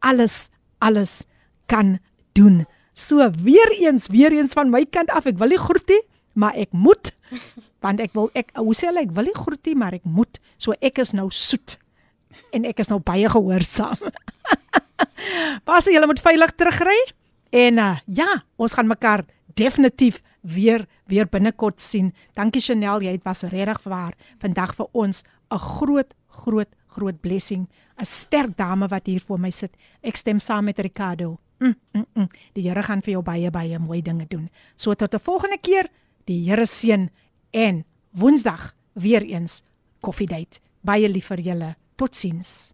alles 0.05 0.49
alles 0.79 1.25
kan 1.67 1.99
doen. 2.39 2.65
So 2.95 3.23
weer 3.43 3.71
eens, 3.79 4.09
weer 4.09 4.33
eens 4.33 4.55
van 4.57 4.71
my 4.71 4.85
kant 4.87 5.11
af. 5.11 5.27
Ek 5.27 5.39
wil 5.39 5.53
nie 5.53 5.61
groetie, 5.61 6.01
maar 6.39 6.57
ek 6.59 6.73
moet 6.73 7.13
want 7.85 8.01
ek 8.03 8.15
wil 8.17 8.27
ek 8.35 8.51
hoe 8.59 8.75
sê 8.75 8.91
ek 8.91 9.13
wil 9.15 9.29
nie 9.29 9.37
groetie, 9.37 9.77
maar 9.79 9.95
ek 9.95 10.07
moet. 10.07 10.41
So 10.59 10.75
ek 10.81 10.99
is 11.03 11.15
nou 11.15 11.29
soet 11.35 11.79
en 12.55 12.67
ek 12.69 12.81
is 12.83 12.91
nou 12.91 12.99
baie 13.03 13.29
gehoorsaam. 13.31 13.99
Pas 15.69 15.87
jy 15.87 16.01
moet 16.07 16.23
veilig 16.23 16.55
terugry 16.57 16.99
en 17.55 17.79
uh, 17.81 17.97
ja, 18.07 18.43
ons 18.59 18.75
gaan 18.75 18.91
mekaar 18.91 19.25
definitief 19.59 20.21
weer 20.42 20.88
weer 21.06 21.28
binnekort 21.28 21.82
sien. 21.82 22.14
Dankie 22.34 22.62
Chanel, 22.62 23.02
jy 23.02 23.20
was 23.24 23.44
regtig 23.44 23.84
waar 23.84 24.14
vandag 24.40 24.76
vir 24.76 24.88
ons 24.92 25.24
'n 25.52 25.58
groot 25.58 26.14
groot 26.28 26.70
groot 26.88 27.22
blessing. 27.22 27.68
'n 27.98 28.06
Sterk 28.06 28.58
dame 28.58 28.88
wat 28.88 29.06
hier 29.06 29.22
voor 29.22 29.40
my 29.40 29.50
sit. 29.50 29.72
Ek 30.02 30.16
stem 30.16 30.40
saam 30.40 30.66
met 30.66 30.80
Ricardo. 30.80 31.40
Mm, 31.60 31.76
mm, 31.92 32.06
mm. 32.14 32.30
Die 32.54 32.68
Here 32.68 32.84
gaan 32.84 33.02
vir 33.02 33.14
jou 33.14 33.24
baie 33.24 33.52
baie 33.52 33.80
mooi 33.80 34.02
dinge 34.02 34.26
doen. 34.28 34.50
So 34.76 34.94
tot 34.94 35.14
'n 35.14 35.20
volgende 35.20 35.58
keer. 35.62 35.90
Die 36.26 36.50
Here 36.50 36.66
seën 36.66 37.10
en 37.52 37.86
Woensdag 38.12 38.76
weer 38.94 39.22
eens 39.22 39.64
koffiedייט. 40.00 40.60
Baie 40.82 41.10
lief 41.10 41.26
vir 41.26 41.40
julle. 41.40 41.76
Totsiens. 41.96 42.74